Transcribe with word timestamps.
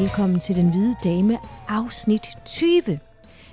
Velkommen 0.00 0.40
til 0.40 0.56
Den 0.56 0.70
Hvide 0.70 0.96
Dame, 1.04 1.38
afsnit 1.68 2.28
20. 2.44 3.00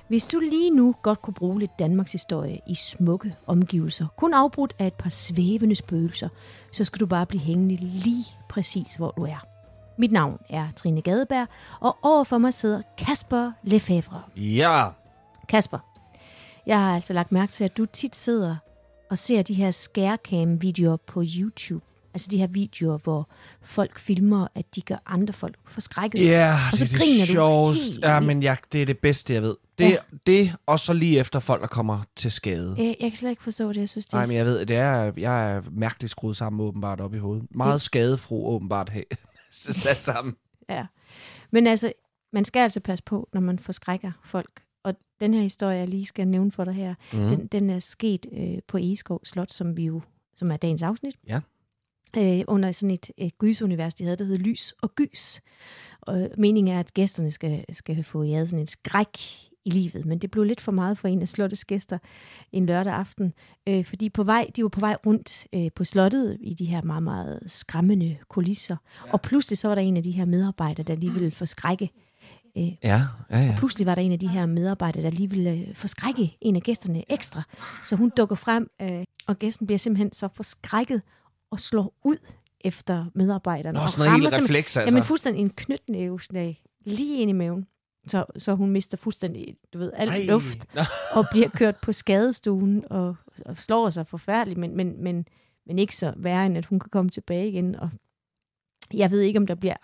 Hvis 0.07 0.23
du 0.23 0.39
lige 0.39 0.69
nu 0.69 0.95
godt 1.01 1.21
kunne 1.21 1.33
bruge 1.33 1.59
lidt 1.59 1.79
Danmarks 1.79 2.11
historie 2.11 2.59
i 2.67 2.75
smukke 2.75 3.35
omgivelser, 3.47 4.07
kun 4.17 4.33
afbrudt 4.33 4.73
af 4.79 4.87
et 4.87 4.93
par 4.93 5.09
svævende 5.09 5.75
spøgelser, 5.75 6.29
så 6.73 6.83
skal 6.83 6.99
du 6.99 7.05
bare 7.05 7.25
blive 7.25 7.41
hængende 7.41 7.75
lige 7.75 8.25
præcis, 8.49 8.95
hvor 8.95 9.09
du 9.17 9.23
er. 9.23 9.45
Mit 9.97 10.11
navn 10.11 10.39
er 10.49 10.67
Trine 10.75 11.01
Gadeberg, 11.01 11.47
og 11.79 11.97
overfor 12.01 12.37
mig 12.37 12.53
sidder 12.53 12.81
Kasper 12.97 13.51
Lefebvre. 13.63 14.21
Ja, 14.35 14.85
Kasper, 15.49 15.79
jeg 16.65 16.79
har 16.79 16.95
altså 16.95 17.13
lagt 17.13 17.31
mærke 17.31 17.51
til, 17.51 17.63
at 17.63 17.77
du 17.77 17.85
tit 17.85 18.15
sidder 18.15 18.55
og 19.09 19.17
ser 19.17 19.41
de 19.41 19.53
her 19.53 19.71
skærcam-videoer 19.71 20.97
på 20.97 21.23
YouTube. 21.39 21.86
Altså 22.17 22.27
de 22.31 22.37
her 22.37 22.47
videoer, 22.47 22.97
hvor 22.97 23.29
folk 23.61 23.99
filmer, 23.99 24.47
at 24.55 24.75
de 24.75 24.81
gør 24.81 24.95
andre 25.05 25.33
folk 25.33 25.55
forskrækket. 25.65 26.25
ja 26.25 26.53
Og 26.71 26.77
så 26.77 26.85
det 26.85 26.93
er 26.93 26.97
griner 26.97 27.19
det 27.19 27.27
sjovest. 27.27 27.99
Ja, 28.01 28.19
men 28.19 28.43
ja, 28.43 28.55
det 28.71 28.81
er 28.81 28.85
det 28.85 28.97
bedste, 28.99 29.33
jeg 29.33 29.41
ved. 29.41 29.55
Det, 29.77 29.89
Ja. 29.89 29.97
det 30.27 30.55
og 30.65 30.79
så 30.79 30.93
lige 30.93 31.19
efter 31.19 31.39
folk, 31.39 31.61
der 31.61 31.67
kommer 31.67 32.03
til 32.15 32.31
skade. 32.31 32.75
Øh, 32.79 32.85
Jeg 32.85 32.95
kan 32.99 33.15
slet 33.15 33.29
ikke 33.29 33.43
forstå 33.43 33.69
det. 33.73 33.77
Jeg 33.77 33.89
synes, 33.89 34.05
det 34.05 34.13
Nej, 34.13 34.25
men 34.25 34.35
jeg 34.35 34.45
ved, 34.45 34.65
det 34.65 34.75
er, 34.75 35.11
jeg 35.17 35.51
er 35.51 35.61
mærkeligt 35.71 36.11
skruet 36.11 36.37
sammen 36.37 36.61
åbenbart 36.61 37.01
op 37.01 37.13
i 37.13 37.17
hovedet. 37.17 37.45
Meget 37.51 37.81
skadefro 37.81 38.47
åbenbart 38.47 38.89
her. 38.89 39.03
sat 39.51 40.01
sammen. 40.01 40.35
Ja. 40.69 40.85
Men 41.51 41.67
altså, 41.67 41.91
man 42.33 42.45
skal 42.45 42.59
altså 42.59 42.79
passe 42.79 43.03
på, 43.03 43.29
når 43.33 43.41
man 43.41 43.59
forskrækker 43.59 44.11
folk. 44.25 44.61
Og 44.83 44.93
den 45.19 45.33
her 45.33 45.41
historie, 45.41 45.77
jeg 45.77 45.87
lige 45.87 46.05
skal 46.05 46.27
nævne 46.27 46.51
for 46.51 46.63
dig 46.63 46.73
her, 46.73 46.95
mm. 47.13 47.19
den, 47.29 47.47
den 47.47 47.69
er 47.69 47.79
sket 47.79 48.25
øh, 48.33 48.57
på 48.67 48.77
Egeskov 48.77 49.19
Slot, 49.23 49.51
som 49.51 49.77
vi 49.77 49.85
jo, 49.85 50.01
som 50.35 50.51
er 50.51 50.57
dagens 50.57 50.81
afsnit. 50.83 51.15
Ja. 51.27 51.39
Øh, 52.17 52.41
under 52.47 52.71
sådan 52.71 52.91
et 52.91 53.11
øh, 53.21 53.29
gysunivers, 53.39 53.93
de 53.93 54.03
havde, 54.03 54.17
der 54.17 54.25
hed 54.25 54.37
Lys 54.37 54.73
og 54.81 54.95
Gys. 54.95 55.41
Og 56.01 56.29
meningen 56.37 56.75
er, 56.75 56.79
at 56.79 56.93
gæsterne 56.93 57.31
skal, 57.31 57.65
skal 57.73 58.03
få 58.03 58.23
jaget 58.23 58.49
sådan 58.49 58.59
en 58.59 58.67
skræk 58.67 59.17
i 59.65 59.69
livet, 59.69 60.05
men 60.05 60.19
det 60.19 60.31
blev 60.31 60.43
lidt 60.43 60.61
for 60.61 60.71
meget 60.71 60.97
for 60.97 61.07
en 61.07 61.21
af 61.21 61.27
slottets 61.27 61.65
gæster 61.65 61.97
en 62.51 62.65
lørdag 62.65 62.93
aften, 62.93 63.33
øh, 63.67 63.85
fordi 63.85 64.09
på 64.09 64.23
vej, 64.23 64.49
de 64.55 64.63
var 64.63 64.69
på 64.69 64.79
vej 64.79 64.95
rundt 65.05 65.47
øh, 65.53 65.71
på 65.75 65.83
slottet 65.83 66.37
i 66.39 66.53
de 66.53 66.65
her 66.65 66.81
meget, 66.81 67.03
meget 67.03 67.39
skræmmende 67.45 68.17
kulisser, 68.29 68.75
ja. 69.05 69.13
og 69.13 69.21
pludselig 69.21 69.57
så 69.57 69.67
var 69.67 69.75
der 69.75 69.81
en 69.81 69.97
af 69.97 70.03
de 70.03 70.11
her 70.11 70.25
medarbejdere, 70.25 70.83
der 70.83 70.95
lige 70.95 71.13
ville 71.13 71.31
forskrække 71.31 71.89
øh, 72.57 72.63
Ja, 72.63 73.01
ja, 73.31 73.39
ja. 73.39 73.55
Pludselig 73.57 73.87
var 73.87 73.95
der 73.95 74.01
en 74.01 74.11
af 74.11 74.19
de 74.19 74.27
her 74.27 74.45
medarbejdere, 74.45 75.03
der 75.03 75.09
lige 75.09 75.29
ville 75.29 75.51
øh, 75.51 75.75
forskrække 75.75 76.37
en 76.41 76.55
af 76.55 76.61
gæsterne 76.61 77.11
ekstra. 77.11 77.41
Så 77.85 77.95
hun 77.95 78.11
dukker 78.17 78.35
frem, 78.35 78.69
øh, 78.81 79.03
og 79.27 79.39
gæsten 79.39 79.67
bliver 79.67 79.79
simpelthen 79.79 80.11
så 80.11 80.27
forskrækket 80.33 81.01
og 81.51 81.59
slår 81.59 81.93
ud 82.03 82.17
efter 82.61 83.05
medarbejderne. 83.15 83.77
Nå, 83.77 83.83
og 83.83 83.89
sådan 83.89 84.11
rammer 84.11 84.29
helt 84.29 84.43
refleks, 84.43 84.77
altså. 84.77 84.89
Jamen 84.89 85.03
fuldstændig 85.03 85.41
en 85.41 85.49
knytnæveslag 85.49 86.61
lige 86.85 87.21
ind 87.21 87.29
i 87.29 87.33
maven. 87.33 87.67
Så, 88.07 88.25
så 88.37 88.55
hun 88.55 88.69
mister 88.71 88.97
fuldstændig, 88.97 89.55
du 89.73 89.77
ved, 89.77 89.93
Ej. 89.95 90.25
luft 90.27 90.65
og 91.15 91.25
bliver 91.31 91.49
kørt 91.49 91.75
på 91.83 91.91
skadestuen 91.91 92.83
og, 92.89 93.15
og 93.45 93.57
slår 93.57 93.89
sig 93.89 94.07
forfærdeligt, 94.07 94.59
men, 94.59 94.77
men, 94.77 95.03
men, 95.03 95.27
men 95.65 95.79
ikke 95.79 95.95
så 95.95 96.13
værre, 96.17 96.45
end 96.45 96.57
at 96.57 96.65
hun 96.65 96.79
kan 96.79 96.89
komme 96.89 97.09
tilbage 97.09 97.49
igen. 97.49 97.75
Og 97.75 97.89
jeg 98.93 99.11
ved 99.11 99.21
ikke, 99.21 99.39
om 99.39 99.47
der 99.47 99.55
bliver 99.55 99.75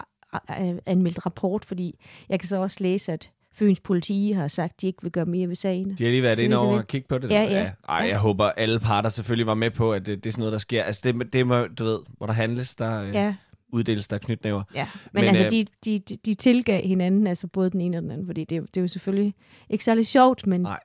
anmeldt 0.85 1.25
rapport, 1.25 1.66
fordi 1.66 2.00
jeg 2.30 2.40
kan 2.40 2.50
så 2.50 2.57
også 2.57 2.78
læse, 2.80 3.12
at 3.12 3.31
Fyns 3.53 3.80
politi 3.80 4.31
har 4.31 4.47
sagt, 4.47 4.74
at 4.74 4.81
de 4.81 4.88
ikke 4.88 5.00
vil 5.02 5.12
gøre 5.12 5.25
mere 5.25 5.47
ved 5.47 5.56
sagen. 5.56 5.96
De 5.97 6.03
har 6.03 6.12
lige 6.12 6.24
været 6.24 6.40
inde 6.40 6.58
over 6.58 6.78
og 6.78 6.88
kigge 6.88 7.08
på 7.08 7.18
det. 7.18 7.31
Ja, 7.31 7.36
der. 7.36 7.52
ja. 7.52 7.72
Ej, 7.90 7.97
Ja. 8.03 8.08
jeg 8.09 8.19
håber, 8.19 8.46
alle 8.46 8.80
parter 8.80 9.09
selvfølgelig 9.09 9.47
var 9.47 9.53
med 9.53 9.72
på, 9.72 9.94
at 9.94 10.06
det, 10.06 10.24
det 10.24 10.30
er 10.30 10.31
sådan 10.31 10.41
noget, 10.41 10.52
der 10.52 10.58
sker. 10.59 10.84
Altså, 10.84 11.02
det, 11.03 11.34
det 11.34 11.47
må, 11.47 11.68
du 11.68 11.84
ved, 11.84 12.00
hvor 12.18 12.25
der 12.25 12.34
handles, 12.34 12.75
der 12.75 13.02
ja. 13.02 13.12
Ja, 13.24 13.36
uddeles 13.69 14.08
der 14.08 14.18
knytnæver. 14.18 14.63
ja. 14.75 14.88
Men, 15.13 15.22
Men, 15.22 15.30
altså, 15.30 15.46
øh, 15.46 15.52
de, 15.52 15.66
de, 15.86 16.16
de- 16.25 16.34
tilgav 16.34 16.88
hinanden, 16.88 17.28
altså 17.28 17.47
både 17.47 17.69
den 17.69 17.81
ene 17.81 17.97
og 17.97 18.03
den 18.03 18.12
anden, 18.12 18.25
fordi 18.28 18.44
det, 18.44 18.56
er 18.58 18.62
det 18.62 18.78
er 18.78 18.81
jo 18.81 18.88
selvfølgelig 18.88 19.34
ikke 19.69 19.84
særlig 19.84 20.08
sjovt, 20.08 20.47
men 20.47 20.62
Nej. 20.62 20.80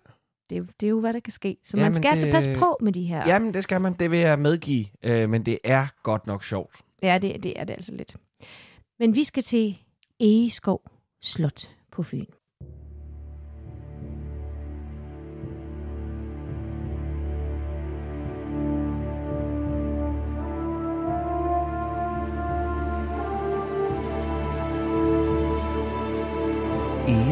det, 0.50 0.56
er 0.56 0.60
jo- 0.60 0.66
det 0.80 0.86
er 0.86 0.90
jo, 0.90 1.00
hvad 1.00 1.12
der 1.12 1.20
kan 1.20 1.32
ske. 1.32 1.56
Så 1.64 1.76
Ja, 1.76 1.82
man 1.82 1.94
skal 1.94 2.08
altså 2.08 2.26
det- 2.26 2.32
passe 2.34 2.54
på 2.54 2.76
med 2.80 2.92
de 2.92 3.02
her. 3.04 3.22
Jamen, 3.26 3.54
det 3.54 3.62
skal 3.62 3.80
man. 3.80 3.92
Det 3.92 4.10
vil 4.10 4.18
jeg 4.18 4.38
medgive. 4.38 4.84
Øh, 5.02 5.28
men 5.30 5.42
det 5.46 5.58
er 5.64 5.86
godt 6.02 6.26
nok 6.26 6.44
sjovt. 6.44 6.76
Ja, 7.02 7.18
det, 7.22 7.42
det 7.44 7.52
er 7.60 7.64
det 7.64 7.74
altså 7.74 7.92
lidt. 7.94 8.16
Men 8.98 9.14
vi 9.14 9.24
skal 9.24 9.42
til 9.42 9.78
Egeskov 10.20 10.82
Slot 11.22 11.68
på 11.92 12.02
Fyn. 12.02 12.24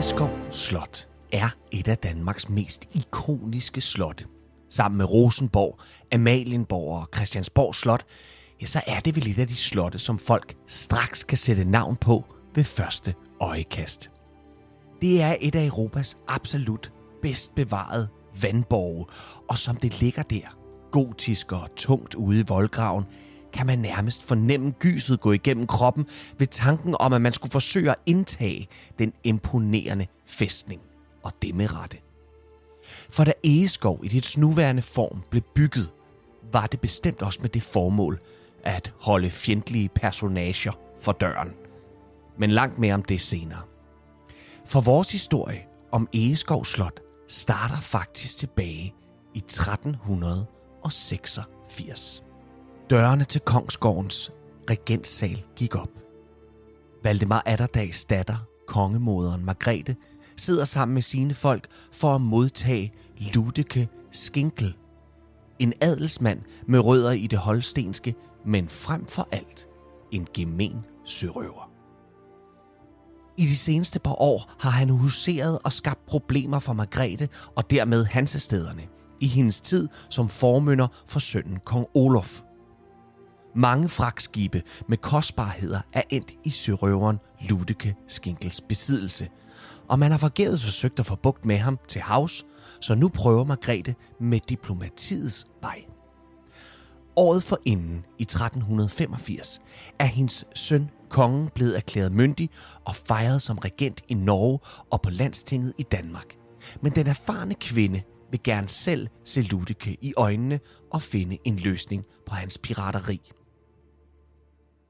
Egeskov 0.06 0.30
Slot 0.50 1.08
er 1.32 1.48
et 1.70 1.88
af 1.88 1.98
Danmarks 1.98 2.48
mest 2.48 2.88
ikoniske 2.94 3.80
slotte. 3.80 4.24
Sammen 4.70 4.98
med 4.98 5.10
Rosenborg, 5.10 5.80
Amalienborg 6.12 7.00
og 7.00 7.08
Christiansborg 7.14 7.74
Slot, 7.74 8.04
ja, 8.60 8.66
så 8.66 8.80
er 8.86 9.00
det 9.00 9.16
vel 9.16 9.26
et 9.26 9.38
af 9.38 9.46
de 9.46 9.56
slotte, 9.56 9.98
som 9.98 10.18
folk 10.18 10.56
straks 10.66 11.24
kan 11.24 11.38
sætte 11.38 11.64
navn 11.64 11.96
på 11.96 12.24
ved 12.54 12.64
første 12.64 13.14
øjekast. 13.40 14.10
Det 15.02 15.22
er 15.22 15.36
et 15.40 15.54
af 15.54 15.66
Europas 15.66 16.16
absolut 16.28 16.92
bedst 17.22 17.54
bevarede 17.54 18.08
vandborge, 18.40 19.06
og 19.48 19.58
som 19.58 19.76
det 19.76 20.00
ligger 20.00 20.22
der, 20.22 20.56
gotisk 20.90 21.52
og 21.52 21.68
tungt 21.76 22.14
ude 22.14 22.40
i 22.40 22.44
voldgraven, 22.48 23.04
kan 23.52 23.66
man 23.66 23.78
nærmest 23.78 24.22
fornemme 24.22 24.70
gyset 24.70 25.20
gå 25.20 25.32
igennem 25.32 25.66
kroppen 25.66 26.06
ved 26.38 26.46
tanken 26.46 26.96
om, 27.00 27.12
at 27.12 27.20
man 27.20 27.32
skulle 27.32 27.52
forsøge 27.52 27.90
at 27.90 27.96
indtage 28.06 28.68
den 28.98 29.12
imponerende 29.24 30.06
fæstning, 30.26 30.80
og 31.22 31.32
det 31.42 31.54
med 31.54 31.74
rette. 31.74 31.96
For 33.10 33.24
da 33.24 33.32
Egeskov 33.44 34.00
i 34.04 34.08
dets 34.08 34.38
nuværende 34.38 34.82
form 34.82 35.22
blev 35.30 35.42
bygget, 35.54 35.90
var 36.52 36.66
det 36.66 36.80
bestemt 36.80 37.22
også 37.22 37.38
med 37.42 37.50
det 37.50 37.62
formål 37.62 38.20
at 38.64 38.92
holde 39.00 39.30
fjendtlige 39.30 39.88
personager 39.88 40.72
for 41.00 41.12
døren. 41.12 41.52
Men 42.38 42.50
langt 42.50 42.78
mere 42.78 42.94
om 42.94 43.02
det 43.02 43.20
senere. 43.20 43.62
For 44.66 44.80
vores 44.80 45.12
historie 45.12 45.66
om 45.92 46.08
Egeskov 46.12 46.64
Slot 46.64 47.00
starter 47.28 47.80
faktisk 47.80 48.38
tilbage 48.38 48.94
i 49.34 49.38
1386. 49.38 52.25
Dørene 52.90 53.24
til 53.24 53.40
Kongsgårdens 53.40 54.32
regentsal 54.70 55.44
gik 55.56 55.76
op. 55.76 55.90
Valdemar 57.02 57.42
Atterdags 57.46 58.04
datter, 58.04 58.36
kongemoderen 58.66 59.44
Margrethe, 59.44 59.96
sidder 60.36 60.64
sammen 60.64 60.94
med 60.94 61.02
sine 61.02 61.34
folk 61.34 61.68
for 61.92 62.14
at 62.14 62.20
modtage 62.20 62.92
Ludeke 63.18 63.88
Skinkel. 64.10 64.76
En 65.58 65.72
adelsmand 65.80 66.40
med 66.66 66.80
rødder 66.80 67.10
i 67.10 67.26
det 67.26 67.38
holstenske, 67.38 68.14
men 68.44 68.68
frem 68.68 69.06
for 69.06 69.28
alt 69.32 69.68
en 70.12 70.26
gemen 70.34 70.84
sørøver. 71.04 71.70
I 73.36 73.42
de 73.42 73.56
seneste 73.56 74.00
par 74.00 74.22
år 74.22 74.54
har 74.58 74.70
han 74.70 74.90
huseret 74.90 75.58
og 75.64 75.72
skabt 75.72 76.06
problemer 76.06 76.58
for 76.58 76.72
Margrethe 76.72 77.28
og 77.56 77.70
dermed 77.70 78.04
Hansestederne 78.04 78.82
i 79.20 79.26
hendes 79.26 79.60
tid 79.60 79.88
som 80.10 80.28
formynder 80.28 80.88
for 81.06 81.18
sønnen 81.18 81.60
kong 81.64 81.86
Olof. 81.94 82.42
Mange 83.58 83.88
fragtskibe 83.88 84.62
med 84.88 84.96
kostbarheder 84.96 85.80
er 85.92 86.02
endt 86.10 86.34
i 86.44 86.50
sørøveren 86.50 87.18
Ludeke 87.48 87.94
Skinkels 88.08 88.60
besiddelse, 88.60 89.28
og 89.88 89.98
man 89.98 90.10
har 90.10 90.18
forgæves 90.18 90.64
forsøgt 90.64 91.00
at 91.00 91.06
få 91.06 91.14
bugt 91.14 91.44
med 91.44 91.56
ham 91.56 91.78
til 91.88 92.00
havs, 92.00 92.46
så 92.80 92.94
nu 92.94 93.08
prøver 93.08 93.44
Margrethe 93.44 93.94
med 94.20 94.40
diplomatiets 94.48 95.46
vej. 95.60 95.84
Året 97.16 97.42
forinden, 97.42 98.04
i 98.18 98.22
1385, 98.22 99.60
er 99.98 100.06
hendes 100.06 100.44
søn 100.54 100.90
kongen 101.10 101.48
blevet 101.54 101.76
erklæret 101.76 102.12
myndig 102.12 102.50
og 102.84 102.96
fejret 102.96 103.42
som 103.42 103.58
regent 103.58 104.02
i 104.08 104.14
Norge 104.14 104.58
og 104.90 105.02
på 105.02 105.10
landstinget 105.10 105.72
i 105.78 105.82
Danmark. 105.82 106.36
Men 106.80 106.92
den 106.92 107.06
erfarne 107.06 107.54
kvinde, 107.54 108.02
vil 108.30 108.40
gerne 108.44 108.68
selv 108.68 109.08
se 109.24 109.42
Ludike 109.42 109.96
i 110.00 110.12
øjnene 110.16 110.60
og 110.92 111.02
finde 111.02 111.38
en 111.44 111.56
løsning 111.56 112.04
på 112.26 112.34
hans 112.34 112.58
pirateri. 112.58 113.20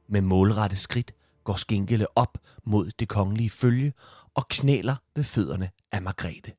Med 0.09 0.21
målrette 0.21 0.77
skridt 0.77 1.15
går 1.45 1.57
Skinkele 1.57 2.07
op 2.17 2.39
mod 2.65 2.91
det 2.99 3.09
kongelige 3.09 3.51
følge 3.51 3.93
og 4.35 4.49
knæler 4.49 4.97
ved 5.17 5.25
fødderne 5.25 5.71
af 5.93 6.03
Margrethe. 6.03 6.53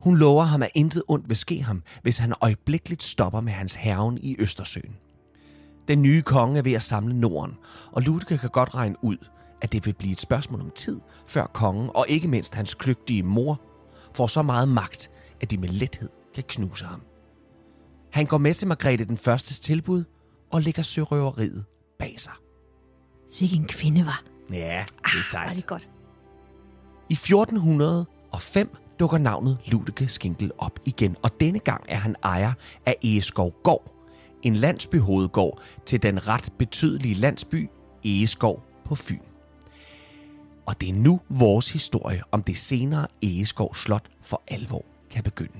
Hun 0.00 0.16
lover 0.16 0.44
ham, 0.44 0.62
at 0.62 0.70
intet 0.74 1.02
ondt 1.08 1.28
vil 1.28 1.36
ske 1.36 1.62
ham, 1.62 1.82
hvis 2.02 2.18
han 2.18 2.34
øjeblikkeligt 2.40 3.02
stopper 3.02 3.40
med 3.40 3.52
hans 3.52 3.74
herven 3.74 4.18
i 4.18 4.36
Østersøen. 4.38 4.96
Den 5.88 6.02
nye 6.02 6.22
konge 6.22 6.58
er 6.58 6.62
ved 6.62 6.72
at 6.72 6.82
samle 6.82 7.20
Norden, 7.20 7.54
og 7.92 8.02
Ludvig 8.02 8.40
kan 8.40 8.50
godt 8.50 8.74
regne 8.74 8.96
ud, 9.02 9.16
at 9.60 9.72
det 9.72 9.86
vil 9.86 9.94
blive 9.94 10.12
et 10.12 10.20
spørgsmål 10.20 10.60
om 10.60 10.70
tid, 10.70 11.00
før 11.26 11.46
kongen 11.46 11.90
og 11.94 12.06
ikke 12.08 12.28
mindst 12.28 12.54
hans 12.54 12.74
kløgtige 12.74 13.22
mor 13.22 13.60
får 14.14 14.26
så 14.26 14.42
meget 14.42 14.68
magt, 14.68 15.10
at 15.40 15.50
de 15.50 15.58
med 15.58 15.68
lethed 15.68 16.08
kan 16.34 16.44
knuse 16.48 16.84
ham. 16.84 17.02
Han 18.12 18.26
går 18.26 18.38
med 18.38 18.54
til 18.54 18.68
Margrethe 18.68 19.04
den 19.04 19.18
førstes 19.18 19.60
tilbud 19.60 20.04
og 20.50 20.62
lægger 20.62 20.82
sørøveriet 20.82 21.64
bag 22.00 22.14
sig. 22.20 22.32
Sikke 23.30 23.56
en 23.56 23.64
kvinde 23.66 24.06
var. 24.06 24.22
Ja, 24.50 24.56
det 24.56 24.62
er 25.04 25.18
Ah, 25.18 25.24
sejt. 25.30 25.48
var 25.48 25.54
det 25.54 25.66
godt. 25.66 25.88
I 27.08 27.12
1405 27.12 28.76
dukker 29.00 29.18
navnet 29.18 29.58
Ludeke 29.66 30.08
Skinkel 30.08 30.50
op 30.58 30.78
igen, 30.84 31.16
og 31.22 31.40
denne 31.40 31.58
gang 31.58 31.84
er 31.88 31.96
han 31.96 32.16
ejer 32.22 32.52
af 32.86 32.96
Egeskov 33.02 33.54
Gård, 33.62 33.94
en 34.42 34.56
landsbyhovedgård 34.56 35.60
til 35.86 36.02
den 36.02 36.28
ret 36.28 36.52
betydelige 36.58 37.14
landsby 37.14 37.70
Egeskov 38.04 38.62
på 38.84 38.94
Fyn. 38.94 39.20
Og 40.66 40.80
det 40.80 40.88
er 40.88 40.92
nu 40.94 41.20
vores 41.28 41.72
historie 41.72 42.22
om 42.32 42.42
det 42.42 42.58
senere 42.58 43.06
Egeskov 43.22 43.74
Slot 43.74 44.06
for 44.22 44.42
alvor 44.48 44.84
kan 45.10 45.22
begynde. 45.24 45.58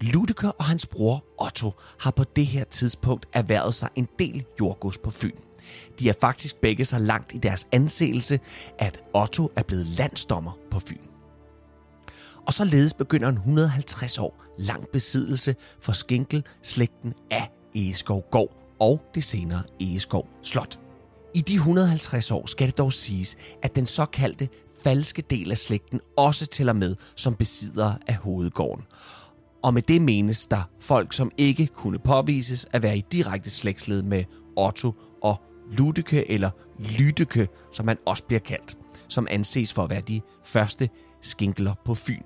Ludeke 0.00 0.52
og 0.52 0.64
hans 0.64 0.86
bror 0.86 1.24
Otto 1.46 1.72
har 2.00 2.10
på 2.10 2.24
det 2.24 2.46
her 2.46 2.64
tidspunkt 2.64 3.26
erhvervet 3.32 3.74
sig 3.74 3.88
en 3.96 4.08
del 4.18 4.44
jordgods 4.60 4.98
på 4.98 5.10
Fyn. 5.10 5.36
De 5.98 6.08
er 6.08 6.14
faktisk 6.20 6.56
begge 6.56 6.84
så 6.84 6.98
langt 6.98 7.34
i 7.34 7.38
deres 7.38 7.66
anseelse, 7.72 8.40
at 8.78 9.00
Otto 9.14 9.52
er 9.56 9.62
blevet 9.62 9.86
landsdommer 9.86 10.58
på 10.70 10.80
Fyn. 10.80 10.98
Og 12.46 12.54
således 12.54 12.94
begynder 12.94 13.28
en 13.28 13.36
150 13.36 14.18
år 14.18 14.44
lang 14.58 14.88
besiddelse 14.92 15.56
for 15.80 15.92
Skinkel 15.92 16.44
slægten 16.62 17.14
af 17.30 17.50
Egeskov 17.74 18.24
Gård 18.30 18.76
og 18.80 19.00
det 19.14 19.24
senere 19.24 19.62
Egeskov 19.80 20.28
Slot. 20.42 20.78
I 21.34 21.40
de 21.40 21.54
150 21.54 22.30
år 22.30 22.46
skal 22.46 22.66
det 22.66 22.78
dog 22.78 22.92
siges, 22.92 23.36
at 23.62 23.76
den 23.76 23.86
såkaldte 23.86 24.48
falske 24.84 25.22
del 25.22 25.50
af 25.50 25.58
slægten 25.58 26.00
også 26.16 26.46
tæller 26.46 26.72
med 26.72 26.96
som 27.16 27.34
besiddere 27.34 27.98
af 28.06 28.14
hovedgården. 28.14 28.84
Og 29.62 29.74
med 29.74 29.82
det 29.82 30.02
menes 30.02 30.46
der 30.46 30.62
folk, 30.80 31.12
som 31.12 31.30
ikke 31.36 31.66
kunne 31.66 31.98
påvises 31.98 32.66
at 32.72 32.82
være 32.82 32.98
i 32.98 33.04
direkte 33.12 33.50
slægtsled 33.50 34.02
med 34.02 34.24
Otto 34.56 34.92
Ludeke 35.72 36.30
eller 36.30 36.50
Lydeke, 36.78 37.48
som 37.72 37.88
han 37.88 37.98
også 38.06 38.24
bliver 38.24 38.40
kaldt, 38.40 38.76
som 39.08 39.26
anses 39.30 39.72
for 39.72 39.84
at 39.84 39.90
være 39.90 40.00
de 40.00 40.20
første 40.44 40.88
skinkler 41.22 41.74
på 41.84 41.94
Fyn. 41.94 42.22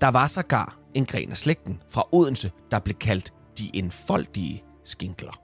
Der 0.00 0.08
var 0.08 0.26
sågar 0.26 0.78
en 0.94 1.06
gren 1.06 1.30
af 1.30 1.36
slægten 1.36 1.82
fra 1.90 2.08
Odense, 2.12 2.52
der 2.70 2.78
blev 2.78 2.96
kaldt 2.96 3.32
de 3.58 3.70
enfoldige 3.74 4.64
skinkler. 4.84 5.40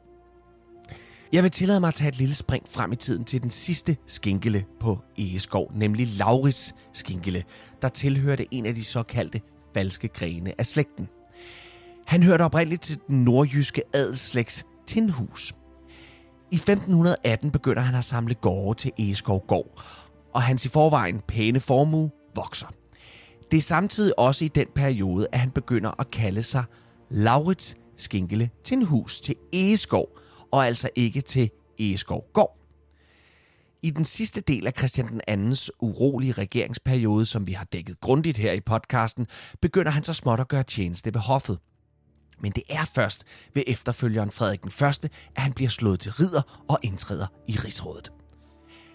Jeg 1.32 1.42
vil 1.42 1.50
tillade 1.50 1.80
mig 1.80 1.88
at 1.88 1.94
tage 1.94 2.08
et 2.08 2.18
lille 2.18 2.34
spring 2.34 2.68
frem 2.68 2.92
i 2.92 2.96
tiden 2.96 3.24
til 3.24 3.42
den 3.42 3.50
sidste 3.50 3.96
skinkele 4.06 4.64
på 4.80 4.98
Egeskov, 5.18 5.72
nemlig 5.74 6.06
Laurits 6.06 6.74
skinkele, 6.92 7.44
der 7.82 7.88
tilhørte 7.88 8.54
en 8.54 8.66
af 8.66 8.74
de 8.74 8.84
såkaldte 8.84 9.40
falske 9.74 10.08
grene 10.08 10.52
af 10.58 10.66
slægten. 10.66 11.08
Han 12.06 12.22
hørte 12.22 12.42
oprindeligt 12.42 12.82
til 12.82 12.98
den 13.08 13.24
nordjyske 13.24 13.82
adelsslægts 13.94 14.66
Tindhus. 14.86 15.54
I 16.52 16.56
1518 16.56 17.50
begynder 17.50 17.82
han 17.82 17.94
at 17.94 18.04
samle 18.04 18.34
gårde 18.34 18.78
til 18.78 18.92
Egeskov 18.98 19.46
Gård, 19.46 19.82
og 20.34 20.42
hans 20.42 20.64
i 20.64 20.68
forvejen 20.68 21.20
pæne 21.28 21.60
formue 21.60 22.10
vokser. 22.36 22.66
Det 23.50 23.56
er 23.56 23.62
samtidig 23.62 24.18
også 24.18 24.44
i 24.44 24.48
den 24.48 24.66
periode, 24.74 25.26
at 25.32 25.40
han 25.40 25.50
begynder 25.50 26.00
at 26.00 26.10
kalde 26.10 26.42
sig 26.42 26.64
Laurits 27.10 27.76
Skinkele 27.96 28.50
Tindhus 28.64 29.20
til 29.20 29.34
Egeskov, 29.52 30.08
og 30.52 30.66
altså 30.66 30.90
ikke 30.96 31.20
til 31.20 31.50
Egeskov 31.78 32.24
Gård. 32.32 32.56
I 33.82 33.90
den 33.90 34.04
sidste 34.04 34.40
del 34.40 34.66
af 34.66 34.72
Christian 34.78 35.08
den 35.08 35.20
andens 35.26 35.70
urolige 35.80 36.32
regeringsperiode, 36.32 37.26
som 37.26 37.46
vi 37.46 37.52
har 37.52 37.64
dækket 37.64 38.00
grundigt 38.00 38.38
her 38.38 38.52
i 38.52 38.60
podcasten, 38.60 39.26
begynder 39.60 39.90
han 39.90 40.04
så 40.04 40.12
småt 40.12 40.40
at 40.40 40.48
gøre 40.48 40.62
tjeneste 40.62 41.14
ved 41.14 41.20
hoffet. 41.20 41.58
Men 42.40 42.52
det 42.52 42.62
er 42.68 42.84
først 42.84 43.24
ved 43.54 43.62
efterfølgeren 43.66 44.30
Frederik 44.30 44.62
den 44.62 44.70
Første, 44.70 45.10
at 45.36 45.42
han 45.42 45.52
bliver 45.52 45.70
slået 45.70 46.00
til 46.00 46.12
ridder 46.12 46.64
og 46.68 46.78
indtræder 46.82 47.26
i 47.48 47.52
rigsrådet. 47.52 48.12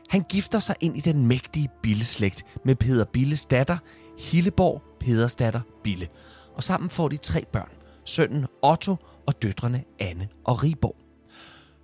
Han 0.10 0.24
gifter 0.30 0.60
sig 0.60 0.76
ind 0.82 0.98
i 0.98 1.00
den 1.00 1.28
mægtige 1.28 1.70
Billeslægt 1.84 2.44
med 2.66 2.76
Peder 2.76 3.06
Billes 3.06 3.46
datter, 3.46 3.78
Hilleborg 4.20 4.82
Pedersdatter 5.00 5.62
Bille. 5.84 6.08
Og 6.56 6.64
sammen 6.64 6.90
får 6.90 7.08
de 7.08 7.18
tre 7.18 7.46
børn, 7.54 7.72
sønnen 8.06 8.46
Otto 8.62 8.96
og 9.28 9.42
døtrene 9.42 9.84
Anne 10.00 10.28
og 10.44 10.64
Riborg. 10.64 10.96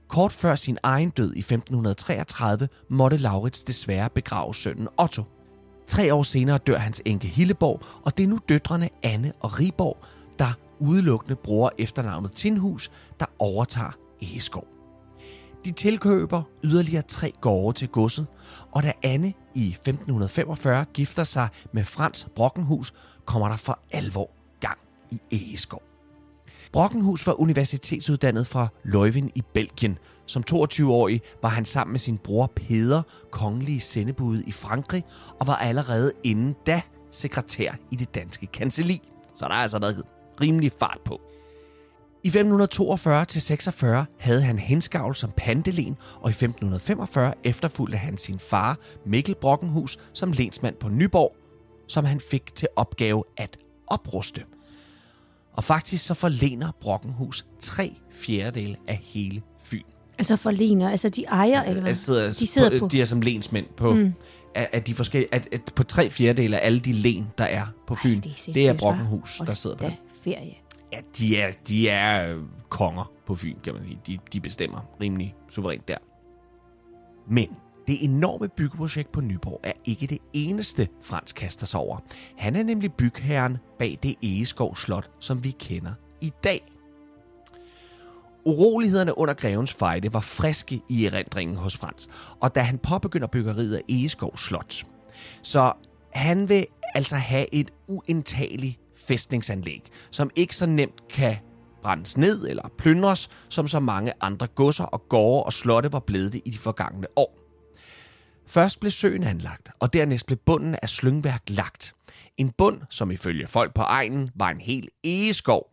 Kort 0.08 0.32
før 0.32 0.56
sin 0.56 0.78
egen 0.84 1.10
død 1.10 1.34
i 1.36 1.40
1533 1.40 2.68
måtte 2.90 3.18
Laurits 3.18 3.64
desværre 3.64 4.10
begrave 4.10 4.56
sønnen 4.56 4.88
Otto. 4.98 5.24
Tre 5.88 6.14
år 6.14 6.24
senere 6.24 6.58
dør 6.58 6.78
hans 6.78 7.02
enke 7.06 7.28
Hilleborg, 7.28 7.82
og 8.06 8.18
det 8.18 8.24
er 8.24 8.28
nu 8.28 8.40
døtrene 8.50 8.90
Anne 9.04 9.34
og 9.40 9.60
Riborg, 9.60 9.98
der 10.40 10.54
udelukkende 10.82 11.36
bruger 11.36 11.70
efternavnet 11.78 12.32
Tinhus, 12.32 12.92
der 13.20 13.26
overtager 13.40 13.92
Egeskov. 14.22 14.68
De 15.66 15.72
tilkøber 15.72 16.44
yderligere 16.64 17.04
tre 17.08 17.32
gårde 17.42 17.78
til 17.78 17.88
godset, 17.88 18.28
og 18.72 18.84
da 18.84 18.94
Anne 19.04 19.34
i 19.56 19.68
1545 19.68 20.86
gifter 20.86 21.24
sig 21.24 21.48
med 21.72 21.84
Frans 21.84 22.28
Brockenhus, 22.36 22.94
kommer 23.26 23.50
der 23.50 23.58
for 23.58 23.80
alvor 23.92 24.30
gang 24.60 24.78
i 25.12 25.22
Egeskov. 25.32 25.82
Brockenhus 26.72 27.28
var 27.28 27.42
universitetsuddannet 27.42 28.48
fra 28.48 28.68
Leuven 28.84 29.32
i 29.36 29.44
Belgien. 29.54 29.98
Som 30.26 30.44
22-årig 30.52 31.22
var 31.42 31.50
han 31.50 31.66
sammen 31.66 31.94
med 31.94 32.00
sin 32.00 32.18
bror 32.18 32.52
Peder 32.56 33.02
kongelige 33.32 33.80
sendebud 33.80 34.42
i 34.48 34.52
Frankrig, 34.52 35.04
og 35.40 35.48
var 35.48 35.56
allerede 35.56 36.12
inden 36.24 36.56
da 36.66 36.82
sekretær 37.12 37.72
i 37.92 37.96
det 37.96 38.16
danske 38.16 38.48
kanseli. 38.48 39.02
Så 39.34 39.46
der 39.46 39.52
er 39.52 39.58
altså 39.58 39.80
været 39.80 40.04
rimelig 40.42 40.72
fart 40.80 41.00
på. 41.06 41.22
I 42.24 42.30
1542-46 42.30 43.86
havde 44.20 44.42
han 44.42 44.60
henskavl 44.60 45.16
som 45.16 45.32
pandelen, 45.38 45.98
og 46.22 46.30
i 46.30 46.34
1545 46.34 47.34
efterfulgte 47.44 47.98
han 47.98 48.18
sin 48.18 48.40
far 48.40 48.78
Mikkel 49.06 49.36
Brockenhus 49.36 49.98
som 50.14 50.32
lensmand 50.32 50.76
på 50.76 50.90
Nyborg, 50.90 51.36
som 51.88 52.06
han 52.06 52.20
fik 52.20 52.56
til 52.56 52.68
opgave 52.76 53.24
at 53.38 53.58
opruste. 53.88 54.44
Og 55.54 55.64
faktisk 55.64 56.06
så 56.06 56.14
forlener 56.14 56.72
Brockenhus 56.82 57.46
tre 57.60 57.96
fjerdedele 58.12 58.76
af 58.88 59.00
hele 59.04 59.42
Fyn. 59.64 59.84
Altså 60.18 60.36
forlener, 60.36 60.90
altså 60.90 61.10
de 61.10 61.24
ejer, 61.24 61.64
eller 61.64 61.82
hvad? 61.82 61.90
Jeg 61.90 61.98
sidder, 61.98 62.32
De 62.32 62.48
sidder 62.48 62.80
på. 62.80 62.88
De 62.88 63.02
er 63.02 63.06
som 63.06 63.22
lensmænd 63.22 63.66
på, 63.78 63.94
mm. 63.94 64.14
at, 64.56 64.70
at, 64.72 64.88
de 64.88 64.94
forskellige, 64.94 65.36
at, 65.36 65.48
at 65.52 65.62
på 65.76 65.84
tre 65.84 66.10
fjerdedele 66.10 66.60
af 66.60 66.66
alle 66.66 66.80
de 66.80 66.94
len, 66.94 67.28
der 67.38 67.44
er 67.44 67.66
på 67.88 67.96
Fyn, 67.96 68.10
Ej, 68.10 68.22
det, 68.22 68.48
er 68.48 68.54
det 68.54 68.68
er? 68.68 68.74
Brockenhus, 68.74 69.42
der 69.48 69.54
sidder 69.54 69.76
på 69.76 69.86
det 69.86 69.96
ferie. 70.24 70.56
Ja, 70.94 71.02
de 71.18 71.42
er, 71.42 71.52
de 71.68 71.90
er 71.90 72.36
øh, 72.36 72.44
konger 72.70 73.12
på 73.26 73.36
Fyn, 73.36 73.60
kan 73.64 73.74
man 73.74 73.84
sige. 73.84 74.00
De, 74.08 74.20
de 74.34 74.40
bestemmer 74.40 74.80
rimelig 75.02 75.36
suverænt 75.50 75.88
der. 75.88 75.98
Men 77.28 77.56
det 77.88 78.04
enorme 78.04 78.50
byggeprojekt 78.50 79.12
på 79.12 79.22
Nyborg 79.22 79.60
er 79.64 79.72
ikke 79.86 80.08
det 80.08 80.18
eneste, 80.34 80.88
Frans 81.02 81.34
kaster 81.34 81.66
sig 81.66 81.80
over. 81.80 81.98
Han 82.38 82.56
er 82.56 82.64
nemlig 82.64 82.94
bygherren 82.94 83.58
bag 83.80 84.00
det 84.04 84.16
Egeskov 84.24 84.76
Slot, 84.76 85.12
som 85.20 85.44
vi 85.44 85.52
kender 85.52 85.94
i 86.22 86.32
dag. 86.44 86.72
Urolighederne 88.46 89.18
under 89.18 89.34
grevens 89.34 89.74
fejde 89.74 90.14
var 90.14 90.20
friske 90.20 90.82
i 90.90 91.06
erindringen 91.06 91.58
hos 91.58 91.78
Frans, 91.78 92.10
og 92.40 92.56
da 92.56 92.60
han 92.60 92.78
påbegynder 92.78 93.28
byggeriet 93.28 93.76
af 93.76 93.82
Egeskov 93.90 94.38
Slot, 94.38 94.86
så 95.42 95.74
han 96.14 96.50
vil 96.50 96.66
altså 96.96 97.16
have 97.16 97.54
et 97.54 97.72
uindtageligt 97.88 98.80
fæstningsanlæg, 99.08 99.92
som 100.12 100.30
ikke 100.36 100.56
så 100.56 100.66
nemt 100.66 101.08
kan 101.10 101.38
brændes 101.82 102.18
ned 102.18 102.48
eller 102.48 102.70
plyndres, 102.78 103.30
som 103.50 103.68
så 103.68 103.80
mange 103.80 104.14
andre 104.22 104.48
godser 104.48 104.84
og 104.84 105.10
gårde 105.10 105.44
og 105.44 105.54
slotte 105.54 105.94
var 105.94 106.00
blevet 106.00 106.34
det 106.34 106.42
i 106.46 106.50
de 106.50 106.58
forgangne 106.58 107.08
år. 107.16 107.38
Først 108.48 108.80
blev 108.80 108.92
søen 108.92 109.24
anlagt, 109.24 109.70
og 109.80 109.94
dernæst 109.94 110.26
blev 110.26 110.38
bunden 110.38 110.76
af 110.82 110.90
slyngværk 110.90 111.44
lagt. 111.48 111.94
En 112.38 112.52
bund, 112.58 112.82
som 112.90 113.12
ifølge 113.12 113.48
folk 113.48 113.74
på 113.74 113.82
egnen 113.82 114.30
var 114.36 114.50
en 114.50 114.62
hel 114.62 114.88
egeskov. 115.04 115.68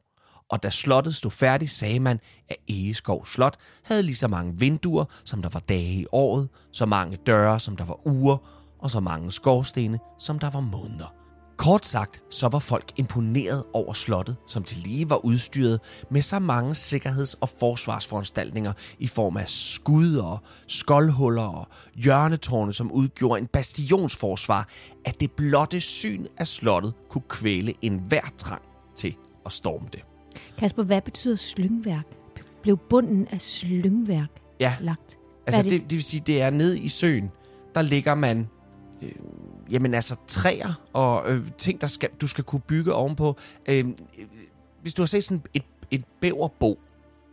Og 0.50 0.62
da 0.62 0.70
slottet 0.70 1.14
stod 1.14 1.30
færdigt, 1.30 1.70
sagde 1.70 2.00
man, 2.00 2.20
at 2.48 2.56
Egeskov 2.68 3.26
Slot 3.26 3.56
havde 3.84 4.02
lige 4.02 4.16
så 4.16 4.28
mange 4.28 4.58
vinduer, 4.58 5.04
som 5.24 5.42
der 5.42 5.48
var 5.48 5.60
dage 5.60 5.94
i 5.94 6.06
året, 6.12 6.48
så 6.72 6.86
mange 6.86 7.16
døre, 7.16 7.60
som 7.60 7.76
der 7.76 7.84
var 7.84 8.06
uger, 8.06 8.36
og 8.78 8.90
så 8.90 9.00
mange 9.00 9.32
skorstene, 9.32 9.98
som 10.18 10.38
der 10.38 10.50
var 10.50 10.60
måneder. 10.60 11.17
Kort 11.58 11.86
sagt, 11.86 12.22
så 12.30 12.48
var 12.48 12.58
folk 12.58 12.92
imponeret 12.96 13.64
over 13.72 13.92
slottet, 13.92 14.36
som 14.46 14.62
til 14.62 14.78
lige 14.78 15.10
var 15.10 15.24
udstyret 15.24 15.80
med 16.10 16.22
så 16.22 16.38
mange 16.38 16.74
sikkerheds- 16.74 17.34
og 17.40 17.48
forsvarsforanstaltninger 17.48 18.72
i 18.98 19.06
form 19.06 19.36
af 19.36 19.48
skud 19.48 20.16
og 20.16 20.38
skoldhuller 20.66 21.42
og 21.42 21.68
hjørnetårne, 21.94 22.72
som 22.72 22.92
udgjorde 22.92 23.40
en 23.40 23.46
bastionsforsvar, 23.46 24.68
at 25.04 25.20
det 25.20 25.32
blotte 25.32 25.80
syn 25.80 26.26
af 26.36 26.46
slottet 26.46 26.92
kunne 27.10 27.22
kvæle 27.28 27.74
enhver 27.82 28.32
trang 28.38 28.62
til 28.96 29.14
at 29.46 29.52
storme 29.52 29.88
det. 29.92 30.00
Kasper, 30.58 30.82
hvad 30.82 31.00
betyder 31.02 31.36
slyngværk? 31.36 32.04
Blev 32.62 32.76
bunden 32.76 33.28
af 33.30 33.40
slyngværk 33.40 34.30
Ja, 34.60 34.76
lagt? 34.80 35.18
altså 35.46 35.62
det? 35.62 35.70
det? 35.70 35.82
Det, 35.82 35.96
vil 35.96 36.04
sige, 36.04 36.22
det 36.26 36.42
er 36.42 36.50
nede 36.50 36.78
i 36.78 36.88
søen, 36.88 37.30
der 37.74 37.82
ligger 37.82 38.14
man 38.14 38.48
øh, 39.02 39.12
jamen 39.70 39.94
altså 39.94 40.16
træer 40.26 40.80
og 40.92 41.30
øh, 41.32 41.40
ting, 41.58 41.80
der 41.80 41.86
skal, 41.86 42.08
du 42.20 42.26
skal 42.26 42.44
kunne 42.44 42.60
bygge 42.60 42.92
ovenpå. 42.92 43.36
Øh, 43.68 43.86
hvis 44.82 44.94
du 44.94 45.02
har 45.02 45.06
set 45.06 45.24
sådan 45.24 45.42
et, 45.54 45.62
et 45.90 46.04
bæverbo 46.20 46.78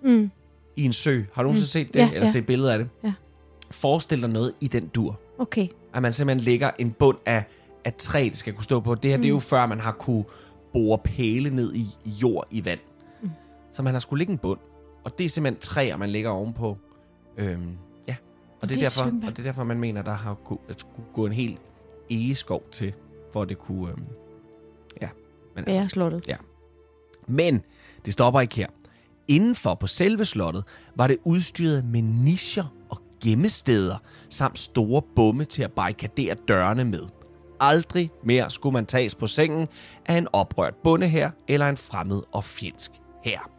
Mm. 0.03 0.31
i 0.75 0.83
en 0.83 0.93
sø, 0.93 1.21
har 1.33 1.43
du 1.43 1.47
nogensinde 1.47 1.67
set 1.67 1.93
det, 1.93 1.99
Ja, 1.99 2.09
eller 2.13 2.25
ja. 2.25 2.31
set 2.31 2.45
billeder 2.45 2.71
af 2.73 2.77
det? 2.79 2.89
Ja. 3.03 3.13
Forestil 3.71 4.21
dig 4.21 4.29
noget 4.29 4.53
i 4.61 4.67
den 4.67 4.87
dur. 4.87 5.19
Okay. 5.37 5.67
At 5.93 6.01
man 6.01 6.13
simpelthen 6.13 6.43
lægger 6.45 6.71
en 6.79 6.91
bund 6.91 7.17
af, 7.25 7.43
af 7.85 7.93
træ, 7.93 8.27
det 8.31 8.37
skal 8.37 8.53
kunne 8.53 8.63
stå 8.63 8.79
på. 8.79 8.95
Det 8.95 9.09
her, 9.11 9.17
mm. 9.17 9.21
det 9.21 9.27
er 9.29 9.33
jo 9.33 9.39
før, 9.39 9.65
man 9.65 9.79
har 9.79 9.91
kunne 9.91 10.23
bore 10.73 10.97
pæle 10.97 11.49
ned 11.49 11.73
i, 11.73 11.85
i 12.05 12.09
jord 12.09 12.47
i 12.51 12.65
vand. 12.65 12.79
Mm. 13.21 13.29
Så 13.71 13.83
man 13.83 13.93
har 13.93 13.99
skulle 13.99 14.17
lægge 14.19 14.31
en 14.33 14.37
bund. 14.37 14.59
Og 15.03 15.17
det 15.17 15.25
er 15.25 15.29
simpelthen 15.29 15.61
træer, 15.61 15.97
man 15.97 16.09
lægger 16.09 16.29
ovenpå. 16.29 16.77
Øhm, 17.37 17.77
ja, 18.07 18.15
og 18.61 18.69
det, 18.69 18.77
det 18.77 18.83
er 18.83 18.85
er 18.85 18.89
derfor, 18.89 19.27
og 19.27 19.31
det 19.31 19.39
er 19.39 19.43
derfor, 19.43 19.63
man 19.63 19.79
mener, 19.79 20.01
der 20.01 20.13
har 20.13 20.33
ku- 20.33 20.59
at 20.69 20.79
skulle 20.79 21.07
gå 21.13 21.25
en 21.25 21.31
helt 21.31 21.57
egeskov 22.09 22.63
til, 22.71 22.93
for 23.33 23.41
at 23.41 23.49
det 23.49 23.59
kunne... 23.59 23.89
Øhm, 23.89 24.05
ja, 25.01 25.09
men 25.55 25.63
altså, 25.67 25.81
Bære 25.81 25.89
slottet. 25.89 26.27
Ja. 26.27 26.35
Men 27.27 27.63
det 28.05 28.13
stopper 28.13 28.41
ikke 28.41 28.55
her. 28.55 28.67
Indenfor 29.27 29.73
på 29.75 29.87
selve 29.87 30.25
slottet 30.25 30.63
var 30.95 31.07
det 31.07 31.17
udstyret 31.23 31.85
med 31.85 32.01
nischer 32.01 32.75
og 32.89 32.97
gemmesteder, 33.23 33.97
samt 34.29 34.57
store 34.57 35.01
bomme 35.15 35.45
til 35.45 35.63
at 35.63 35.71
barrikadere 35.71 36.35
dørene 36.47 36.85
med. 36.85 37.03
Aldrig 37.59 38.11
mere 38.23 38.51
skulle 38.51 38.73
man 38.73 38.85
tages 38.85 39.15
på 39.15 39.27
sengen 39.27 39.67
af 40.05 40.17
en 40.17 40.27
oprørt 40.33 40.75
bonde 40.75 41.07
her 41.07 41.31
eller 41.47 41.69
en 41.69 41.77
fremmed 41.77 42.21
og 42.31 42.43
fjendsk 42.43 42.91
her. 43.23 43.49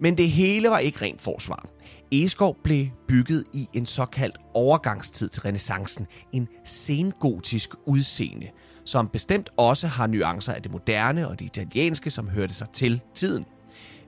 Men 0.00 0.18
det 0.18 0.30
hele 0.30 0.70
var 0.70 0.78
ikke 0.78 1.02
rent 1.02 1.22
forsvar. 1.22 1.68
Egeskov 2.12 2.56
blev 2.64 2.86
bygget 3.08 3.44
i 3.52 3.68
en 3.72 3.86
såkaldt 3.86 4.38
overgangstid 4.54 5.28
til 5.28 5.42
renaissancen, 5.42 6.06
en 6.32 6.48
sengotisk 6.64 7.74
udseende, 7.86 8.50
som 8.84 9.08
bestemt 9.08 9.50
også 9.56 9.86
har 9.86 10.06
nuancer 10.06 10.52
af 10.52 10.62
det 10.62 10.72
moderne 10.72 11.28
og 11.28 11.38
det 11.38 11.44
italienske, 11.44 12.10
som 12.10 12.28
hørte 12.28 12.54
sig 12.54 12.70
til 12.70 13.00
tiden. 13.14 13.44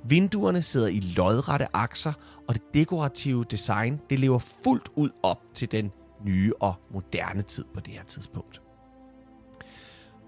Vinduerne 0.04 0.62
sidder 0.62 0.88
i 0.88 1.00
lodrette 1.00 1.66
akser, 1.72 2.12
og 2.48 2.54
det 2.54 2.62
dekorative 2.74 3.44
design 3.44 4.00
det 4.10 4.20
lever 4.20 4.38
fuldt 4.38 4.88
ud 4.96 5.10
op 5.22 5.42
til 5.54 5.72
den 5.72 5.90
nye 6.24 6.52
og 6.60 6.74
moderne 6.90 7.42
tid 7.42 7.64
på 7.74 7.80
det 7.80 7.94
her 7.94 8.04
tidspunkt. 8.04 8.62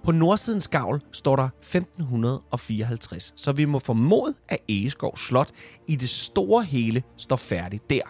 På 0.04 0.12
nordsidens 0.12 0.69
gavl 0.69 1.00
står 1.12 1.37
der 1.37 1.49
1554, 1.62 3.33
så 3.37 3.52
vi 3.52 3.64
må 3.64 3.78
formode, 3.78 4.35
at 4.49 4.59
Egeskov 4.69 5.16
Slot 5.16 5.50
i 5.87 5.97
det 5.97 6.09
store 6.11 6.64
hele 6.64 7.02
står 7.16 7.37
færdigt 7.37 7.90
der. 7.90 8.02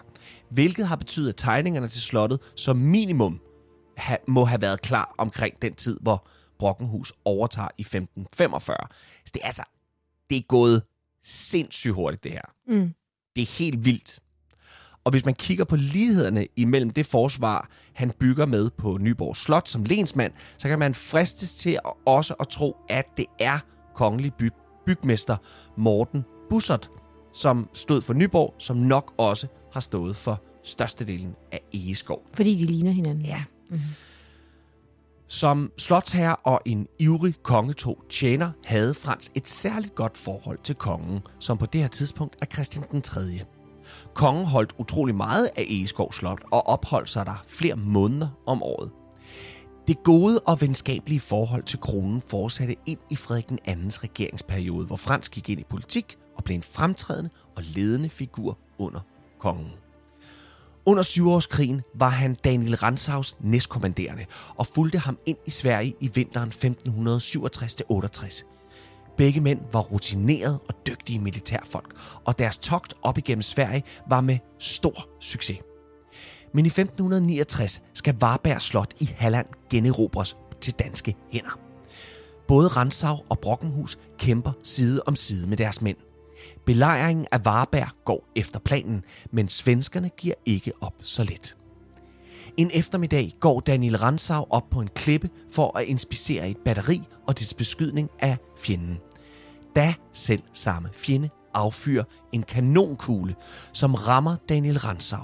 Hvilket 0.49 0.87
har 0.87 0.95
betydet, 0.95 1.29
at 1.29 1.35
tegningerne 1.37 1.87
til 1.87 2.01
slottet 2.01 2.39
som 2.55 2.77
minimum 2.77 3.39
ha- 3.97 4.17
må 4.27 4.45
have 4.45 4.61
været 4.61 4.81
klar 4.81 5.15
omkring 5.17 5.61
den 5.61 5.73
tid, 5.73 5.97
hvor 6.01 6.27
Brockenhus 6.59 7.13
overtager 7.25 7.67
i 7.77 7.81
1545. 7.81 8.77
Så 9.25 9.31
det 9.33 9.41
er 9.41 9.45
altså, 9.45 9.63
det 10.29 10.37
er 10.37 10.41
gået 10.41 10.83
sindssygt 11.23 11.93
hurtigt, 11.93 12.23
det 12.23 12.31
her. 12.31 12.41
Mm. 12.67 12.93
Det 13.35 13.41
er 13.41 13.57
helt 13.59 13.85
vildt. 13.85 14.19
Og 15.03 15.11
hvis 15.11 15.25
man 15.25 15.33
kigger 15.33 15.63
på 15.63 15.75
lighederne 15.75 16.47
imellem 16.55 16.89
det 16.89 17.05
forsvar, 17.05 17.69
han 17.93 18.11
bygger 18.19 18.45
med 18.45 18.69
på 18.69 18.97
Nyborg 18.97 19.35
Slot 19.35 19.69
som 19.69 19.83
lensmand, 19.83 20.33
så 20.57 20.67
kan 20.67 20.79
man 20.79 20.93
fristes 20.93 21.55
til 21.55 21.79
at 21.85 21.91
også 22.05 22.33
at 22.39 22.47
tro, 22.47 22.75
at 22.89 23.05
det 23.17 23.25
er 23.39 23.59
kongelig 23.95 24.33
by- 24.33 24.51
bygmester 24.85 25.37
Morten 25.77 26.23
Bussert, 26.49 26.89
som 27.33 27.69
stod 27.73 28.01
for 28.01 28.13
Nyborg, 28.13 28.55
som 28.59 28.77
nok 28.77 29.13
også 29.17 29.47
har 29.73 29.79
stået 29.79 30.15
for 30.15 30.43
størstedelen 30.63 31.35
af 31.51 31.61
Egeskov. 31.73 32.23
Fordi 32.33 32.55
de 32.55 32.65
ligner 32.65 32.91
hinanden. 32.91 33.25
Ja. 33.25 33.43
Som 35.27 35.71
slotsherre 35.77 36.35
og 36.35 36.61
en 36.65 36.87
ivrig 36.99 37.35
kongetog 37.43 38.03
tjener 38.09 38.51
havde 38.65 38.93
Frans 38.93 39.31
et 39.35 39.49
særligt 39.49 39.95
godt 39.95 40.17
forhold 40.17 40.59
til 40.63 40.75
kongen, 40.75 41.19
som 41.39 41.57
på 41.57 41.65
det 41.65 41.81
her 41.81 41.87
tidspunkt 41.87 42.35
er 42.41 42.45
Christian 42.45 42.85
den 42.91 43.01
3. 43.01 43.21
Kongen 44.13 44.45
holdt 44.45 44.75
utrolig 44.77 45.15
meget 45.15 45.49
af 45.55 45.65
Egeskov 45.67 46.13
Slot 46.13 46.41
og 46.51 46.67
opholdt 46.67 47.09
sig 47.09 47.25
der 47.25 47.43
flere 47.47 47.75
måneder 47.75 48.27
om 48.47 48.63
året. 48.63 48.91
Det 49.87 50.03
gode 50.03 50.39
og 50.39 50.61
venskabelige 50.61 51.19
forhold 51.19 51.63
til 51.63 51.79
kronen 51.79 52.21
fortsatte 52.21 52.75
ind 52.85 52.99
i 53.09 53.15
Frederik 53.15 53.49
den 53.49 53.59
andens 53.65 54.03
regeringsperiode, 54.03 54.85
hvor 54.85 54.95
Frans 54.95 55.29
gik 55.29 55.49
ind 55.49 55.59
i 55.59 55.65
politik 55.69 56.17
og 56.37 56.43
blev 56.43 56.55
en 56.55 56.63
fremtrædende 56.63 57.29
og 57.55 57.63
ledende 57.63 58.09
figur 58.09 58.57
under 58.77 58.99
kongen. 59.39 59.71
Under 60.85 61.03
syvårskrigen 61.03 61.81
var 61.95 62.09
han 62.09 62.35
Daniel 62.43 62.75
Ransaus 62.75 63.37
næstkommanderende 63.39 64.25
og 64.55 64.67
fulgte 64.67 64.97
ham 64.97 65.17
ind 65.25 65.37
i 65.45 65.49
Sverige 65.49 65.95
i 65.99 66.07
vinteren 66.07 66.49
1567-68. 66.49 68.50
Begge 69.17 69.41
mænd 69.41 69.59
var 69.71 69.79
rutinerede 69.79 70.59
og 70.67 70.87
dygtige 70.87 71.19
militærfolk, 71.19 71.95
og 72.25 72.39
deres 72.39 72.57
togt 72.57 72.93
op 73.01 73.17
igennem 73.17 73.41
Sverige 73.41 73.83
var 74.09 74.21
med 74.21 74.37
stor 74.59 75.09
succes. 75.19 75.57
Men 76.53 76.65
i 76.65 76.67
1569 76.67 77.81
skal 77.93 78.15
Varberg 78.19 78.61
Slot 78.61 78.93
i 78.99 79.05
Halland 79.17 79.47
generobres 79.69 80.37
til 80.61 80.73
danske 80.73 81.15
hænder. 81.31 81.59
Både 82.47 82.67
Ransau 82.67 83.17
og 83.29 83.39
Brockenhus 83.39 83.99
kæmper 84.17 84.51
side 84.63 85.01
om 85.05 85.15
side 85.15 85.47
med 85.47 85.57
deres 85.57 85.81
mænd. 85.81 85.97
Belejringen 86.65 87.27
af 87.31 87.45
Varberg 87.45 87.89
går 88.05 88.31
efter 88.35 88.59
planen, 88.59 89.03
men 89.31 89.49
svenskerne 89.49 90.09
giver 90.09 90.35
ikke 90.45 90.71
op 90.81 90.93
så 91.01 91.23
let. 91.23 91.55
En 92.57 92.69
eftermiddag 92.73 93.33
går 93.39 93.59
Daniel 93.59 93.97
Ransau 93.97 94.45
op 94.49 94.69
på 94.69 94.81
en 94.81 94.89
klippe 94.95 95.29
for 95.51 95.77
at 95.77 95.85
inspicere 95.85 96.49
et 96.49 96.57
batteri 96.57 97.01
og 97.27 97.39
dets 97.39 97.53
beskydning 97.53 98.09
af 98.19 98.37
fjenden. 98.57 98.97
Da 99.75 99.93
selv 100.13 100.43
samme 100.53 100.89
fjende 100.93 101.29
affyrer 101.53 102.03
en 102.31 102.43
kanonkugle, 102.43 103.35
som 103.73 103.93
rammer 103.93 104.35
Daniel 104.49 104.79
Ransau. 104.79 105.23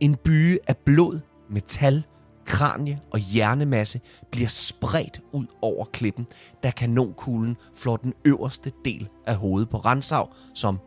En 0.00 0.16
byge 0.16 0.58
af 0.66 0.76
blod, 0.76 1.20
metal, 1.48 2.02
kranie 2.44 3.00
og 3.10 3.18
hjernemasse 3.18 4.00
bliver 4.30 4.48
spredt 4.48 5.20
ud 5.32 5.46
over 5.62 5.84
klippen, 5.84 6.26
da 6.62 6.70
kanonkuglen 6.70 7.56
flår 7.74 7.96
den 7.96 8.14
øverste 8.24 8.72
del 8.84 9.08
af 9.26 9.36
hovedet 9.36 9.68
på 9.68 9.76
Ransau, 9.76 10.28
som 10.54 10.78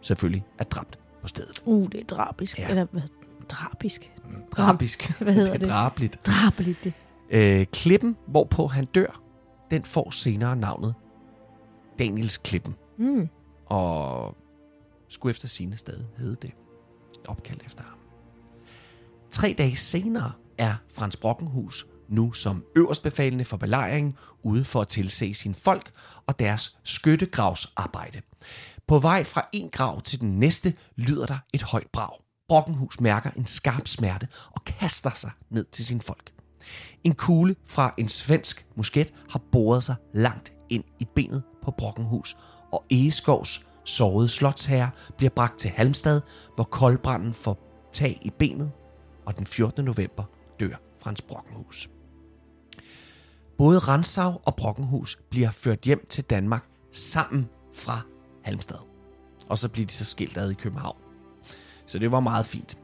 selvfølgelig 0.00 0.44
er 0.58 0.64
dræbt 0.64 0.98
på 1.22 1.28
stedet. 1.28 1.62
Uh, 1.64 1.88
det 1.92 2.00
er 2.00 2.04
drabisk. 2.04 2.58
Ja. 2.58 2.68
Eller 2.68 2.86
hvad? 2.90 3.02
Drabisk. 3.48 4.12
Drabisk. 4.52 5.20
Hvad 5.20 5.32
hedder 5.32 5.52
det? 5.52 5.54
er 5.54 5.58
det? 5.58 5.68
drabligt. 5.68 6.26
Drabeligt 6.26 6.84
det. 6.84 6.92
Øh, 7.30 7.66
klippen, 7.66 8.16
hvorpå 8.26 8.66
han 8.66 8.84
dør, 8.84 9.22
den 9.70 9.84
får 9.84 10.10
senere 10.10 10.56
navnet 10.56 10.94
Daniels 11.98 12.36
Klippen. 12.36 12.74
Mm. 12.98 13.28
Og 13.66 14.36
skulle 15.08 15.30
efter 15.30 15.48
sine 15.48 15.76
stadig 15.76 16.06
hedde 16.18 16.36
det. 16.42 16.50
Opkaldt 17.28 17.62
efter 17.66 17.82
ham. 17.84 17.98
Tre 19.30 19.54
dage 19.58 19.76
senere 19.76 20.32
er 20.58 20.74
Frans 20.94 21.16
Brockenhus 21.16 21.86
nu 22.08 22.32
som 22.32 22.64
øverstbefalende 22.76 23.44
for 23.44 23.56
belejringen 23.56 24.16
ude 24.42 24.64
for 24.64 24.80
at 24.80 24.88
tilse 24.88 25.34
sine 25.34 25.54
folk 25.54 25.90
og 26.26 26.38
deres 26.38 26.78
skyttegravsarbejde. 26.84 28.20
På 28.86 28.98
vej 28.98 29.24
fra 29.24 29.48
en 29.52 29.70
grav 29.70 30.00
til 30.00 30.20
den 30.20 30.38
næste 30.38 30.74
lyder 30.96 31.26
der 31.26 31.38
et 31.52 31.62
højt 31.62 31.86
brag. 31.92 32.21
Brockenhus 32.52 33.00
mærker 33.00 33.30
en 33.30 33.46
skarp 33.46 33.88
smerte 33.88 34.28
og 34.50 34.64
kaster 34.64 35.10
sig 35.10 35.30
ned 35.50 35.64
til 35.64 35.86
sin 35.86 36.00
folk. 36.00 36.32
En 37.04 37.14
kugle 37.14 37.56
fra 37.66 37.94
en 37.98 38.08
svensk 38.08 38.66
musket 38.76 39.12
har 39.30 39.40
boret 39.52 39.84
sig 39.84 39.94
langt 40.12 40.52
ind 40.68 40.84
i 40.98 41.04
benet 41.14 41.42
på 41.62 41.70
Brockenhus, 41.70 42.36
og 42.72 42.84
Egeskovs 42.90 43.66
sårede 43.84 44.28
slotsherre 44.28 44.90
bliver 45.16 45.30
bragt 45.30 45.58
til 45.58 45.70
Halmstad, 45.70 46.20
hvor 46.54 46.64
koldbranden 46.64 47.34
får 47.34 47.88
tag 47.92 48.18
i 48.22 48.30
benet, 48.30 48.72
og 49.26 49.38
den 49.38 49.46
14. 49.46 49.84
november 49.84 50.24
dør 50.60 50.76
Frans 51.02 51.22
Brockenhus. 51.22 51.90
Både 53.58 53.78
Ransau 53.78 54.40
og 54.44 54.56
Brockenhus 54.56 55.18
bliver 55.30 55.50
ført 55.50 55.80
hjem 55.80 56.06
til 56.08 56.24
Danmark 56.24 56.68
sammen 56.92 57.48
fra 57.74 58.00
Halmstad. 58.44 58.78
Og 59.48 59.58
så 59.58 59.68
bliver 59.68 59.86
de 59.86 59.92
så 59.92 60.04
skilt 60.04 60.38
ad 60.38 60.50
i 60.50 60.54
København. 60.54 61.01
Så 61.86 61.98
det 61.98 62.12
var 62.12 62.20
meget 62.20 62.46
fint. 62.46 62.78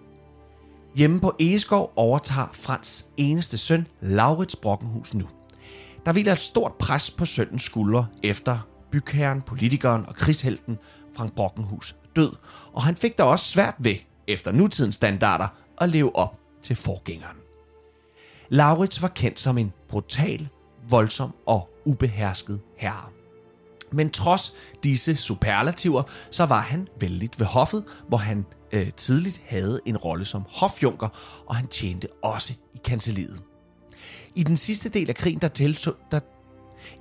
Hjemme 0.96 1.20
på 1.20 1.36
Egeskov 1.38 1.92
overtager 1.96 2.48
Frans 2.52 3.08
eneste 3.16 3.58
søn, 3.58 3.86
Laurits 4.00 4.56
Brockenhus 4.56 5.14
nu. 5.14 5.28
Der 6.06 6.12
hviler 6.12 6.32
et 6.32 6.40
stort 6.40 6.72
pres 6.72 7.10
på 7.10 7.24
sønnens 7.24 7.62
skuldre 7.62 8.06
efter 8.22 8.58
bygherren, 8.90 9.42
politikeren 9.42 10.06
og 10.06 10.14
krigshelten 10.14 10.78
Frank 11.16 11.32
Brockenhus 11.32 11.96
død, 12.16 12.32
og 12.72 12.82
han 12.82 12.96
fik 12.96 13.18
da 13.18 13.22
også 13.22 13.44
svært 13.44 13.74
ved, 13.78 13.96
efter 14.26 14.52
nutidens 14.52 14.94
standarder, 14.94 15.48
at 15.80 15.88
leve 15.88 16.16
op 16.16 16.38
til 16.62 16.76
forgængeren. 16.76 17.36
Laurits 18.48 19.02
var 19.02 19.08
kendt 19.08 19.40
som 19.40 19.58
en 19.58 19.72
brutal, 19.88 20.48
voldsom 20.88 21.34
og 21.46 21.68
ubehersket 21.84 22.60
herre. 22.76 23.17
Men 23.92 24.10
trods 24.10 24.54
disse 24.84 25.16
superlativer, 25.16 26.02
så 26.30 26.46
var 26.46 26.60
han 26.60 26.88
vældig 27.00 27.30
ved 27.38 27.46
hoffet, 27.46 27.84
hvor 28.08 28.18
han 28.18 28.46
øh, 28.72 28.92
tidligt 28.92 29.40
havde 29.46 29.80
en 29.86 29.96
rolle 29.96 30.24
som 30.24 30.42
hofjunker, 30.48 31.08
og 31.46 31.56
han 31.56 31.66
tjente 31.66 32.08
også 32.22 32.54
i 32.74 32.78
kanseliet. 32.84 33.40
I 34.34 34.42
den 34.42 34.56
sidste 34.56 34.88
del 34.88 35.08
af 35.08 35.14
krigen, 35.14 35.40
der 35.40 35.48
deltog, 35.48 35.94
der 36.10 36.20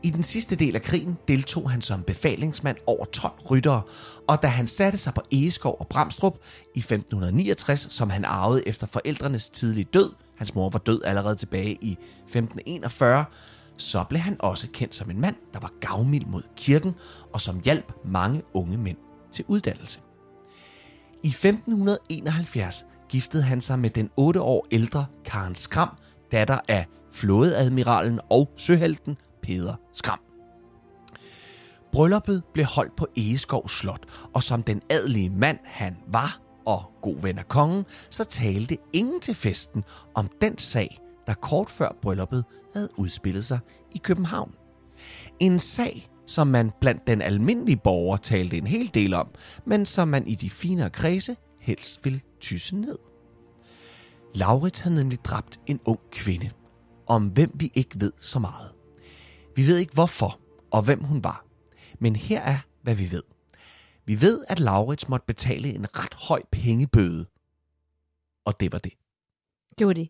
i 0.03 0.09
den 0.09 0.23
sidste 0.23 0.55
del 0.55 0.75
af 0.75 0.81
krigen 0.81 1.17
deltog 1.27 1.71
han 1.71 1.81
som 1.81 2.03
befalingsmand 2.03 2.77
over 2.87 3.05
12 3.05 3.33
ryttere, 3.51 3.81
og 4.27 4.41
da 4.41 4.47
han 4.47 4.67
satte 4.67 4.97
sig 4.97 5.13
på 5.13 5.21
Egeskov 5.31 5.75
og 5.79 5.87
Bramstrup 5.87 6.37
i 6.75 6.79
1569, 6.79 7.87
som 7.89 8.09
han 8.09 8.25
arvede 8.25 8.67
efter 8.67 8.87
forældrenes 8.87 9.49
tidlige 9.49 9.87
død, 9.93 10.13
hans 10.37 10.55
mor 10.55 10.69
var 10.69 10.79
død 10.79 11.01
allerede 11.03 11.35
tilbage 11.35 11.77
i 11.81 11.91
1541, 11.91 13.25
så 13.77 14.03
blev 14.09 14.21
han 14.21 14.35
også 14.39 14.67
kendt 14.73 14.95
som 14.95 15.09
en 15.09 15.21
mand, 15.21 15.35
der 15.53 15.59
var 15.59 15.71
gavmild 15.79 16.25
mod 16.25 16.41
kirken 16.55 16.95
og 17.33 17.41
som 17.41 17.59
hjalp 17.59 17.91
mange 18.05 18.43
unge 18.53 18.77
mænd 18.77 18.97
til 19.31 19.45
uddannelse. 19.47 19.99
I 21.23 21.27
1571 21.27 22.85
giftede 23.09 23.43
han 23.43 23.61
sig 23.61 23.79
med 23.79 23.89
den 23.89 24.09
8 24.15 24.41
år 24.41 24.67
ældre 24.71 25.05
Karen 25.25 25.55
Skram, 25.55 25.89
datter 26.31 26.59
af 26.67 26.85
flådeadmiralen 27.13 28.19
og 28.29 28.49
søhelten 28.57 29.17
Peder 29.41 29.75
Skram. 29.93 30.19
Brylluppet 31.91 32.43
blev 32.53 32.65
holdt 32.65 32.95
på 32.95 33.07
Egeskov 33.15 33.69
Slot, 33.69 34.05
og 34.33 34.43
som 34.43 34.63
den 34.63 34.81
adelige 34.89 35.29
mand 35.29 35.59
han 35.63 35.97
var 36.07 36.41
og 36.65 36.91
god 37.01 37.21
ven 37.21 37.39
af 37.39 37.47
kongen, 37.47 37.85
så 38.09 38.23
talte 38.23 38.77
ingen 38.93 39.19
til 39.19 39.35
festen 39.35 39.83
om 40.15 40.29
den 40.41 40.57
sag, 40.57 40.99
der 41.27 41.33
kort 41.33 41.69
før 41.69 41.97
brylluppet 42.01 42.45
havde 42.73 42.89
udspillet 42.95 43.45
sig 43.45 43.59
i 43.91 43.97
København. 43.97 44.55
En 45.39 45.59
sag, 45.59 46.09
som 46.25 46.47
man 46.47 46.71
blandt 46.81 47.07
den 47.07 47.21
almindelige 47.21 47.77
borger 47.77 48.17
talte 48.17 48.57
en 48.57 48.67
hel 48.67 48.93
del 48.93 49.13
om, 49.13 49.27
men 49.65 49.85
som 49.85 50.07
man 50.07 50.27
i 50.27 50.35
de 50.35 50.49
finere 50.49 50.89
kredse 50.89 51.37
helst 51.59 52.05
ville 52.05 52.21
tysse 52.39 52.75
ned. 52.75 52.97
Laurits 54.35 54.79
havde 54.79 54.95
nemlig 54.95 55.25
dræbt 55.25 55.59
en 55.65 55.79
ung 55.85 55.99
kvinde, 56.11 56.51
om 57.07 57.27
hvem 57.27 57.51
vi 57.55 57.71
ikke 57.73 57.99
ved 57.99 58.11
så 58.17 58.39
meget. 58.39 58.71
Vi 59.55 59.67
ved 59.67 59.77
ikke 59.77 59.93
hvorfor 59.93 60.39
og 60.71 60.81
hvem 60.81 61.03
hun 61.03 61.23
var, 61.23 61.45
men 61.99 62.15
her 62.15 62.41
er, 62.41 62.57
hvad 62.81 62.95
vi 62.95 63.11
ved. 63.11 63.23
Vi 64.05 64.21
ved, 64.21 64.45
at 64.47 64.59
Laurits 64.59 65.09
måtte 65.09 65.25
betale 65.25 65.73
en 65.73 65.85
ret 65.99 66.13
høj 66.13 66.41
pengebøde, 66.51 67.25
og 68.45 68.59
det 68.59 68.71
var 68.71 68.79
det. 68.79 68.93
Det 69.79 69.87
var 69.87 69.93
det. 69.93 70.09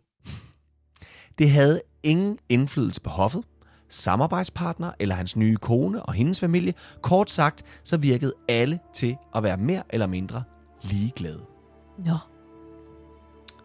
Det 1.38 1.50
havde 1.50 1.82
ingen 2.04 2.40
indflydelse 2.50 3.02
på 3.02 3.10
hoffet, 3.10 3.44
samarbejdspartner 3.90 4.92
eller 5.00 5.16
hans 5.16 5.36
nye 5.36 5.56
kone 5.56 6.04
og 6.04 6.14
hendes 6.14 6.40
familie. 6.40 6.74
Kort 7.02 7.32
sagt, 7.32 7.64
så 7.84 7.98
virkede 7.98 8.34
alle 8.50 8.80
til 8.94 9.18
at 9.36 9.44
være 9.44 9.58
mere 9.58 9.84
eller 9.90 10.08
mindre 10.08 10.44
ligeglade. 10.82 11.42
Nå. 12.06 12.18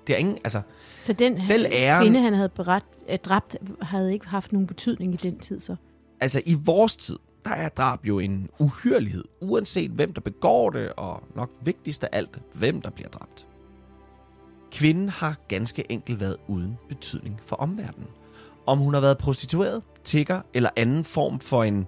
Det 0.07 0.13
er 0.13 0.17
ingen, 0.19 0.39
altså, 0.45 0.61
Så 1.01 1.13
den 1.13 1.39
Selv 1.39 1.67
æren- 1.73 2.03
kvinde, 2.03 2.21
han 2.21 2.35
havde 2.35 2.49
beret, 2.49 2.83
øh, 3.11 3.19
dræbt, 3.19 3.57
havde 3.83 4.13
ikke 4.13 4.27
haft 4.29 4.53
nogen 4.53 4.67
betydning 4.67 5.15
i 5.15 5.17
den 5.17 5.39
tid, 5.39 5.61
så. 5.61 5.77
altså 6.21 6.43
i 6.47 6.55
vores 6.55 6.97
tid, 6.97 7.19
der 7.45 7.51
er 7.51 7.69
drab 7.69 8.07
jo 8.07 8.19
en 8.19 8.49
uhyrlighed, 8.59 9.25
uanset 9.41 9.91
hvem 9.91 10.13
der 10.15 10.21
begår 10.21 10.71
det, 10.71 10.93
og 10.93 11.23
nok 11.37 11.51
vigtigst 11.65 12.05
af 12.05 12.09
alt, 12.13 12.39
hvem 12.55 12.81
der 12.83 12.91
bliver 12.91 13.09
dræbt. 13.09 13.47
Kvinden 14.73 15.09
har 15.09 15.37
ganske 15.49 15.93
enkelt 15.93 16.21
været 16.21 16.37
uden 16.49 16.79
betydning 16.89 17.41
for 17.47 17.57
omverdenen. 17.57 18.09
Om 18.67 18.79
hun 18.79 18.95
har 18.95 19.01
været 19.01 19.19
prostitueret, 19.19 19.83
tigger 20.05 20.43
eller 20.55 20.71
anden 20.77 21.05
form 21.05 21.41
for 21.41 21.65
en 21.65 21.87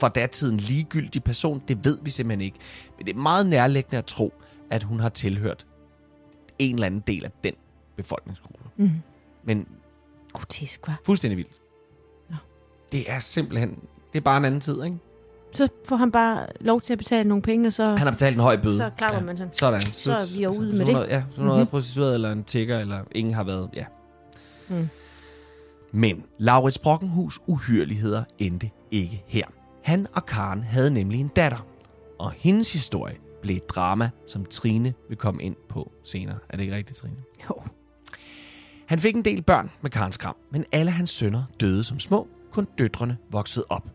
for 0.00 0.08
datiden 0.08 0.56
ligegyldig 0.56 1.24
person, 1.24 1.62
det 1.68 1.84
ved 1.84 1.98
vi 2.02 2.10
simpelthen 2.10 2.40
ikke. 2.40 2.58
Men 2.96 3.06
det 3.06 3.16
er 3.16 3.18
meget 3.18 3.46
nærliggende 3.46 3.98
at 3.98 4.04
tro, 4.04 4.32
at 4.70 4.82
hun 4.82 5.00
har 5.00 5.08
tilhørt 5.08 5.66
en 6.58 6.74
eller 6.74 6.86
anden 6.86 7.02
del 7.06 7.24
af 7.24 7.30
den 7.44 7.54
befolkningsgruppe. 7.96 8.64
Mm. 8.76 8.90
Men 9.44 9.68
Grotesk, 10.32 10.86
var. 10.86 11.00
fuldstændig 11.04 11.36
vildt. 11.36 11.60
Nå. 12.30 12.36
Det 12.92 13.10
er 13.10 13.18
simpelthen... 13.18 13.70
Det 14.12 14.18
er 14.18 14.22
bare 14.22 14.36
en 14.36 14.44
anden 14.44 14.60
tid, 14.60 14.84
ikke? 14.84 14.98
Så 15.52 15.68
får 15.88 15.96
han 15.96 16.12
bare 16.12 16.46
lov 16.60 16.80
til 16.80 16.92
at 16.92 16.98
betale 16.98 17.28
nogle 17.28 17.42
penge, 17.42 17.66
og 17.66 17.72
så, 17.72 17.84
Han 17.88 17.98
har 17.98 18.10
betalt 18.10 18.34
en 18.34 18.40
høj 18.42 18.56
bøde. 18.56 18.76
så 18.76 18.90
klapper 18.98 19.20
man 19.20 19.36
sådan. 19.36 19.52
Sådan. 19.54 19.80
Så 19.82 20.12
er 20.12 20.36
vi 20.36 20.42
jo 20.44 20.50
ude 20.50 20.72
med 20.76 20.86
det. 20.86 20.94
er- 20.94 21.04
Ja, 21.08 21.22
så 21.34 21.42
har 21.42 21.54
været 21.54 21.68
prostitueret, 21.68 22.14
eller 22.14 22.32
en 22.32 22.44
tigger, 22.44 22.78
eller 22.78 23.00
ingen 23.12 23.34
har 23.34 23.44
været... 23.44 23.70
Ja. 23.74 23.84
Mm. 24.68 24.88
Men 25.92 26.24
Laurits 26.38 26.78
Brockenhus 26.78 27.40
uhyreligheder 27.46 28.24
endte 28.38 28.70
ikke 28.90 29.24
her. 29.26 29.44
Han 29.82 30.06
og 30.14 30.26
Karen 30.26 30.62
havde 30.62 30.90
nemlig 30.90 31.20
en 31.20 31.28
datter, 31.28 31.66
og 32.18 32.32
hendes 32.36 32.72
historie 32.72 33.16
blev 33.42 33.56
et 33.56 33.68
drama, 33.68 34.10
som 34.26 34.44
Trine 34.44 34.94
vil 35.08 35.16
komme 35.18 35.42
ind 35.42 35.56
på 35.68 35.92
senere. 36.04 36.36
Er 36.48 36.56
det 36.56 36.62
ikke 36.64 36.76
rigtigt, 36.76 36.98
Trine? 36.98 37.16
Jo. 37.50 37.54
Han 38.86 38.98
fik 38.98 39.14
en 39.16 39.24
del 39.24 39.42
børn 39.42 39.70
med 39.80 39.90
Karens 39.90 40.16
Kram, 40.16 40.36
men 40.50 40.64
alle 40.72 40.90
hans 40.90 41.10
sønner 41.10 41.42
døde 41.60 41.84
som 41.84 41.98
små, 42.00 42.28
kun 42.52 42.66
døtrene 42.78 43.16
voksede 43.30 43.64
op. 43.68 43.88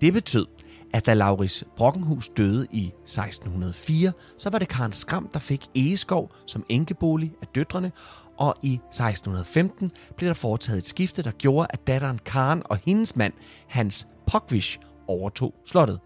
Det 0.00 0.12
betød, 0.12 0.46
at 0.94 1.06
da 1.06 1.14
Lauris 1.14 1.64
Brockenhus 1.76 2.28
døde 2.36 2.66
i 2.70 2.86
1604, 2.86 4.12
så 4.38 4.50
var 4.50 4.58
det 4.58 4.68
Karen 4.68 4.92
Skram, 4.92 5.28
der 5.32 5.38
fik 5.38 5.66
Egeskov 5.74 6.30
som 6.46 6.64
enkebolig 6.68 7.32
af 7.42 7.46
døtrene, 7.46 7.92
og 8.36 8.54
i 8.62 8.72
1615 8.74 9.90
blev 10.16 10.28
der 10.28 10.34
foretaget 10.34 10.78
et 10.78 10.86
skifte, 10.86 11.22
der 11.22 11.30
gjorde, 11.30 11.66
at 11.70 11.86
datteren 11.86 12.18
Karen 12.18 12.62
og 12.64 12.78
hendes 12.84 13.16
mand, 13.16 13.32
Hans 13.68 14.08
Pokvish, 14.26 14.78
overtog 15.08 15.54
slottet. 15.66 16.00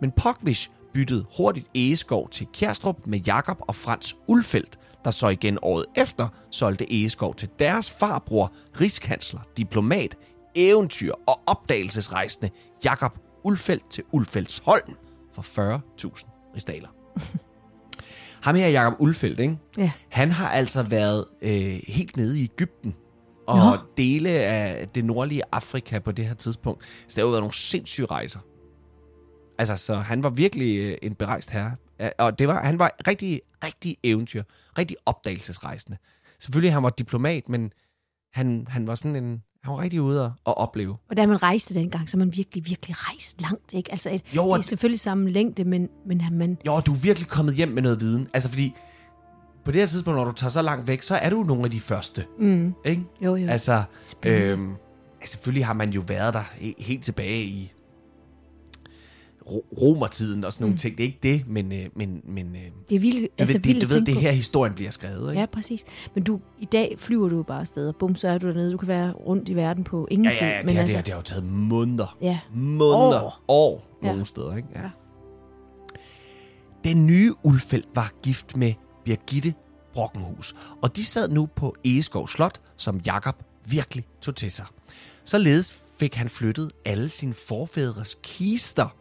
Men 0.00 0.10
Pokvish 0.10 0.70
byttede 0.94 1.24
hurtigt 1.36 1.66
Egeskov 1.74 2.28
til 2.30 2.46
Kjærstrup 2.52 3.06
med 3.06 3.18
Jakob 3.18 3.58
og 3.60 3.74
Frans 3.74 4.16
Ulfeldt, 4.28 4.78
der 5.04 5.10
så 5.10 5.28
igen 5.28 5.58
året 5.62 5.84
efter 5.96 6.28
solgte 6.50 6.92
Egeskov 6.92 7.34
til 7.34 7.48
deres 7.58 7.90
farbror, 7.90 8.52
rigskansler, 8.80 9.40
diplomat, 9.56 10.16
eventyr 10.54 11.12
og 11.26 11.40
opdagelsesrejsende 11.46 12.50
Jakob 12.84 13.18
Ulfeldt 13.48 13.90
til 13.90 14.04
Ulfeldtsholm 14.12 14.96
for 15.32 15.42
40.000 15.42 16.52
ristaler. 16.56 16.88
Ham 18.44 18.54
her, 18.54 18.68
Jakob 18.68 19.00
Ulfeldt, 19.00 19.40
ikke? 19.40 19.58
Ja. 19.78 19.92
han 20.08 20.30
har 20.30 20.48
altså 20.48 20.82
været 20.82 21.24
øh, 21.42 21.80
helt 21.88 22.16
nede 22.16 22.40
i 22.40 22.42
Ægypten 22.42 22.94
og 23.46 23.58
Nå. 23.58 23.76
dele 23.96 24.30
af 24.30 24.88
det 24.88 25.04
nordlige 25.04 25.42
Afrika 25.52 25.98
på 25.98 26.12
det 26.12 26.26
her 26.26 26.34
tidspunkt. 26.34 26.84
Så 26.84 27.06
det 27.08 27.16
har 27.16 27.22
jo 27.22 27.28
været 27.28 27.42
nogle 27.42 27.54
sindssyge 27.54 28.06
rejser. 28.06 28.40
Altså, 29.58 29.76
så 29.76 29.94
han 29.94 30.22
var 30.22 30.30
virkelig 30.30 30.78
øh, 30.78 30.98
en 31.02 31.14
berejst 31.14 31.50
herre. 31.50 31.76
Og 32.18 32.38
det 32.38 32.48
var, 32.48 32.64
han 32.64 32.78
var 32.78 32.90
rigtig, 33.06 33.40
rigtig 33.64 33.96
eventyr. 34.02 34.42
Rigtig 34.78 34.96
opdagelsesrejsende. 35.06 35.98
Selvfølgelig 36.38 36.72
han 36.72 36.82
var 36.82 36.90
diplomat, 36.90 37.48
men 37.48 37.72
han, 38.32 38.66
han 38.70 38.86
var 38.86 38.94
sådan 38.94 39.16
en... 39.16 39.42
Han 39.64 39.72
var 39.74 39.80
rigtig 39.80 40.00
ude 40.02 40.24
at 40.24 40.32
opleve. 40.56 40.96
Og 41.10 41.16
da 41.16 41.26
man 41.26 41.42
rejste 41.42 41.74
dengang, 41.74 42.08
så 42.10 42.16
man 42.16 42.32
virkelig, 42.36 42.66
virkelig 42.66 42.96
rejst 42.98 43.40
langt, 43.40 43.72
ikke? 43.74 43.90
Altså, 43.92 44.10
et, 44.10 44.22
Jo, 44.36 44.42
det 44.44 44.50
og- 44.52 44.56
er 44.58 44.60
selvfølgelig 44.62 45.00
samme 45.00 45.30
længde, 45.30 45.64
men, 45.64 45.88
men 46.06 46.20
han- 46.20 46.38
man, 46.38 46.58
Jo, 46.66 46.80
du 46.86 46.92
er 46.92 46.96
virkelig 47.02 47.28
kommet 47.28 47.54
hjem 47.54 47.68
med 47.68 47.82
noget 47.82 48.00
viden. 48.00 48.28
Altså, 48.34 48.48
fordi 48.48 48.74
på 49.64 49.70
det 49.72 49.80
her 49.80 49.86
tidspunkt, 49.86 50.16
når 50.16 50.24
du 50.24 50.32
tager 50.32 50.50
så 50.50 50.62
langt 50.62 50.88
væk, 50.88 51.02
så 51.02 51.14
er 51.14 51.30
du 51.30 51.42
nogle 51.42 51.64
af 51.64 51.70
de 51.70 51.80
første. 51.80 52.24
mm, 52.38 52.74
Ikke? 52.84 53.02
jo, 53.24 53.36
jo, 53.36 53.46
Altså, 53.48 53.82
Spændende. 54.02 54.46
øhm, 54.46 54.72
selvfølgelig 55.24 55.66
har 55.66 55.74
man 55.74 55.90
jo 55.90 56.02
været 56.08 56.34
der 56.34 56.40
he- 56.42 56.74
helt 56.84 57.04
tilbage 57.04 57.42
i 57.44 57.72
ro- 59.50 59.66
romertiden 59.80 60.44
og 60.44 60.52
sådan 60.52 60.62
nogle 60.64 60.72
Mm. 60.72 60.78
ting. 60.78 60.98
Det 60.98 61.04
er 61.04 61.06
ikke 61.08 61.18
det, 61.22 61.48
men, 61.48 61.72
øh, 61.72 61.86
men, 61.96 62.20
men 62.24 62.56
øh, 62.56 62.62
det 62.88 62.96
er 62.96 63.00
vildt, 63.00 63.20
du 63.22 63.28
altså, 63.38 63.52
ved, 63.54 63.60
vildt 63.62 63.80
det, 63.80 63.88
du 63.90 63.94
ved, 63.94 64.04
det 64.04 64.14
er 64.16 64.20
her 64.20 64.30
historien 64.32 64.74
bliver 64.74 64.90
skrevet. 64.90 65.30
Ikke? 65.30 65.40
Ja, 65.40 65.46
præcis. 65.46 65.84
Men 66.14 66.24
du, 66.24 66.40
i 66.58 66.64
dag 66.64 66.94
flyver 66.98 67.28
du 67.28 67.36
jo 67.36 67.42
bare 67.42 67.60
afsted, 67.60 67.88
og 67.88 67.96
bum, 67.96 68.16
så 68.16 68.28
er 68.28 68.38
du 68.38 68.48
dernede. 68.48 68.72
Du 68.72 68.76
kan 68.76 68.88
være 68.88 69.12
rundt 69.12 69.48
i 69.48 69.54
verden 69.56 69.84
på 69.84 70.08
ingen 70.10 70.24
ja, 70.24 70.30
tid. 70.32 70.40
ja, 70.40 70.46
ja 70.48 70.56
det, 70.58 70.66
men 70.66 70.74
har, 70.74 70.80
altså, 70.82 70.90
det, 70.90 70.96
har, 70.96 71.02
det 71.02 71.12
har 71.12 71.18
jo 71.18 71.22
taget 71.22 71.44
måneder. 71.44 72.16
ja, 72.22 72.38
Måneder. 72.54 73.22
År. 73.22 73.40
År. 73.48 73.98
Ja. 74.02 74.06
Nogle 74.08 74.26
steder, 74.26 74.56
ikke? 74.56 74.68
Ja. 74.74 74.80
Ja. 74.82 74.88
Den 76.84 77.06
nye 77.06 77.34
Ulfeldt 77.42 77.88
var 77.94 78.12
gift 78.22 78.56
med 78.56 78.74
Birgitte 79.04 79.54
Brockenhus, 79.94 80.54
og 80.82 80.96
de 80.96 81.04
sad 81.04 81.28
nu 81.28 81.46
på 81.56 81.74
Egeskov 81.84 82.28
Slot, 82.28 82.60
som 82.76 83.00
Jakob 83.06 83.42
virkelig 83.66 84.04
tog 84.22 84.36
til 84.36 84.52
sig. 84.52 84.66
Således 85.24 85.82
fik 86.00 86.14
han 86.14 86.28
flyttet 86.28 86.72
alle 86.84 87.08
sine 87.08 87.34
forfædres 87.34 88.18
kister 88.22 88.96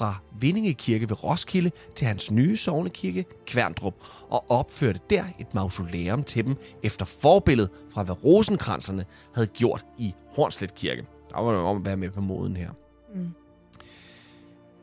fra 0.00 0.14
Vindinge 0.40 0.74
Kirke 0.74 1.08
ved 1.08 1.24
Roskilde 1.24 1.70
til 1.94 2.06
hans 2.06 2.30
nye 2.30 2.56
sovnekirke, 2.56 3.24
Kværndrup, 3.46 3.94
og 4.28 4.50
opførte 4.50 5.00
der 5.10 5.24
et 5.38 5.54
mausoleum 5.54 6.22
til 6.22 6.46
dem 6.46 6.56
efter 6.82 7.04
forbillede 7.04 7.68
fra 7.92 8.02
hvad 8.02 8.24
rosenkranserne 8.24 9.04
havde 9.34 9.46
gjort 9.46 9.84
i 9.98 10.14
Hornslet 10.36 10.74
Kirke. 10.74 11.06
Der 11.30 11.40
var 11.40 11.56
om 11.56 11.76
at 11.76 11.86
være 11.86 11.96
med 11.96 12.10
på 12.10 12.20
moden 12.20 12.56
her. 12.56 12.70
Mm. 13.14 13.30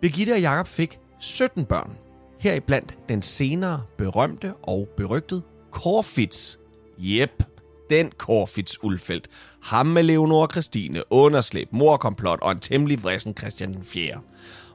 Birgitte 0.02 0.32
og 0.32 0.42
Jakob 0.42 0.68
fik 0.68 1.00
17 1.20 1.66
børn. 1.66 1.98
Heriblandt 2.40 2.98
den 3.10 3.22
senere 3.22 3.84
berømte 3.98 4.54
og 4.54 4.88
berygtede 4.98 5.42
Corfitz. 5.72 6.58
Jep, 6.98 7.44
den 7.90 8.12
Corfitz 8.18 8.76
Ulfeldt. 8.84 9.28
Ham 9.62 9.86
med 9.86 10.04
Leonora 10.04 10.48
Christine, 10.52 11.12
underslæb, 11.12 11.74
morkomplot 11.74 12.40
og 12.42 12.52
en 12.52 12.60
temmelig 12.60 13.04
vrissen 13.04 13.38
Christian 13.38 13.74
den 13.74 13.84
4. 13.84 14.22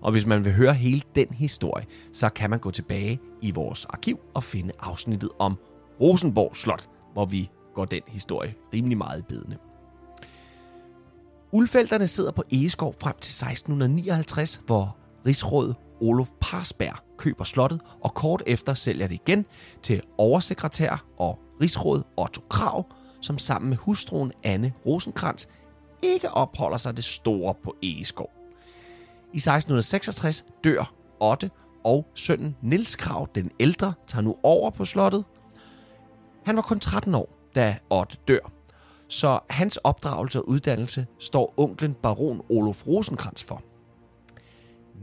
Og 0.02 0.12
hvis 0.12 0.26
man 0.26 0.44
vil 0.44 0.52
høre 0.52 0.74
hele 0.74 1.02
den 1.14 1.28
historie, 1.30 1.86
så 2.12 2.28
kan 2.28 2.50
man 2.50 2.58
gå 2.58 2.70
tilbage 2.70 3.20
i 3.42 3.50
vores 3.50 3.84
arkiv 3.84 4.20
og 4.34 4.44
finde 4.44 4.72
afsnittet 4.80 5.30
om 5.38 5.58
Rosenborg 6.00 6.56
Slot, 6.56 6.88
hvor 7.12 7.24
vi 7.24 7.50
går 7.74 7.84
den 7.84 8.02
historie 8.08 8.54
rimelig 8.74 8.98
meget 8.98 9.26
bedende. 9.26 9.56
Ulfælderne 11.52 12.06
sidder 12.06 12.32
på 12.32 12.42
Egeskov 12.52 12.94
frem 13.00 13.14
til 13.20 13.30
1659, 13.30 14.62
hvor 14.66 14.96
rigsråd 15.26 15.74
Olof 16.00 16.30
Parsberg 16.40 16.96
køber 17.18 17.44
slottet, 17.44 17.80
og 18.00 18.14
kort 18.14 18.42
efter 18.46 18.74
sælger 18.74 19.06
det 19.06 19.14
igen 19.14 19.46
til 19.82 20.02
oversekretær 20.18 21.04
og 21.18 21.38
rigsråd 21.60 22.02
Otto 22.16 22.42
Krav, 22.50 22.86
som 23.20 23.38
sammen 23.38 23.68
med 23.68 23.76
hustruen 23.76 24.32
Anne 24.42 24.72
Rosenkrantz 24.86 25.46
ikke 26.02 26.30
opholder 26.30 26.76
sig 26.76 26.96
det 26.96 27.04
store 27.04 27.54
på 27.64 27.76
Egeskov. 27.82 28.41
I 29.32 29.36
1666 29.36 30.44
dør 30.64 30.94
Otte, 31.20 31.50
og 31.84 32.06
sønnen 32.14 32.56
Nils 32.62 32.96
Krav, 32.96 33.28
den 33.34 33.50
ældre, 33.60 33.94
tager 34.06 34.22
nu 34.22 34.36
over 34.42 34.70
på 34.70 34.84
slottet. 34.84 35.24
Han 36.44 36.56
var 36.56 36.62
kun 36.62 36.80
13 36.80 37.14
år, 37.14 37.50
da 37.54 37.78
Otte 37.90 38.16
dør, 38.28 38.52
så 39.08 39.40
hans 39.50 39.76
opdragelse 39.76 40.38
og 40.38 40.48
uddannelse 40.48 41.06
står 41.18 41.54
onklen 41.56 41.94
baron 41.94 42.42
Olof 42.48 42.86
Rosenkrantz 42.86 43.44
for. 43.44 43.62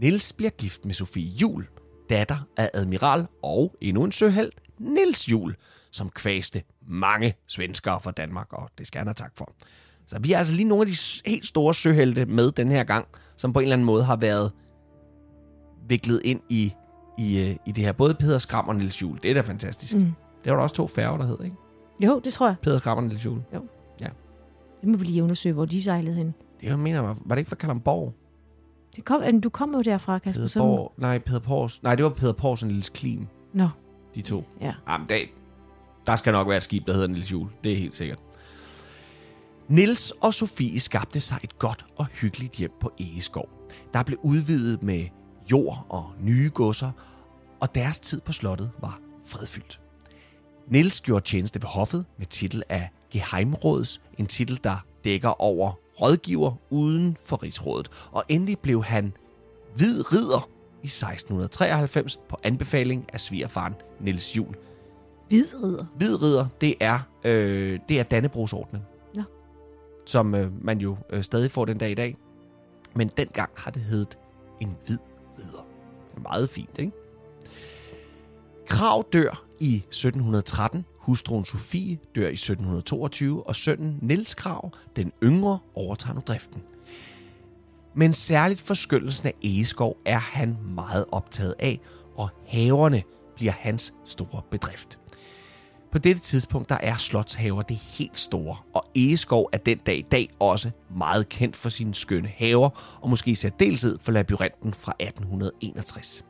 Nils 0.02 0.34
bliver 0.34 0.52
gift 0.52 0.86
med 0.86 0.94
Sofie 0.94 1.30
Jul, 1.30 1.68
datter 2.10 2.38
af 2.58 2.70
admiral 2.74 3.28
og 3.44 3.76
endnu 3.82 4.04
en 4.04 4.12
søheld, 4.12 4.52
Nils 4.78 5.32
Jul, 5.32 5.56
som 5.92 6.10
kvæste 6.10 6.64
mange 6.82 7.36
svenskere 7.48 8.02
fra 8.02 8.12
Danmark, 8.12 8.54
og 8.54 8.70
det 8.78 8.88
skal 8.88 9.00
han 9.00 9.08
have 9.08 9.14
tak 9.14 9.32
for. 9.38 9.54
Så 10.10 10.20
vi 10.20 10.34
er 10.34 10.38
altså 10.38 10.54
lige 10.54 10.68
nogle 10.68 10.82
af 10.82 10.88
de 10.88 10.96
helt 11.30 11.46
store 11.46 11.74
søhelte 11.74 12.26
med 12.26 12.52
den 12.52 12.68
her 12.68 12.84
gang, 12.84 13.08
som 13.36 13.54
på 13.54 13.60
en 13.60 13.64
eller 13.64 13.74
anden 13.74 13.86
måde 13.86 14.04
har 14.04 14.16
været 14.16 14.52
viklet 15.88 16.22
ind 16.24 16.40
i, 16.50 16.74
i, 17.18 17.40
øh, 17.40 17.56
i 17.66 17.72
det 17.72 17.84
her. 17.84 17.92
Både 17.92 18.14
Peder 18.14 18.38
Skram 18.38 18.68
og 18.68 18.76
Niels 18.76 19.02
Jul. 19.02 19.20
Det 19.24 19.32
er 19.32 19.34
da 19.34 19.42
fantastisk. 19.42 19.96
Mm. 19.96 20.14
Det 20.44 20.52
var 20.52 20.56
der 20.56 20.64
også 20.64 20.76
to 20.76 20.88
færger, 20.88 21.18
der 21.18 21.26
hed, 21.26 21.38
ikke? 21.44 21.56
Jo, 22.00 22.22
det 22.24 22.34
tror 22.34 22.48
jeg. 22.48 22.56
Peder 22.62 22.78
Skram 22.78 22.98
og 22.98 23.04
Niels 23.04 23.26
Jul. 23.26 23.40
Det 24.82 24.90
må 24.90 24.98
vi 24.98 25.06
lige 25.06 25.24
undersøge, 25.24 25.54
hvor 25.54 25.66
de 25.66 25.82
sejlede 25.82 26.16
hen. 26.16 26.34
Det 26.62 26.68
jeg 26.68 26.80
mener, 26.80 27.00
var, 27.00 27.18
var 27.26 27.36
det 27.36 27.40
ikke 27.40 27.50
fra 27.50 27.56
Kalamborg? 27.56 28.14
Det 28.96 29.06
kom, 29.06 29.42
du 29.42 29.50
kom 29.50 29.74
jo 29.76 29.82
derfra, 29.82 30.20
Kasper. 30.20 30.42
Peder 30.42 30.60
Borg, 30.60 30.94
nej, 30.98 31.20
Peder 31.20 31.40
Pors. 31.40 31.84
Nej, 31.84 31.96
det 31.96 32.04
var 32.06 32.10
Peder 32.12 32.34
Pors 32.34 32.62
og 32.64 32.68
Niels 32.68 32.90
Klim. 32.90 33.28
Nå, 33.54 33.70
De 34.16 34.22
to. 34.22 34.44
ja. 34.62 34.74
Jamen, 34.90 35.10
der, 35.10 35.18
der 36.06 36.16
skal 36.16 36.32
nok 36.34 36.48
være 36.48 36.58
et 36.58 36.64
skib, 36.64 36.88
der 36.88 36.94
hedder 36.94 37.08
Niels 37.08 37.32
Jul. 37.32 37.48
Det 37.64 37.72
er 37.72 37.76
helt 37.76 37.96
sikkert. 37.96 38.20
Nils 39.70 40.14
og 40.22 40.34
Sofie 40.34 40.80
skabte 40.80 41.20
sig 41.20 41.40
et 41.44 41.60
godt 41.60 41.86
og 41.96 42.06
hyggeligt 42.06 42.54
hjem 42.54 42.72
på 42.80 42.92
Egeskov. 43.00 43.50
Der 43.94 44.04
blev 44.04 44.20
udvidet 44.24 44.84
med 44.84 45.06
jord 45.52 45.86
og 45.90 46.12
nye 46.22 46.52
godser, 46.54 46.92
og 47.60 47.76
deres 47.76 48.00
tid 48.00 48.22
på 48.22 48.32
slottet 48.32 48.72
var 48.80 49.00
fredfyldt. 49.26 49.82
Nils 50.68 51.02
gjorde 51.02 51.26
tjeneste 51.26 51.62
ved 51.62 51.68
hoffet 51.68 52.06
med 52.18 52.26
titel 52.26 52.64
af 52.70 52.90
Geheimråds, 53.12 54.02
en 54.18 54.26
titel, 54.26 54.60
der 54.64 54.86
dækker 55.04 55.42
over 55.42 55.72
rådgiver 56.02 56.54
uden 56.70 57.18
for 57.26 57.44
rigsrådet, 57.44 57.92
og 58.12 58.24
endelig 58.30 58.60
blev 58.60 58.84
han 58.84 59.14
hvid 59.76 60.14
ridder 60.14 60.50
i 60.84 60.88
1693 60.88 62.20
på 62.30 62.40
anbefaling 62.44 63.06
af 63.14 63.20
svigerfaren 63.20 63.74
Niels 64.00 64.38
Jul. 64.38 64.56
Hvidridder. 65.28 65.86
Hvid 65.96 66.22
ridder, 66.22 66.48
det 66.62 66.76
er, 66.80 67.00
øh, 67.24 67.80
det 67.90 68.00
er 68.00 68.04
Dannebrogsordnen. 68.04 68.82
Som 70.10 70.36
øh, 70.36 70.66
man 70.66 70.80
jo 70.80 70.98
øh, 71.10 71.24
stadig 71.24 71.52
får 71.52 71.66
den 71.66 71.78
dag 71.78 71.92
i 71.92 71.96
dag. 71.96 72.16
Men 72.96 73.08
dengang 73.18 73.50
har 73.56 73.72
det 73.72 73.82
heddet 73.82 74.18
en 74.60 74.76
hvid 74.86 74.98
ridder. 75.40 75.66
Det 76.12 76.18
er 76.18 76.22
meget 76.22 76.50
fint, 76.50 76.78
ikke? 76.80 76.92
Krav 78.68 79.06
dør 79.14 79.46
i 79.60 79.76
1713, 79.76 80.86
hustruen 81.00 81.46
Sofie 81.46 82.00
dør 82.16 82.28
i 82.28 82.34
1722, 82.34 83.48
og 83.48 83.56
sønnen 83.56 84.00
Niels 84.02 84.36
Krav, 84.36 84.72
den 84.96 85.12
yngre, 85.24 85.60
overtager 85.76 86.14
nu 86.14 86.22
driften. 86.28 86.62
Men 87.94 88.14
særligt 88.14 88.62
forskyndelsen 88.62 89.28
af 89.28 89.34
Egeskov 89.44 89.98
er 90.06 90.20
han 90.20 90.58
meget 90.76 91.06
optaget 91.12 91.56
af, 91.60 91.80
og 92.16 92.30
haverne 92.48 93.04
bliver 93.36 93.52
hans 93.52 93.94
store 94.06 94.42
bedrift. 94.52 94.99
På 95.92 95.98
dette 95.98 96.22
tidspunkt 96.22 96.70
der 96.70 96.78
er 96.78 96.96
slotshaver 96.98 97.62
det 97.62 97.78
helt 97.78 98.20
store, 98.20 98.58
og 98.74 98.84
Egeskov 98.96 99.50
er 99.52 99.58
den 99.58 99.78
dag 99.78 99.98
i 99.98 100.02
dag 100.02 100.30
også 100.40 100.72
meget 100.98 101.30
kendt 101.30 101.56
for 101.56 101.70
sine 101.70 101.96
skønne 101.96 102.28
haver, 102.28 103.00
og 103.02 103.10
måske 103.10 103.32
i 103.32 103.36
særdeleshed 103.36 103.98
for 104.02 104.12
labyrinten 104.12 104.74
fra 104.74 104.94
1861. 105.00 106.26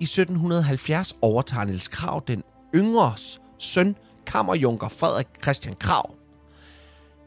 I 0.00 0.04
1770 0.04 1.16
overtager 1.22 1.64
Niels 1.64 1.88
Krav 1.88 2.22
den 2.26 2.42
yngres 2.74 3.40
søn, 3.58 3.96
kammerjunker 4.26 4.88
Frederik 4.88 5.26
Christian 5.42 5.76
Krav. 5.80 6.14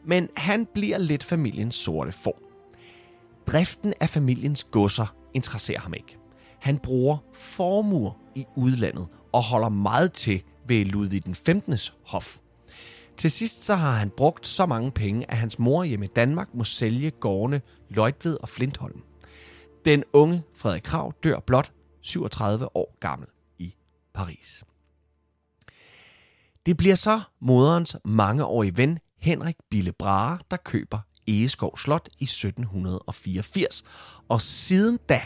Men 0.04 0.28
han 0.36 0.66
bliver 0.74 0.98
lidt 0.98 1.24
familiens 1.24 1.74
sorte 1.74 2.12
får. 2.12 2.40
Driften 3.46 3.94
af 4.00 4.08
familiens 4.08 4.64
godser 4.64 5.14
interesserer 5.34 5.80
ham 5.80 5.94
ikke. 5.94 6.18
Han 6.60 6.78
bruger 6.78 7.16
formuer 7.32 8.12
i 8.34 8.44
udlandet 8.56 9.06
og 9.32 9.42
holder 9.42 9.68
meget 9.68 10.12
til 10.12 10.42
ved 10.68 10.84
Ludvig 10.84 11.24
den 11.24 11.34
15. 11.34 11.78
hof. 12.04 12.38
Til 13.16 13.30
sidst 13.30 13.64
så 13.64 13.74
har 13.74 13.94
han 13.94 14.10
brugt 14.10 14.46
så 14.46 14.66
mange 14.66 14.90
penge, 14.90 15.30
at 15.30 15.36
hans 15.36 15.58
mor 15.58 15.84
hjemme 15.84 16.04
i 16.04 16.10
Danmark 16.16 16.48
må 16.54 16.64
sælge 16.64 17.10
gårdene 17.10 17.60
Løjtved 17.90 18.38
og 18.42 18.48
Flintholm. 18.48 19.02
Den 19.84 20.04
unge 20.12 20.42
Frederik 20.54 20.82
Krav 20.82 21.14
dør 21.24 21.40
blot 21.40 21.72
37 22.02 22.76
år 22.76 22.96
gammel 23.00 23.28
i 23.58 23.74
Paris. 24.14 24.64
Det 26.66 26.76
bliver 26.76 26.94
så 26.94 27.20
moderens 27.40 27.96
mangeårige 28.04 28.76
ven 28.76 28.98
Henrik 29.18 29.56
Bille 29.70 29.92
Brahe, 29.92 30.38
der 30.50 30.56
køber 30.56 30.98
Egeskov 31.26 31.78
Slot 31.78 32.08
i 32.18 32.24
1784. 32.24 33.84
Og 34.28 34.40
siden 34.40 34.98
da 35.08 35.20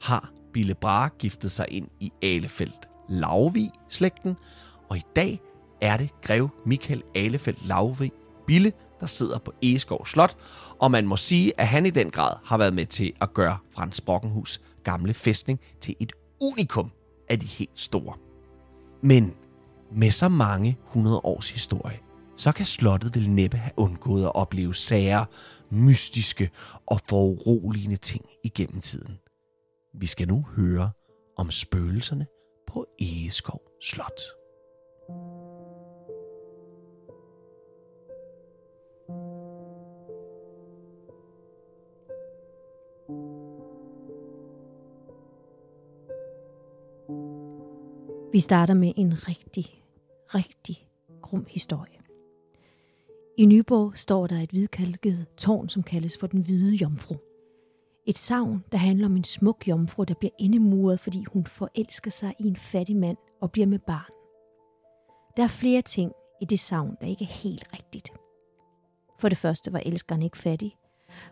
har 0.00 0.32
Bille 0.52 0.74
Brahe 0.74 1.10
giftet 1.18 1.50
sig 1.50 1.66
ind 1.68 1.88
i 2.00 2.12
Alefeldt 2.22 2.88
Lavvig 3.08 3.70
slægten, 3.88 4.36
og 4.94 4.98
i 4.98 5.04
dag 5.16 5.40
er 5.80 5.96
det 5.96 6.10
grev 6.22 6.50
Michael 6.66 7.02
Alefeldt 7.14 7.66
Lavvig 7.66 8.12
Bille, 8.46 8.72
der 9.00 9.06
sidder 9.06 9.38
på 9.38 9.52
Egeskov 9.62 10.06
Slot, 10.06 10.36
og 10.80 10.90
man 10.90 11.06
må 11.06 11.16
sige, 11.16 11.60
at 11.60 11.68
han 11.68 11.86
i 11.86 11.90
den 11.90 12.10
grad 12.10 12.36
har 12.44 12.58
været 12.58 12.74
med 12.74 12.86
til 12.86 13.12
at 13.20 13.34
gøre 13.34 13.58
Frans 13.70 14.00
Brockenhus 14.00 14.60
gamle 14.84 15.14
fæstning 15.14 15.60
til 15.80 15.96
et 16.00 16.12
unikum 16.40 16.90
af 17.28 17.40
de 17.40 17.46
helt 17.46 17.80
store. 17.80 18.14
Men 19.02 19.34
med 19.92 20.10
så 20.10 20.28
mange 20.28 20.78
hundrede 20.82 21.20
års 21.24 21.50
historie, 21.50 21.98
så 22.36 22.52
kan 22.52 22.66
slottet 22.66 23.14
vel 23.14 23.30
næppe 23.30 23.56
have 23.56 23.72
undgået 23.76 24.24
at 24.24 24.34
opleve 24.34 24.74
sager, 24.74 25.24
mystiske 25.70 26.50
og 26.86 27.00
foruroligende 27.08 27.96
ting 27.96 28.24
igennem 28.44 28.80
tiden. 28.80 29.18
Vi 29.94 30.06
skal 30.06 30.28
nu 30.28 30.46
høre 30.56 30.90
om 31.36 31.50
spøgelserne 31.50 32.26
på 32.68 32.86
Egeskov 33.00 33.60
Slot. 33.82 34.20
Vi 48.34 48.40
starter 48.40 48.74
med 48.74 48.92
en 48.96 49.28
rigtig, 49.28 49.82
rigtig 50.26 50.88
grum 51.22 51.46
historie. 51.48 51.98
I 53.38 53.46
Nyborg 53.46 53.96
står 53.96 54.26
der 54.26 54.40
et 54.40 54.50
hvidkalket 54.50 55.26
tårn, 55.36 55.68
som 55.68 55.82
kaldes 55.82 56.18
for 56.18 56.26
den 56.26 56.40
hvide 56.40 56.74
jomfru. 56.74 57.16
Et 58.06 58.18
savn, 58.18 58.64
der 58.72 58.78
handler 58.78 59.06
om 59.06 59.16
en 59.16 59.24
smuk 59.24 59.68
jomfru, 59.68 60.04
der 60.04 60.14
bliver 60.14 60.32
indemuret, 60.38 61.00
fordi 61.00 61.24
hun 61.24 61.46
forelsker 61.46 62.10
sig 62.10 62.34
i 62.38 62.48
en 62.48 62.56
fattig 62.56 62.96
mand 62.96 63.16
og 63.40 63.52
bliver 63.52 63.66
med 63.66 63.78
barn. 63.78 64.13
Der 65.36 65.42
er 65.42 65.48
flere 65.48 65.82
ting 65.82 66.12
i 66.40 66.44
det 66.44 66.60
savn, 66.60 66.96
der 67.00 67.06
ikke 67.06 67.24
er 67.24 67.28
helt 67.42 67.72
rigtigt. 67.72 68.12
For 69.20 69.28
det 69.28 69.38
første 69.38 69.72
var 69.72 69.78
elskeren 69.78 70.22
ikke 70.22 70.38
fattig. 70.38 70.76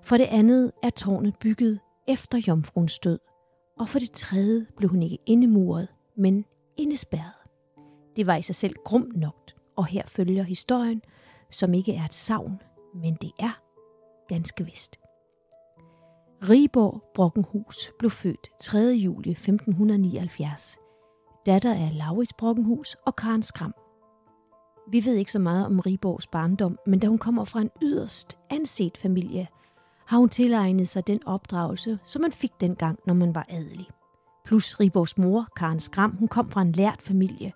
For 0.03 0.17
det 0.17 0.25
andet 0.25 0.73
er 0.83 0.91
tårnet 0.91 1.38
bygget 1.41 1.81
efter 2.09 2.38
jomfruens 2.49 2.99
død. 2.99 3.19
Og 3.79 3.88
for 3.88 3.99
det 3.99 4.11
tredje 4.11 4.67
blev 4.77 4.91
hun 4.91 5.03
ikke 5.03 5.19
indemuret, 5.27 5.88
men 6.17 6.45
indespærret. 6.77 7.33
Det 8.17 8.27
var 8.27 8.37
i 8.37 8.43
sig 8.43 8.55
selv 8.55 8.75
grumt 8.85 9.17
nok, 9.17 9.53
og 9.77 9.87
her 9.87 10.03
følger 10.07 10.43
historien, 10.43 11.03
som 11.51 11.75
ikke 11.75 11.95
er 11.95 12.05
et 12.05 12.15
savn, 12.15 12.62
men 12.95 13.15
det 13.15 13.31
er 13.38 13.61
ganske 14.29 14.65
vist. 14.65 14.99
Riborg 16.49 17.03
Brockenhus 17.15 17.93
blev 17.99 18.11
født 18.11 18.49
3. 18.61 18.79
juli 18.79 19.31
1579. 19.31 20.79
Datter 21.47 21.75
af 21.75 21.91
Laurits 21.99 22.33
Brockenhus 22.38 22.97
og 23.07 23.17
Karen 23.17 23.43
Skram. 23.43 23.75
Vi 24.90 25.05
ved 25.05 25.14
ikke 25.14 25.33
så 25.33 25.38
meget 25.38 25.66
om 25.66 25.81
Riborgs 25.81 26.27
barndom, 26.27 26.79
men 26.87 26.99
da 26.99 27.07
hun 27.07 27.18
kommer 27.18 27.45
fra 27.45 27.61
en 27.61 27.71
yderst 27.83 28.37
anset 28.51 28.97
familie, 28.97 29.49
har 30.07 30.18
hun 30.18 30.29
tilegnet 30.29 30.88
sig 30.88 31.07
den 31.07 31.27
opdragelse, 31.27 31.99
som 32.07 32.23
man 32.23 32.33
fik 32.33 32.51
dengang, 32.61 32.99
når 33.07 33.14
man 33.14 33.35
var 33.35 33.47
adelig. 33.49 33.87
Plus 34.45 34.81
Riborgs 34.81 35.18
mor, 35.18 35.49
Karen 35.57 35.81
Skram, 35.81 36.16
hun 36.16 36.29
kom 36.29 36.51
fra 36.51 36.62
en 36.62 36.73
lært 36.73 37.03
familie, 37.03 37.53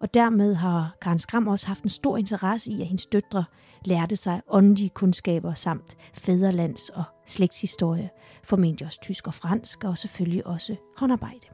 og 0.00 0.14
dermed 0.14 0.54
har 0.54 0.96
Karen 1.00 1.18
Skram 1.18 1.48
også 1.48 1.66
haft 1.66 1.82
en 1.82 1.88
stor 1.88 2.16
interesse 2.16 2.72
i, 2.72 2.80
at 2.80 2.86
hendes 2.86 3.06
døtre 3.06 3.44
lærte 3.84 4.16
sig 4.16 4.42
åndelige 4.48 4.88
kundskaber 4.88 5.54
samt 5.54 5.96
fæderlands- 6.14 6.90
og 6.94 7.04
slægtshistorie, 7.26 8.10
formentlig 8.44 8.86
også 8.86 9.00
tysk 9.00 9.26
og 9.26 9.34
fransk, 9.34 9.84
og 9.84 9.98
selvfølgelig 9.98 10.46
også 10.46 10.76
håndarbejde. 10.96 11.46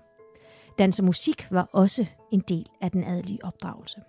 Dans 0.79 0.99
og 0.99 1.05
musik 1.05 1.47
var 1.51 1.69
også 1.73 2.07
en 2.33 2.41
del 2.41 2.67
af 2.81 2.91
den 2.91 3.05
adelige 3.05 3.45
opdragelse. 3.45 4.01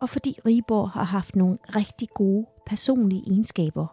Og 0.00 0.10
fordi 0.10 0.38
Riborg 0.46 0.90
har 0.90 1.04
haft 1.04 1.36
nogle 1.36 1.58
rigtig 1.76 2.08
gode 2.14 2.46
personlige 2.66 3.22
egenskaber, 3.26 3.86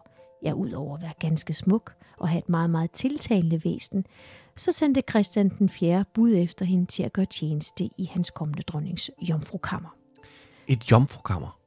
ja, 0.43 0.51
udover 0.53 0.95
at 0.95 1.01
være 1.01 1.13
ganske 1.19 1.53
smuk 1.53 1.93
og 2.17 2.29
have 2.29 2.39
et 2.39 2.49
meget, 2.49 2.69
meget 2.69 2.91
tiltalende 2.91 3.61
væsen, 3.65 4.05
så 4.55 4.71
sendte 4.71 5.01
Christian 5.09 5.49
den 5.49 5.69
4. 5.69 6.05
bud 6.13 6.33
efter 6.35 6.65
hende 6.65 6.85
til 6.85 7.03
at 7.03 7.13
gøre 7.13 7.25
tjeneste 7.25 7.89
i 7.97 8.09
hans 8.13 8.31
kommende 8.31 8.61
dronnings 8.61 9.11
jomfrukammer. 9.29 9.89
Et 10.67 10.91
jomfrukammer? 10.91 11.59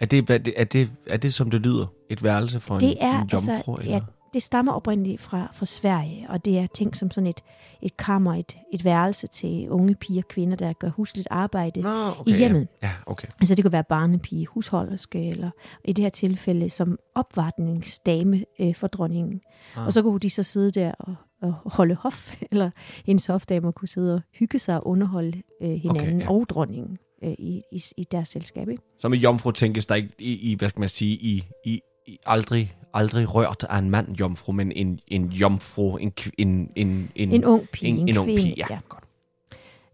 Er 0.00 0.06
det, 0.06 0.30
er 0.30 0.38
det, 0.38 0.54
er 0.56 0.64
det, 0.64 0.90
er 1.06 1.16
det 1.16 1.34
som 1.34 1.50
det 1.50 1.60
lyder? 1.60 1.86
Et 2.10 2.22
værelse 2.22 2.60
for 2.60 2.78
Det 2.78 2.90
en, 2.90 2.98
er, 3.00 3.20
en 3.20 3.28
jomfru? 3.32 3.52
altså, 3.52 3.76
eller? 3.80 3.94
ja, 3.94 4.00
det 4.34 4.42
stammer 4.42 4.72
oprindeligt 4.72 5.20
fra, 5.20 5.48
fra 5.52 5.66
Sverige, 5.66 6.26
og 6.28 6.44
det 6.44 6.58
er 6.58 6.66
tænkt 6.66 6.96
som 6.96 7.10
sådan 7.10 7.26
et, 7.26 7.40
et 7.82 7.96
kammer, 7.96 8.34
et, 8.34 8.56
et 8.72 8.84
værelse 8.84 9.26
til 9.26 9.70
unge 9.70 9.94
piger 9.94 10.22
og 10.22 10.28
kvinder, 10.28 10.56
der 10.56 10.72
gør 10.72 10.88
husligt 10.88 11.28
arbejde 11.30 11.80
Nå, 11.80 11.90
okay, 12.18 12.32
i 12.32 12.36
hjemmet. 12.36 12.68
Ja, 12.82 12.86
ja 12.86 12.92
okay. 13.06 13.28
Altså 13.40 13.54
det 13.54 13.64
kunne 13.64 13.72
være 13.72 13.84
barnepige, 13.84 14.46
husholderske, 14.46 15.28
eller 15.28 15.50
i 15.84 15.92
det 15.92 16.02
her 16.02 16.10
tilfælde 16.10 16.70
som 16.70 16.98
opvartningsdame 17.14 18.44
øh, 18.60 18.74
for 18.74 18.86
dronningen. 18.86 19.40
Ah. 19.76 19.86
Og 19.86 19.92
så 19.92 20.02
kunne 20.02 20.20
de 20.20 20.30
så 20.30 20.42
sidde 20.42 20.70
der 20.70 20.92
og, 20.98 21.14
og 21.42 21.54
holde 21.64 21.94
hof, 21.94 22.36
eller 22.50 22.70
hendes 23.04 23.26
hofdamer 23.26 23.70
kunne 23.70 23.88
sidde 23.88 24.14
og 24.14 24.20
hygge 24.38 24.58
sig 24.58 24.76
og 24.76 24.86
underholde 24.86 25.42
øh, 25.62 25.70
hinanden 25.70 26.16
Okay, 26.16 26.20
ja. 26.20 26.30
og 26.30 26.48
dronningen 26.48 26.98
øh, 27.24 27.32
i, 27.38 27.62
i, 27.72 27.82
i 27.96 28.04
deres 28.04 28.28
selskab. 28.28 28.68
Ikke? 28.68 28.82
Som 28.98 29.14
en 29.14 29.20
jomfru 29.20 29.50
tænkes 29.50 29.86
der 29.86 29.94
ikke 29.94 30.10
i, 30.18 30.52
i 30.52 30.54
hvad 30.54 30.68
skal 30.68 30.80
man 30.80 30.88
sige, 30.88 31.16
i, 31.16 31.44
i, 31.64 31.80
i 32.06 32.18
aldrig, 32.26 32.76
aldrig 32.94 33.34
rørt 33.34 33.64
af 33.70 33.78
en 33.78 33.90
mand 33.90 34.16
jomfru, 34.16 34.52
men 34.52 34.72
en, 34.72 35.00
en 35.06 35.26
jomfru, 35.26 35.96
en, 35.96 36.12
en, 36.38 36.70
en, 36.76 37.10
en, 37.14 37.32
En 37.32 37.44
ung 37.44 37.68
pige, 37.72 37.88
en, 37.88 37.98
en, 37.98 38.08
en 38.08 38.18
ung 38.18 38.28
pige. 38.28 38.54
Ja, 38.56 38.66
ja. 38.70 38.78
godt. 38.88 39.04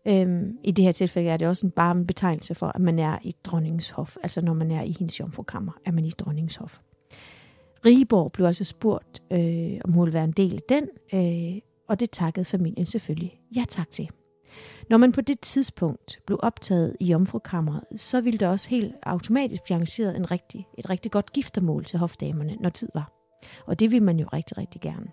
Øhm, 0.06 0.58
I 0.64 0.70
det 0.70 0.84
her 0.84 0.92
tilfælde 0.92 1.30
er 1.30 1.36
det 1.36 1.48
også 1.48 1.66
en, 1.66 1.70
bare 1.70 1.96
en 1.96 2.06
betegnelse 2.06 2.54
for, 2.54 2.66
at 2.66 2.80
man 2.80 2.98
er 2.98 3.18
i 3.22 3.34
dronningens 3.44 3.90
hof. 3.90 4.16
Altså 4.22 4.40
når 4.40 4.54
man 4.54 4.70
er 4.70 4.82
i 4.82 4.96
hendes 4.98 5.20
jomfrukammer, 5.20 5.72
er 5.84 5.92
man 5.92 6.04
i 6.04 6.10
dronningens 6.10 6.56
hof. 6.56 6.78
Rigeborg 7.86 8.32
blev 8.32 8.46
altså 8.46 8.64
spurgt, 8.64 9.22
øh, 9.30 9.80
om 9.84 9.92
hun 9.92 10.04
ville 10.04 10.14
være 10.14 10.24
en 10.24 10.32
del 10.32 10.54
af 10.54 10.60
den, 10.68 10.88
øh, 11.14 11.60
og 11.88 12.00
det 12.00 12.10
takkede 12.10 12.44
familien 12.44 12.86
selvfølgelig 12.86 13.40
ja 13.56 13.64
tak 13.68 13.90
til. 13.90 14.08
Når 14.90 14.96
man 14.96 15.12
på 15.12 15.20
det 15.20 15.40
tidspunkt 15.40 16.20
blev 16.26 16.38
optaget 16.42 16.96
i 17.00 17.04
jomfrukammeret, 17.04 17.82
så 17.96 18.20
ville 18.20 18.38
der 18.38 18.48
også 18.48 18.68
helt 18.68 18.94
automatisk 19.02 19.62
blive 19.62 19.74
arrangeret 19.74 20.16
en 20.16 20.30
rigtig, 20.30 20.68
et 20.78 20.90
rigtig 20.90 21.12
godt 21.12 21.32
giftermål 21.32 21.84
til 21.84 21.98
hofdamerne, 21.98 22.56
når 22.60 22.70
tid 22.70 22.88
var. 22.94 23.12
Og 23.66 23.80
det 23.80 23.90
ville 23.90 24.04
man 24.04 24.18
jo 24.18 24.26
rigtig, 24.32 24.58
rigtig 24.58 24.80
gerne. 24.80 25.06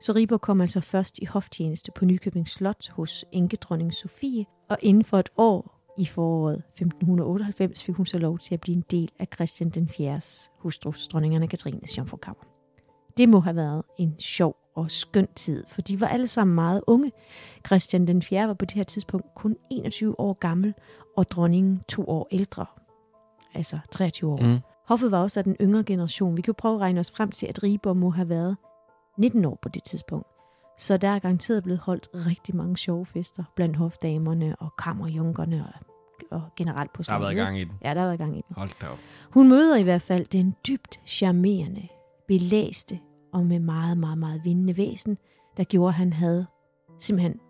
Så 0.00 0.12
Riber 0.12 0.38
kom 0.38 0.60
altså 0.60 0.80
først 0.80 1.18
i 1.18 1.24
hoftjeneste 1.24 1.92
på 1.92 2.04
Nykøbing 2.04 2.48
Slot 2.48 2.88
hos 2.90 3.24
enkedronning 3.32 3.94
Sofie, 3.94 4.46
og 4.68 4.78
inden 4.82 5.04
for 5.04 5.18
et 5.18 5.28
år 5.36 5.74
i 5.98 6.06
foråret 6.06 6.56
1598 6.56 7.84
fik 7.84 7.94
hun 7.94 8.06
så 8.06 8.18
lov 8.18 8.38
til 8.38 8.54
at 8.54 8.60
blive 8.60 8.76
en 8.76 8.84
del 8.90 9.10
af 9.18 9.28
Christian 9.34 9.70
den 9.70 9.88
4. 9.88 10.20
hustru, 10.58 10.92
dronningerne 11.12 11.48
Katrines 11.48 11.98
jomfrukammer. 11.98 12.42
Det 13.16 13.28
må 13.28 13.40
have 13.40 13.56
været 13.56 13.82
en 13.98 14.14
sjov 14.18 14.56
og 14.74 14.90
skøn 14.90 15.28
tid, 15.34 15.64
for 15.68 15.82
de 15.82 16.00
var 16.00 16.06
alle 16.06 16.26
sammen 16.26 16.54
meget 16.54 16.82
unge. 16.86 17.12
Christian 17.66 18.06
den 18.06 18.22
4. 18.22 18.48
var 18.48 18.54
på 18.54 18.64
det 18.64 18.74
her 18.74 18.84
tidspunkt 18.84 19.34
kun 19.34 19.56
21 19.70 20.20
år 20.20 20.32
gammel, 20.32 20.74
og 21.16 21.30
dronningen 21.30 21.82
to 21.88 22.08
år 22.08 22.28
ældre, 22.30 22.66
altså 23.54 23.78
23 23.90 24.30
år. 24.32 24.36
Mm. 24.40 24.58
Hoffet 24.88 25.10
var 25.10 25.18
også 25.18 25.40
af 25.40 25.44
den 25.44 25.56
yngre 25.60 25.84
generation. 25.84 26.36
Vi 26.36 26.42
kan 26.42 26.52
jo 26.52 26.54
prøve 26.58 26.74
at 26.74 26.80
regne 26.80 27.00
os 27.00 27.10
frem 27.10 27.30
til, 27.30 27.46
at 27.46 27.62
Riborg 27.62 27.96
må 27.96 28.10
have 28.10 28.28
været 28.28 28.56
19 29.18 29.44
år 29.44 29.58
på 29.62 29.68
det 29.68 29.84
tidspunkt. 29.84 30.26
Så 30.78 30.96
der 30.96 31.08
er 31.08 31.18
garanteret 31.18 31.62
blevet 31.62 31.80
holdt 31.80 32.08
rigtig 32.14 32.56
mange 32.56 32.76
sjove 32.76 33.06
fester 33.06 33.44
blandt 33.56 33.76
hofdamerne 33.76 34.56
og 34.56 34.76
kammerjunkerne 34.78 35.66
og, 35.66 35.86
og 36.30 36.42
generelt 36.56 36.92
på 36.92 37.02
Der 37.02 37.12
har 37.12 37.18
været 37.18 37.36
gang 37.36 37.58
i 37.58 37.64
den. 37.64 37.72
Ja, 37.84 37.94
der 37.94 38.00
har 38.00 38.06
været 38.06 38.18
gang 38.18 38.38
i 38.38 38.42
den. 38.48 38.56
Hold 38.56 38.70
da 38.80 38.86
op. 38.86 38.98
Hun 39.30 39.48
møder 39.48 39.76
i 39.76 39.82
hvert 39.82 40.02
fald 40.02 40.26
den 40.26 40.54
dybt 40.68 41.00
charmerende, 41.06 41.88
belæste 42.28 42.98
og 43.34 43.46
med 43.46 43.60
meget, 43.60 43.98
meget, 43.98 44.18
meget 44.18 44.44
vindende 44.44 44.76
væsen, 44.76 45.18
der 45.56 45.64
gjorde, 45.64 45.88
at 45.88 45.94
han 45.94 46.12
havde 46.12 46.46
simpelthen 47.00 47.40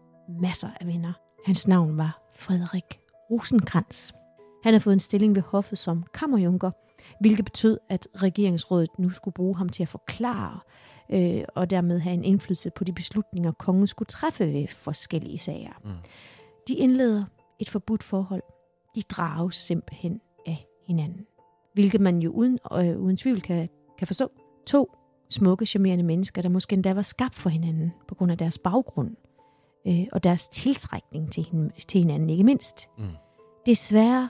masser 0.40 0.68
af 0.80 0.86
venner. 0.86 1.12
Hans 1.46 1.68
navn 1.68 1.96
var 1.96 2.30
Frederik 2.34 3.00
Rosenkrantz. 3.30 4.12
Han 4.62 4.72
havde 4.72 4.80
fået 4.80 4.92
en 4.92 5.00
stilling 5.00 5.34
ved 5.34 5.42
hoffet 5.42 5.78
som 5.78 6.04
kammerjunker, 6.14 6.70
hvilket 7.20 7.44
betød, 7.44 7.78
at 7.88 8.08
regeringsrådet 8.14 8.90
nu 8.98 9.10
skulle 9.10 9.34
bruge 9.34 9.56
ham 9.56 9.68
til 9.68 9.82
at 9.82 9.88
forklare 9.88 10.60
øh, 11.10 11.44
og 11.54 11.70
dermed 11.70 11.98
have 11.98 12.14
en 12.14 12.24
indflydelse 12.24 12.70
på 12.70 12.84
de 12.84 12.92
beslutninger, 12.92 13.52
kongen 13.52 13.86
skulle 13.86 14.06
træffe 14.06 14.52
ved 14.52 14.68
forskellige 14.68 15.38
sager. 15.38 15.72
Mm. 15.84 15.90
De 16.68 16.74
indleder 16.74 17.24
et 17.58 17.68
forbudt 17.68 18.02
forhold. 18.02 18.42
De 18.94 19.02
drages 19.02 19.56
simpelthen 19.56 20.20
af 20.46 20.66
hinanden. 20.86 21.26
Hvilket 21.74 22.00
man 22.00 22.18
jo 22.18 22.30
uden, 22.30 22.58
øh, 22.72 22.98
uden 22.98 23.16
tvivl 23.16 23.40
kan, 23.40 23.68
kan 23.98 24.06
forstå. 24.06 24.30
To 24.66 24.90
smukke, 25.34 25.66
charmerende 25.66 26.04
mennesker, 26.04 26.42
der 26.42 26.48
måske 26.48 26.74
endda 26.74 26.92
var 26.92 27.02
skabt 27.02 27.34
for 27.34 27.50
hinanden 27.50 27.92
på 28.08 28.14
grund 28.14 28.32
af 28.32 28.38
deres 28.38 28.58
baggrund 28.58 29.16
øh, 29.86 30.06
og 30.12 30.24
deres 30.24 30.48
tiltrækning 30.48 31.32
til, 31.32 31.42
hin, 31.44 31.70
til 31.88 32.00
hinanden, 32.00 32.30
ikke 32.30 32.44
mindst. 32.44 32.88
Mm. 32.98 33.08
Desværre 33.66 34.28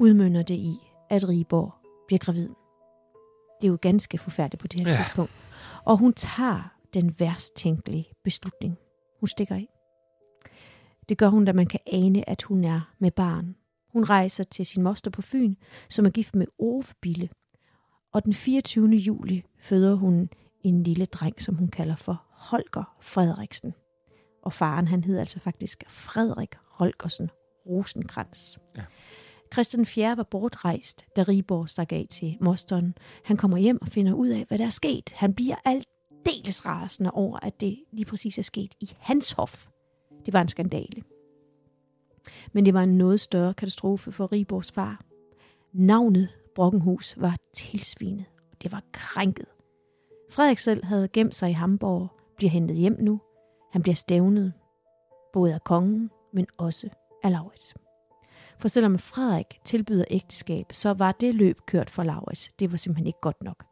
udmønder 0.00 0.42
det 0.42 0.54
i, 0.54 0.76
at 1.10 1.28
Riborg 1.28 1.74
bliver 2.06 2.18
gravid. 2.18 2.48
Det 3.60 3.66
er 3.66 3.70
jo 3.70 3.78
ganske 3.82 4.18
forfærdeligt 4.18 4.60
på 4.60 4.66
det 4.66 4.80
her 4.80 4.88
ja. 4.90 4.96
tidspunkt. 4.96 5.32
Og 5.84 5.96
hun 5.96 6.12
tager 6.12 6.74
den 6.94 7.14
værst 7.18 7.56
tænkelige 7.56 8.06
beslutning. 8.24 8.78
Hun 9.20 9.26
stikker 9.26 9.54
af. 9.54 9.68
Det 11.08 11.18
gør 11.18 11.28
hun, 11.28 11.44
da 11.44 11.52
man 11.52 11.66
kan 11.66 11.80
ane, 11.92 12.30
at 12.30 12.42
hun 12.42 12.64
er 12.64 12.80
med 12.98 13.10
barn. 13.10 13.56
Hun 13.92 14.04
rejser 14.04 14.44
til 14.44 14.66
sin 14.66 14.82
moster 14.82 15.10
på 15.10 15.22
Fyn, 15.22 15.54
som 15.88 16.06
er 16.06 16.10
gift 16.10 16.34
med 16.34 16.46
Ove 16.58 16.84
Bille. 17.02 17.28
Og 18.12 18.24
den 18.24 18.34
24. 18.34 18.88
juli 18.88 19.44
føder 19.60 19.94
hun 19.94 20.30
en 20.62 20.82
lille 20.82 21.04
dreng, 21.04 21.42
som 21.42 21.54
hun 21.54 21.68
kalder 21.68 21.96
for 21.96 22.22
Holger 22.30 22.96
Frederiksen. 23.00 23.74
Og 24.42 24.52
faren, 24.52 24.88
han 24.88 25.04
hed 25.04 25.18
altså 25.18 25.40
faktisk 25.40 25.84
Frederik 25.88 26.54
Holgersen 26.70 27.30
Rosenkrantz. 27.66 28.56
Ja. 28.76 28.84
Christian 29.52 29.86
4. 29.86 30.16
var 30.16 30.22
bortrejst, 30.22 31.04
da 31.16 31.22
Riborg 31.22 31.68
stak 31.68 31.92
af 31.92 32.06
til 32.10 32.36
mosteren. 32.40 32.94
Han 33.24 33.36
kommer 33.36 33.56
hjem 33.56 33.82
og 33.82 33.88
finder 33.88 34.12
ud 34.12 34.28
af, 34.28 34.44
hvad 34.48 34.58
der 34.58 34.66
er 34.66 34.70
sket. 34.70 35.12
Han 35.14 35.34
bliver 35.34 35.56
aldeles 35.64 36.66
rasende 36.66 37.10
over, 37.10 37.38
at 37.38 37.60
det 37.60 37.84
lige 37.92 38.04
præcis 38.04 38.38
er 38.38 38.42
sket 38.42 38.74
i 38.80 38.96
hans 38.98 39.32
hof. 39.32 39.66
Det 40.26 40.34
var 40.34 40.40
en 40.40 40.48
skandale. 40.48 41.02
Men 42.52 42.64
det 42.64 42.74
var 42.74 42.82
en 42.82 42.98
noget 42.98 43.20
større 43.20 43.54
katastrofe 43.54 44.12
for 44.12 44.32
Riborgs 44.32 44.72
far. 44.72 45.04
Navnet 45.72 46.28
Brockenhus 46.58 47.14
var 47.20 47.36
tilsvinet, 47.54 48.24
og 48.52 48.62
det 48.62 48.72
var 48.72 48.82
krænket. 48.92 49.46
Frederik 50.30 50.58
selv 50.58 50.84
havde 50.84 51.08
gemt 51.08 51.34
sig 51.34 51.50
i 51.50 51.52
Hamburg, 51.52 52.08
bliver 52.36 52.50
hentet 52.50 52.76
hjem 52.76 52.96
nu. 53.00 53.20
Han 53.72 53.82
bliver 53.82 53.94
stævnet, 53.94 54.52
både 55.32 55.54
af 55.54 55.64
kongen, 55.64 56.10
men 56.32 56.46
også 56.56 56.88
af 57.22 57.30
Laurits. 57.30 57.74
For 58.58 58.68
selvom 58.68 58.98
Frederik 58.98 59.60
tilbyder 59.64 60.04
ægteskab, 60.10 60.66
så 60.72 60.92
var 60.92 61.12
det 61.12 61.34
løb 61.34 61.56
kørt 61.66 61.90
for 61.90 62.02
Laurits. 62.02 62.50
Det 62.58 62.70
var 62.70 62.76
simpelthen 62.76 63.06
ikke 63.06 63.20
godt 63.22 63.42
nok. 63.42 63.64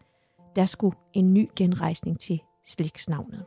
Der 0.56 0.66
skulle 0.66 0.96
en 1.12 1.34
ny 1.34 1.48
genrejsning 1.56 2.20
til 2.20 2.40
slægtsnavnet. 2.66 3.44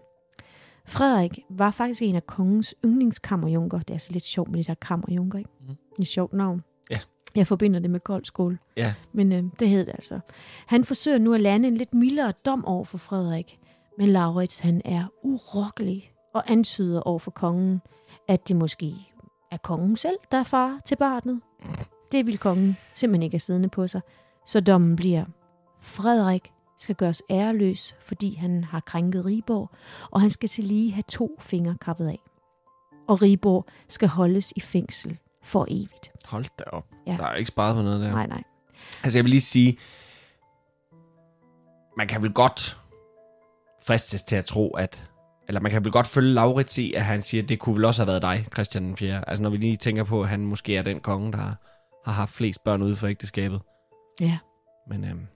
Frederik 0.86 1.40
var 1.50 1.72
faktisk 1.72 2.02
en 2.02 2.16
af 2.16 2.28
kongens 2.28 2.76
yndlingskammerjunker. 2.86 3.78
Det 3.78 3.90
er 3.90 3.94
altså 3.94 4.14
lidt 4.14 4.26
sjovt 4.26 4.50
med 4.50 4.58
det 4.60 4.68
der 4.68 4.74
kammerjunker, 4.74 5.40
ikke? 5.40 5.52
Mhm. 5.62 5.78
Et 6.00 6.08
sjovt 6.08 6.34
navn. 6.34 6.64
Jeg 7.40 7.48
forbinder 7.48 7.80
det 7.80 7.90
med 7.90 8.00
koldskål. 8.00 8.60
Ja. 8.78 8.94
Men 9.14 9.32
øh, 9.32 9.44
det 9.60 9.70
hed 9.70 9.86
det 9.86 9.92
altså. 9.92 10.20
Han 10.68 10.84
forsøger 10.84 11.18
nu 11.18 11.34
at 11.34 11.42
lande 11.42 11.68
en 11.68 11.78
lidt 11.78 11.94
mildere 11.94 12.34
dom 12.46 12.66
over 12.66 12.86
for 12.86 12.98
Frederik. 12.98 13.60
Men 13.98 14.10
Laurits, 14.10 14.60
han 14.60 14.82
er 14.86 15.06
urokkelig 15.24 16.12
og 16.34 16.52
antyder 16.52 17.02
over 17.02 17.20
for 17.20 17.32
kongen, 17.32 17.82
at 18.28 18.48
det 18.48 18.56
måske 18.56 18.94
er 19.52 19.58
kongen 19.58 19.98
selv, 19.98 20.16
der 20.32 20.38
er 20.38 20.44
far 20.44 20.80
til 20.86 20.96
barnet. 20.96 21.42
Det 22.12 22.28
vil 22.28 22.38
kongen 22.38 22.78
simpelthen 22.96 23.24
ikke 23.24 23.34
have 23.34 23.40
siddende 23.40 23.70
på 23.70 23.88
sig. 23.88 24.02
Så 24.46 24.60
dommen 24.60 24.96
bliver, 24.96 25.26
Frederik 25.82 26.52
skal 26.80 26.96
gøres 26.96 27.22
æreløs, 27.30 27.96
fordi 28.02 28.36
han 28.36 28.64
har 28.64 28.80
krænket 28.80 29.26
Riborg, 29.26 29.70
og 30.12 30.22
han 30.22 30.30
skal 30.30 30.50
til 30.50 30.64
lige 30.64 30.92
have 30.92 31.04
to 31.08 31.38
fingre 31.40 31.76
kappet 31.82 32.08
af. 32.08 32.20
Og 33.08 33.22
Riborg 33.22 33.66
skal 33.88 34.10
holdes 34.10 34.54
i 34.56 34.60
fængsel 34.60 35.20
for 35.44 35.66
evigt. 35.70 36.12
Hold 36.26 36.46
da 36.60 36.64
op. 36.64 36.86
Ja. 37.08 37.12
Der 37.18 37.26
er 37.26 37.36
ikke 37.36 37.48
sparet 37.48 37.76
på 37.76 37.82
noget 37.82 38.02
der. 38.02 38.12
Nej, 38.12 38.28
nej. 38.28 38.44
Altså, 39.04 39.18
jeg 39.20 39.24
vil 39.26 39.30
lige 39.30 39.42
sige, 39.42 39.78
man 41.98 42.08
kan 42.08 42.22
vel 42.22 42.34
godt 42.34 42.78
fristes 43.86 44.22
til 44.24 44.36
at 44.36 44.46
tro, 44.46 44.70
at 44.70 45.10
eller 45.48 45.62
man 45.62 45.72
kan 45.72 45.84
vel 45.84 45.92
godt 45.92 46.08
følge 46.08 46.34
Laurits 46.34 46.78
i, 46.78 46.94
at 46.94 47.04
han 47.06 47.22
siger, 47.22 47.44
at 47.44 47.50
det 47.50 47.60
kunne 47.60 47.76
vel 47.76 47.86
også 47.86 48.02
have 48.02 48.08
været 48.08 48.22
dig, 48.22 48.48
Christian 48.54 48.84
den 48.84 48.98
4. 48.98 49.30
Altså 49.30 49.44
når 49.44 49.50
vi 49.50 49.58
lige 49.58 49.78
tænker 49.78 50.04
på, 50.04 50.22
at 50.22 50.30
han 50.30 50.46
måske 50.46 50.78
er 50.78 50.82
den 50.82 51.00
konge, 51.00 51.32
der 51.32 51.38
har, 51.38 51.58
haft 52.12 52.32
flest 52.34 52.64
børn 52.64 52.82
ude 52.82 52.96
for 52.96 53.08
ægteskabet. 53.08 53.62
Ja. 54.22 54.38
Men 54.90 55.04
øhm, 55.04 55.28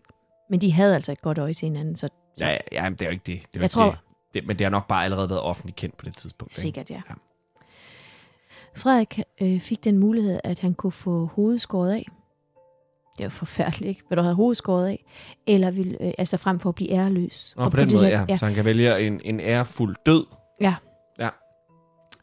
Men 0.50 0.62
de 0.62 0.72
havde 0.72 0.96
altså 0.96 1.12
et 1.12 1.22
godt 1.22 1.38
øje 1.38 1.54
til 1.54 1.66
hinanden, 1.68 1.96
så, 1.96 2.10
så 2.38 2.46
ja, 2.46 2.58
ja, 2.72 2.84
men 2.84 2.94
det 2.94 3.02
er 3.02 3.06
jo 3.06 3.12
ikke 3.12 3.24
det. 3.26 3.39
det, 3.42 3.44
er 3.44 3.50
Jeg 3.56 3.63
ikke 3.63 3.72
tror- 3.74 3.89
det. 3.89 4.00
det. 4.34 4.48
Men 4.48 4.58
det 4.60 4.66
har 4.66 4.72
nok 4.72 4.88
bare 4.88 5.04
allerede 5.06 5.30
været 5.30 5.42
offentligt 5.42 5.76
kendt 5.76 5.98
på 5.98 6.06
det 6.06 6.18
tidspunkt. 6.18 6.54
ikke? 6.54 6.62
sikkert 6.62 6.89
ja. 6.89 7.02
Ja. 7.10 7.13
Frederik 8.76 9.20
øh, 9.42 9.60
fik 9.60 9.84
den 9.84 9.98
mulighed, 9.98 10.40
at 10.44 10.60
han 10.60 10.74
kunne 10.74 10.92
få 10.92 11.26
hovedet 11.26 11.62
skåret 11.62 11.92
af. 11.92 12.06
Det 13.18 13.24
jo 13.24 13.30
forfærdeligt, 13.30 13.90
ikke? 13.90 14.02
Vil 14.10 14.18
du 14.18 14.24
have 14.24 14.36
hovedet 14.36 14.58
skåret 14.58 14.88
af? 14.88 15.06
Eller 15.48 15.72
vil, 15.72 15.98
øh, 16.02 16.12
altså 16.18 16.38
frem 16.38 16.60
for 16.60 16.70
at 16.70 16.76
blive 16.76 16.92
æreløs. 16.92 17.54
Og 17.58 17.72
på 17.72 17.78
på 17.78 17.84
den 17.84 17.90
måde, 17.94 18.06
her- 18.08 18.26
ja. 18.30 18.36
Så 18.38 18.46
han 18.46 18.56
kan 18.56 18.66
vælge 18.66 19.08
en, 19.08 19.22
en 19.24 19.40
ærefuld 19.40 19.96
død. 20.06 20.26
Ja. 20.62 20.76
Ja. 21.20 21.30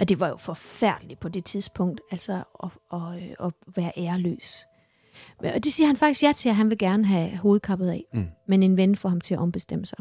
Og 0.00 0.08
det 0.08 0.20
var 0.20 0.28
jo 0.28 0.36
forfærdeligt 0.36 1.20
på 1.20 1.28
det 1.28 1.44
tidspunkt, 1.44 2.00
altså 2.10 2.42
at, 2.64 2.70
at, 2.92 3.00
at, 3.40 3.46
at 3.46 3.52
være 3.76 3.92
æreløs. 3.96 4.66
Og 5.38 5.64
det 5.64 5.72
siger 5.72 5.86
han 5.86 5.96
faktisk 5.96 6.22
ja 6.22 6.32
til, 6.32 6.48
at 6.48 6.54
han 6.56 6.70
vil 6.70 6.78
gerne 6.78 7.04
have 7.04 7.36
hovedkappet 7.36 7.88
af. 7.88 8.04
Mm. 8.14 8.26
Men 8.48 8.62
en 8.62 8.76
ven 8.76 8.96
får 8.96 9.08
ham 9.08 9.20
til 9.20 9.34
at 9.34 9.40
ombestemme 9.40 9.86
sig. 9.86 9.98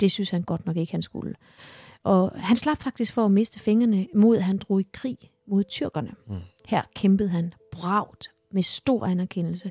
Det 0.00 0.10
synes 0.10 0.30
han 0.30 0.42
godt 0.42 0.66
nok 0.66 0.76
ikke, 0.76 0.92
han 0.92 1.02
skulle. 1.02 1.34
Og 2.04 2.32
han 2.36 2.56
slap 2.56 2.82
faktisk 2.82 3.12
for 3.12 3.24
at 3.24 3.30
miste 3.30 3.60
fingrene 3.60 4.06
mod, 4.14 4.36
at 4.36 4.42
han 4.44 4.58
drog 4.58 4.80
i 4.80 4.86
krig 4.92 5.18
mod 5.46 5.64
tyrkerne. 5.64 6.14
Mm. 6.26 6.36
Her 6.66 6.82
kæmpede 6.94 7.28
han 7.28 7.54
bragt 7.72 8.30
med 8.50 8.62
stor 8.62 9.06
anerkendelse. 9.06 9.70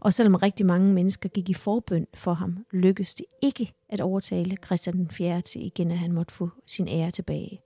Og 0.00 0.12
selvom 0.12 0.34
rigtig 0.34 0.66
mange 0.66 0.92
mennesker 0.92 1.28
gik 1.28 1.50
i 1.50 1.54
forbøn 1.54 2.06
for 2.14 2.32
ham, 2.32 2.66
lykkedes 2.72 3.14
det 3.14 3.26
ikke 3.42 3.72
at 3.88 4.00
overtale 4.00 4.56
Christian 4.64 4.96
den 4.96 5.10
4. 5.10 5.40
til 5.40 5.66
igen, 5.66 5.90
at 5.90 5.98
han 5.98 6.12
måtte 6.12 6.34
få 6.34 6.50
sin 6.66 6.88
ære 6.88 7.10
tilbage. 7.10 7.60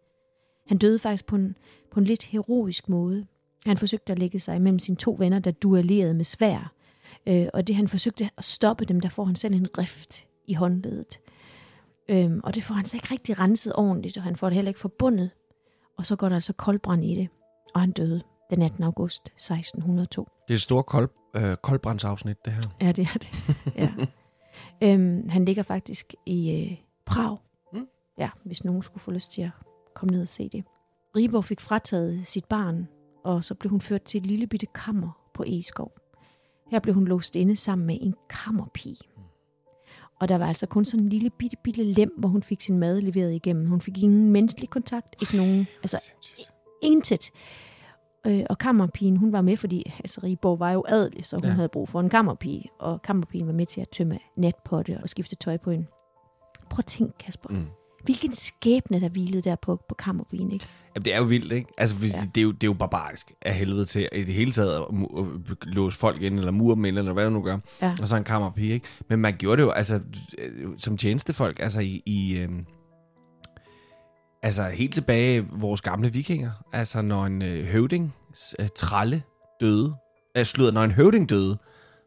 Han 0.67 0.79
døde 0.79 0.99
faktisk 0.99 1.27
på 1.27 1.37
en, 1.37 1.57
på 1.91 2.01
en 2.01 2.07
lidt 2.07 2.23
heroisk 2.23 2.89
måde. 2.89 3.27
Han 3.67 3.77
forsøgte 3.77 4.13
at 4.13 4.19
lægge 4.19 4.41
sig 4.41 4.63
mellem 4.63 4.79
sine 4.79 4.97
to 4.97 5.17
venner, 5.19 5.39
der 5.39 5.51
duellerede 5.51 6.15
med 6.15 6.25
svær. 6.25 6.73
Øh, 7.27 7.47
og 7.55 7.67
det 7.67 7.77
han 7.77 7.89
forsøgte 7.89 8.31
at 8.39 8.45
stoppe 8.45 8.85
dem, 8.85 9.01
der 9.01 9.09
får 9.09 9.25
han 9.25 9.37
selv 9.37 9.55
en 9.55 9.79
rift 9.79 10.27
i 10.47 10.55
håndledet. 10.55 11.21
Øhm, 12.09 12.41
og 12.45 12.55
det 12.55 12.65
får 12.65 12.75
han 12.75 12.85
så 12.85 12.97
ikke 12.97 13.09
rigtig 13.11 13.39
renset 13.41 13.73
ordentligt, 13.77 14.17
og 14.17 14.23
han 14.23 14.37
får 14.37 14.49
det 14.49 14.55
heller 14.55 14.71
ikke 14.71 14.81
forbundet. 14.81 15.31
Og 15.97 16.07
så 16.07 16.17
går 16.17 16.29
der 16.29 16.35
altså 16.35 16.53
koldbrand 16.53 17.05
i 17.05 17.15
det, 17.15 17.29
og 17.75 17.81
han 17.81 17.91
døde 17.91 18.23
den 18.51 18.63
18. 18.63 18.85
august 18.85 19.27
1602. 19.27 20.29
Det 20.49 20.55
er 20.55 20.57
et 20.57 20.61
stort 20.61 20.87
kold, 20.87 21.09
øh, 21.37 21.57
koldbrandsafsnit, 21.57 22.37
det 22.45 22.53
her. 22.53 22.63
Ja, 22.81 22.93
det 22.93 23.09
er 23.15 23.19
det. 23.19 23.31
Ja. 23.77 23.93
øhm, 24.95 25.29
han 25.29 25.45
ligger 25.45 25.63
faktisk 25.63 26.15
i 26.27 26.51
øh, 26.51 26.77
Prag. 27.07 27.39
Mm. 27.73 27.87
Ja, 28.19 28.31
hvis 28.45 28.65
nogen 28.65 28.83
skulle 28.83 29.01
få 29.01 29.11
lyst 29.11 29.33
til 29.33 29.43
at 29.43 29.51
komme 29.95 30.13
ned 30.13 30.23
og 30.23 30.29
se 30.29 30.49
det. 30.49 30.65
Riborg 31.17 31.45
fik 31.45 31.61
frataget 31.61 32.27
sit 32.27 32.45
barn, 32.45 32.89
og 33.25 33.45
så 33.45 33.55
blev 33.55 33.71
hun 33.71 33.81
ført 33.81 34.03
til 34.03 34.19
et 34.19 34.27
lille 34.27 34.47
bitte 34.47 34.67
kammer 34.67 35.31
på 35.35 35.45
Egeskov. 35.47 35.93
Her 36.71 36.81
blev 36.81 36.95
hun 36.95 37.05
låst 37.05 37.37
inde 37.37 37.57
sammen 37.57 37.87
med 37.87 37.99
en 38.01 38.15
kammerpige. 38.31 38.97
Og 40.21 40.29
der 40.29 40.39
var 40.39 40.47
altså 40.47 40.67
kun 40.67 40.85
sådan 40.85 41.05
en 41.05 41.09
lille 41.09 41.31
bitte, 41.31 41.57
bitte 41.65 41.83
lem, 41.83 42.15
hvor 42.19 42.29
hun 42.29 42.43
fik 42.43 42.61
sin 42.61 42.79
mad 42.79 43.01
leveret 43.01 43.35
igennem. 43.35 43.67
Hun 43.67 43.81
fik 43.81 43.99
ingen 43.99 44.31
menneskelig 44.31 44.71
kontakt, 44.71 45.17
ikke 45.21 45.37
nogen, 45.37 45.67
altså. 45.83 46.13
Intet. 46.83 47.31
Øh, 48.27 48.43
og 48.51 48.59
kammerpigen, 48.59 49.17
hun 49.17 49.33
var 49.33 49.41
med, 49.41 49.57
fordi 49.57 49.93
altså, 49.99 50.21
Rigborg 50.25 50.61
var 50.61 50.71
jo 50.71 50.85
adelig, 50.89 51.25
så 51.27 51.37
hun 51.37 51.45
Ja. 51.45 51.51
havde 51.51 51.69
brug 51.69 51.89
for 51.89 52.01
en 52.01 52.09
kammerpige. 52.09 52.69
Og 52.81 53.03
kammerpigen 53.03 53.47
var 53.47 53.53
med 53.53 53.67
til 53.67 53.81
at 53.81 53.89
tømme 53.89 54.19
natpotte 54.37 54.99
og 55.03 55.09
skifte 55.09 55.37
tøj 55.37 55.57
på 55.57 55.71
hende. 55.71 55.87
Prøv 56.71 56.79
at 56.79 56.87
tænke, 56.87 57.19
Kasper. 57.19 57.49
Mm. 57.51 57.67
Hvilken 58.05 58.33
skæbne, 58.33 59.01
der 59.01 59.09
hvilede 59.09 59.43
der 59.43 59.57
på, 59.57 59.81
på 59.89 59.95
kammerpigen, 59.95 60.53
ikke? 60.53 60.67
Jamen, 60.95 61.05
det 61.05 61.15
er 61.15 61.19
jo 61.19 61.25
vildt, 61.25 61.53
ikke? 61.53 61.69
Altså, 61.79 61.97
ja. 62.03 62.09
Det, 62.35 62.41
er 62.41 62.43
jo, 62.43 62.51
det 62.51 62.63
er 62.63 62.67
jo 62.69 62.73
barbarisk 62.73 63.33
af 63.43 63.55
helvede 63.55 63.85
til 63.85 64.09
i 64.13 64.25
det 64.25 64.35
hele 64.35 64.53
taget 64.53 64.75
at 64.75 64.85
at 65.19 65.25
låse 65.63 65.99
folk 65.99 66.23
ind, 66.23 66.39
eller 66.39 66.53
mure 66.53 66.77
dem 66.77 66.85
ind, 66.85 66.99
eller 66.99 67.13
hvad 67.13 67.25
du 67.25 67.31
nu 67.31 67.43
gør. 67.43 67.59
Ja. 67.83 67.95
Og 68.01 68.09
så 68.09 68.17
en 68.17 68.25
kammerpige, 68.25 68.73
ikke? 68.73 68.87
Men 69.09 69.19
man 69.19 69.37
gjorde 69.37 69.57
det 69.63 69.67
jo, 69.67 69.71
altså, 69.71 70.01
øh, 70.39 70.69
som 70.79 70.97
tjenestefolk, 70.97 71.61
altså 71.61 71.81
i... 71.81 72.03
i 72.07 72.39
øhm, 72.39 72.67
altså, 74.43 74.63
helt 74.63 74.95
tilbage 74.95 75.47
vores 75.53 75.81
gamle 75.83 76.13
vikinger. 76.13 76.51
Altså, 76.73 77.03
når 77.03 77.27
en 77.27 77.43
øh, 77.43 77.65
høvding, 77.67 78.15
øh, 78.61 78.69
tralle, 78.77 79.23
døde. 79.61 79.95
Øh, 80.37 80.45
slutter, 80.45 80.73
når 80.73 80.85
en 80.85 80.91
høvding 80.91 81.29
døde, 81.29 81.59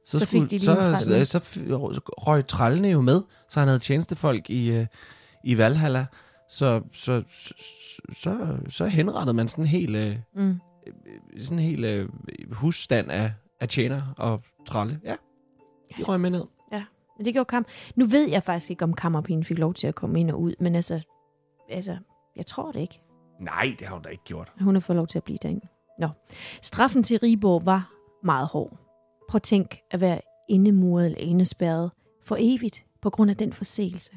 så, 0.05 0.19
Så 0.19 0.25
lige 0.37 0.59
så, 0.59 0.83
så, 1.25 1.25
så 1.25 1.37
f- 1.37 1.69
røg 2.17 2.47
trallene 2.47 2.87
jo 2.87 3.01
med, 3.01 3.21
så 3.49 3.59
han 3.59 3.67
havde 3.67 3.79
tjenestefolk 3.79 4.49
i, 4.49 4.71
øh, 4.71 4.85
i 5.43 5.57
Valhalla. 5.57 6.05
Så, 6.49 6.81
så, 6.93 7.23
så, 7.33 7.53
så, 8.13 8.57
så 8.69 8.85
henrettede 8.85 9.33
man 9.33 9.47
sådan 9.47 9.63
en 9.63 9.67
hel, 9.67 9.95
øh, 9.95 10.15
Mm. 10.35 10.59
sådan 11.41 11.59
en 11.59 11.65
hel 11.65 11.83
øh, 11.83 12.09
husstand 12.51 13.11
af, 13.11 13.31
af 13.59 13.67
tjener 13.69 14.01
og 14.17 14.41
tralle. 14.67 14.99
Ja, 15.03 15.15
de 15.97 16.03
røg 16.03 16.19
med 16.19 16.29
ned. 16.29 16.43
Men 17.17 17.25
det 17.25 17.33
gjorde 17.33 17.47
kamp. 17.47 17.67
Nu 17.95 18.05
ved 18.05 18.29
jeg 18.29 18.43
faktisk 18.43 18.71
ikke, 18.71 18.83
om 18.83 18.93
kammerpigen 18.93 19.43
fik 19.43 19.57
lov 19.59 19.73
til 19.73 19.87
at 19.87 19.95
komme 19.95 20.19
ind 20.19 20.31
og 20.31 20.41
ud, 20.41 20.53
men 20.59 20.75
altså, 20.75 21.01
altså 21.69 21.97
jeg 22.35 22.45
tror 22.45 22.71
det 22.71 22.79
ikke. 22.79 23.01
Nej, 23.39 23.75
det 23.79 23.87
har 23.87 23.95
hun 23.95 24.03
da 24.03 24.09
ikke 24.09 24.23
gjort. 24.23 24.53
Hun 24.61 24.75
har 24.75 24.79
fået 24.79 24.95
lov 24.95 25.07
til 25.07 25.19
at 25.19 25.23
blive 25.23 25.37
derinde. 25.41 25.67
Nå. 25.99 26.07
Straffen 26.61 27.03
til 27.03 27.19
Riborg 27.19 27.65
var 27.65 27.93
meget 28.23 28.47
hård. 28.47 28.77
Prøv 29.29 29.37
at 29.37 29.43
tænk 29.43 29.79
at 29.91 30.01
være 30.01 30.21
indemuret 30.49 31.05
eller 31.05 31.19
indespærret 31.19 31.91
for 32.23 32.37
evigt 32.39 32.85
på 33.01 33.09
grund 33.09 33.31
af 33.31 33.37
den 33.37 33.53
forseelse. 33.53 34.11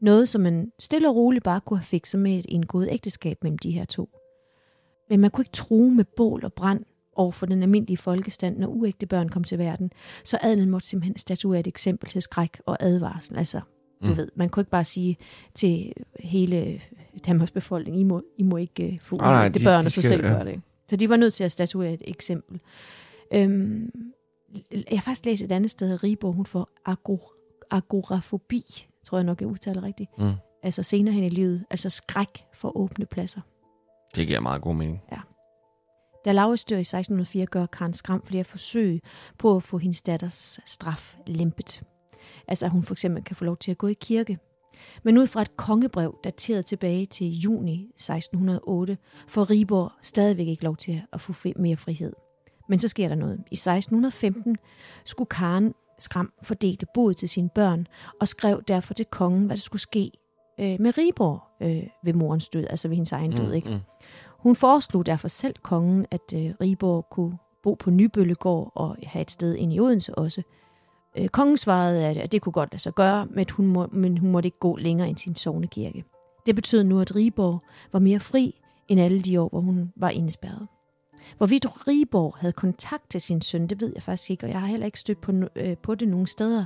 Noget, 0.00 0.28
som 0.28 0.40
man 0.40 0.72
stille 0.78 1.08
og 1.08 1.16
roligt 1.16 1.44
bare 1.44 1.60
kunne 1.60 1.78
have 1.78 1.84
fikset 1.84 2.20
med 2.20 2.38
et 2.38 2.46
indgået 2.48 2.88
ægteskab 2.90 3.38
mellem 3.42 3.58
de 3.58 3.70
her 3.70 3.84
to. 3.84 4.08
Men 5.08 5.20
man 5.20 5.30
kunne 5.30 5.42
ikke 5.42 5.52
true 5.52 5.94
med 5.94 6.04
bål 6.04 6.44
og 6.44 6.52
brand 6.52 6.84
over 7.12 7.32
for 7.32 7.46
den 7.46 7.62
almindelige 7.62 7.96
folkestand, 7.96 8.58
når 8.58 8.66
uægte 8.66 9.06
børn 9.06 9.28
kom 9.28 9.44
til 9.44 9.58
verden. 9.58 9.92
Så 10.24 10.38
adelen 10.42 10.70
måtte 10.70 10.88
simpelthen 10.88 11.16
statuere 11.16 11.60
et 11.60 11.66
eksempel 11.66 12.08
til 12.08 12.22
skræk 12.22 12.60
og 12.66 12.76
advarsel. 12.80 13.38
Altså, 13.38 13.60
du 14.02 14.08
Mm. 14.08 14.16
ved, 14.16 14.28
man 14.34 14.48
kunne 14.48 14.60
ikke 14.60 14.70
bare 14.70 14.84
sige 14.84 15.16
til 15.54 15.92
hele 16.20 16.80
Danmarks 17.26 17.50
befolkning, 17.50 18.00
I 18.00 18.02
må, 18.02 18.22
I 18.38 18.42
må 18.42 18.56
ikke 18.56 18.88
uh, 18.92 18.98
få 19.00 19.16
Nej, 19.16 19.32
nej, 19.32 19.48
det 19.48 19.60
de- 19.60 19.64
børn 19.64 19.82
de 19.82 19.86
og 19.86 19.92
så 19.92 20.00
skal- 20.02 20.08
selv 20.08 20.24
ja. 20.24 20.32
gøre 20.32 20.44
det. 20.44 20.60
Så 20.90 20.96
de 20.96 21.08
var 21.08 21.16
nødt 21.16 21.34
til 21.34 21.44
at 21.44 21.52
statuere 21.52 21.92
et 21.92 22.02
eksempel. 22.04 22.60
Øhm, 23.34 23.90
jeg 24.72 24.84
har 24.98 25.00
faktisk 25.00 25.24
læst 25.24 25.42
et 25.42 25.52
andet 25.52 25.70
sted, 25.70 25.92
at 25.94 26.02
Rigborg, 26.04 26.34
hun 26.34 26.46
får 26.46 26.68
agor, 26.86 27.32
agorafobi, 27.70 28.64
tror 29.06 29.18
jeg 29.18 29.24
nok, 29.24 29.40
jeg 29.40 29.48
udtaler 29.48 29.82
rigtigt. 29.82 30.10
Mm. 30.18 30.32
Altså 30.62 30.82
senere 30.82 31.14
hen 31.14 31.24
i 31.24 31.28
livet, 31.28 31.64
altså 31.70 31.90
skræk 31.90 32.44
for 32.54 32.76
åbne 32.76 33.06
pladser. 33.06 33.40
Det 34.16 34.26
giver 34.26 34.40
meget 34.40 34.62
god 34.62 34.74
mening. 34.74 35.02
Da 36.24 36.32
Laurits 36.32 36.64
dør 36.64 36.76
i 36.76 36.80
1604, 36.80 37.46
gør 37.46 37.66
Karen 37.66 37.94
Skram 37.94 38.22
flere 38.22 38.44
forsøg 38.44 39.00
på 39.38 39.56
at 39.56 39.62
få 39.62 39.78
hendes 39.78 40.02
datters 40.02 40.60
straf 40.66 41.16
lempet. 41.26 41.82
Altså 42.50 42.66
at 42.66 42.72
hun 42.72 42.82
for 42.82 42.94
eksempel 42.94 43.24
kan 43.24 43.36
få 43.36 43.44
lov 43.44 43.56
til 43.56 43.70
at 43.70 43.78
gå 43.78 43.86
i 43.86 43.96
kirke. 44.00 44.38
Men 45.02 45.18
ud 45.18 45.26
fra 45.26 45.42
et 45.42 45.56
kongebrev, 45.56 46.18
dateret 46.24 46.66
tilbage 46.66 47.06
til 47.06 47.26
juni 47.26 47.90
1608, 47.94 48.98
får 49.28 49.50
Riborg 49.50 49.92
stadigvæk 50.02 50.46
ikke 50.46 50.64
lov 50.64 50.76
til 50.76 51.02
at 51.12 51.20
få 51.20 51.32
mere 51.56 51.76
frihed. 51.76 52.12
Men 52.68 52.78
så 52.78 52.88
sker 52.88 53.08
der 53.08 53.14
noget. 53.14 53.38
I 53.50 53.54
1615 53.54 54.56
skulle 55.04 55.28
Karen 55.28 55.74
Skram 55.98 56.32
fordele 56.42 56.86
bod 56.94 57.14
til 57.14 57.28
sine 57.28 57.48
børn, 57.48 57.86
og 58.20 58.28
skrev 58.28 58.62
derfor 58.68 58.94
til 58.94 59.06
kongen, 59.06 59.46
hvad 59.46 59.56
der 59.56 59.60
skulle 59.60 59.82
ske 59.82 60.10
øh, 60.60 60.76
med 60.80 60.98
Riborg 60.98 61.42
øh, 61.60 61.82
ved 62.04 62.12
morens 62.12 62.48
død, 62.48 62.66
altså 62.70 62.88
ved 62.88 62.96
hendes 62.96 63.12
egen 63.12 63.32
død. 63.32 63.52
Ikke? 63.52 63.68
Mm. 63.68 63.80
Hun 64.38 64.56
foreslog 64.56 65.06
derfor 65.06 65.28
selv 65.28 65.54
kongen, 65.62 66.06
at 66.10 66.32
øh, 66.34 66.54
Rigborg 66.60 67.06
kunne 67.10 67.38
bo 67.62 67.74
på 67.74 67.90
Nybøllegård 67.90 68.72
og 68.74 68.96
have 69.02 69.22
et 69.22 69.30
sted 69.30 69.54
ind 69.54 69.72
i 69.72 69.80
Odense 69.80 70.14
også. 70.14 70.42
Øh, 71.16 71.28
kongen 71.28 71.56
svarede, 71.56 72.04
at, 72.06 72.16
at 72.16 72.32
det 72.32 72.42
kunne 72.42 72.52
godt 72.52 72.72
lade 72.72 72.82
sig 72.82 72.94
gøre, 72.94 73.26
men 73.30 73.46
hun, 73.52 73.66
må, 73.66 73.86
men 73.92 74.18
hun 74.18 74.30
måtte 74.30 74.46
ikke 74.46 74.58
gå 74.58 74.76
længere 74.76 75.08
end 75.08 75.16
sin 75.16 75.36
sovnekirke. 75.36 76.04
Det 76.46 76.54
betød 76.54 76.84
nu, 76.84 77.00
at 77.00 77.16
Riborg 77.16 77.62
var 77.92 77.98
mere 77.98 78.20
fri 78.20 78.60
end 78.88 79.00
alle 79.00 79.20
de 79.20 79.40
år, 79.40 79.48
hvor 79.48 79.60
hun 79.60 79.92
var 79.96 80.10
indespærret. 80.10 80.66
Hvorvidt 81.36 81.88
Riborg 81.88 82.36
havde 82.38 82.52
kontakt 82.52 83.10
til 83.10 83.20
sin 83.20 83.42
søn, 83.42 83.66
det 83.66 83.80
ved 83.80 83.92
jeg 83.94 84.02
faktisk 84.02 84.30
ikke, 84.30 84.46
og 84.46 84.50
jeg 84.50 84.60
har 84.60 84.66
heller 84.66 84.86
ikke 84.86 85.00
stødt 85.00 85.20
på, 85.20 85.32
øh, 85.56 85.76
på 85.76 85.94
det 85.94 86.08
nogen 86.08 86.26
steder. 86.26 86.64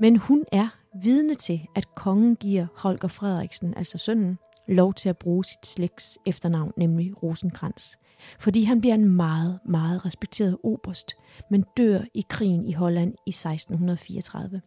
Men 0.00 0.16
hun 0.16 0.44
er 0.52 0.68
vidne 1.02 1.34
til, 1.34 1.66
at 1.74 1.94
kongen 1.94 2.36
giver 2.36 2.66
Holger 2.76 3.08
Frederiksen, 3.08 3.74
altså 3.76 3.98
sønnen, 3.98 4.38
lov 4.68 4.94
til 4.94 5.08
at 5.08 5.18
bruge 5.18 5.44
sit 5.44 5.66
slægts 5.66 6.18
efternavn, 6.26 6.72
nemlig 6.76 7.22
Rosenkrantz. 7.22 7.94
Fordi 8.38 8.62
han 8.62 8.80
bliver 8.80 8.94
en 8.94 9.04
meget, 9.04 9.58
meget 9.66 10.06
respekteret 10.06 10.56
oberst, 10.62 11.14
men 11.50 11.64
dør 11.76 12.00
i 12.14 12.24
krigen 12.28 12.66
i 12.66 12.72
Holland 12.72 13.14
i 13.26 13.30
1634. 13.30 14.60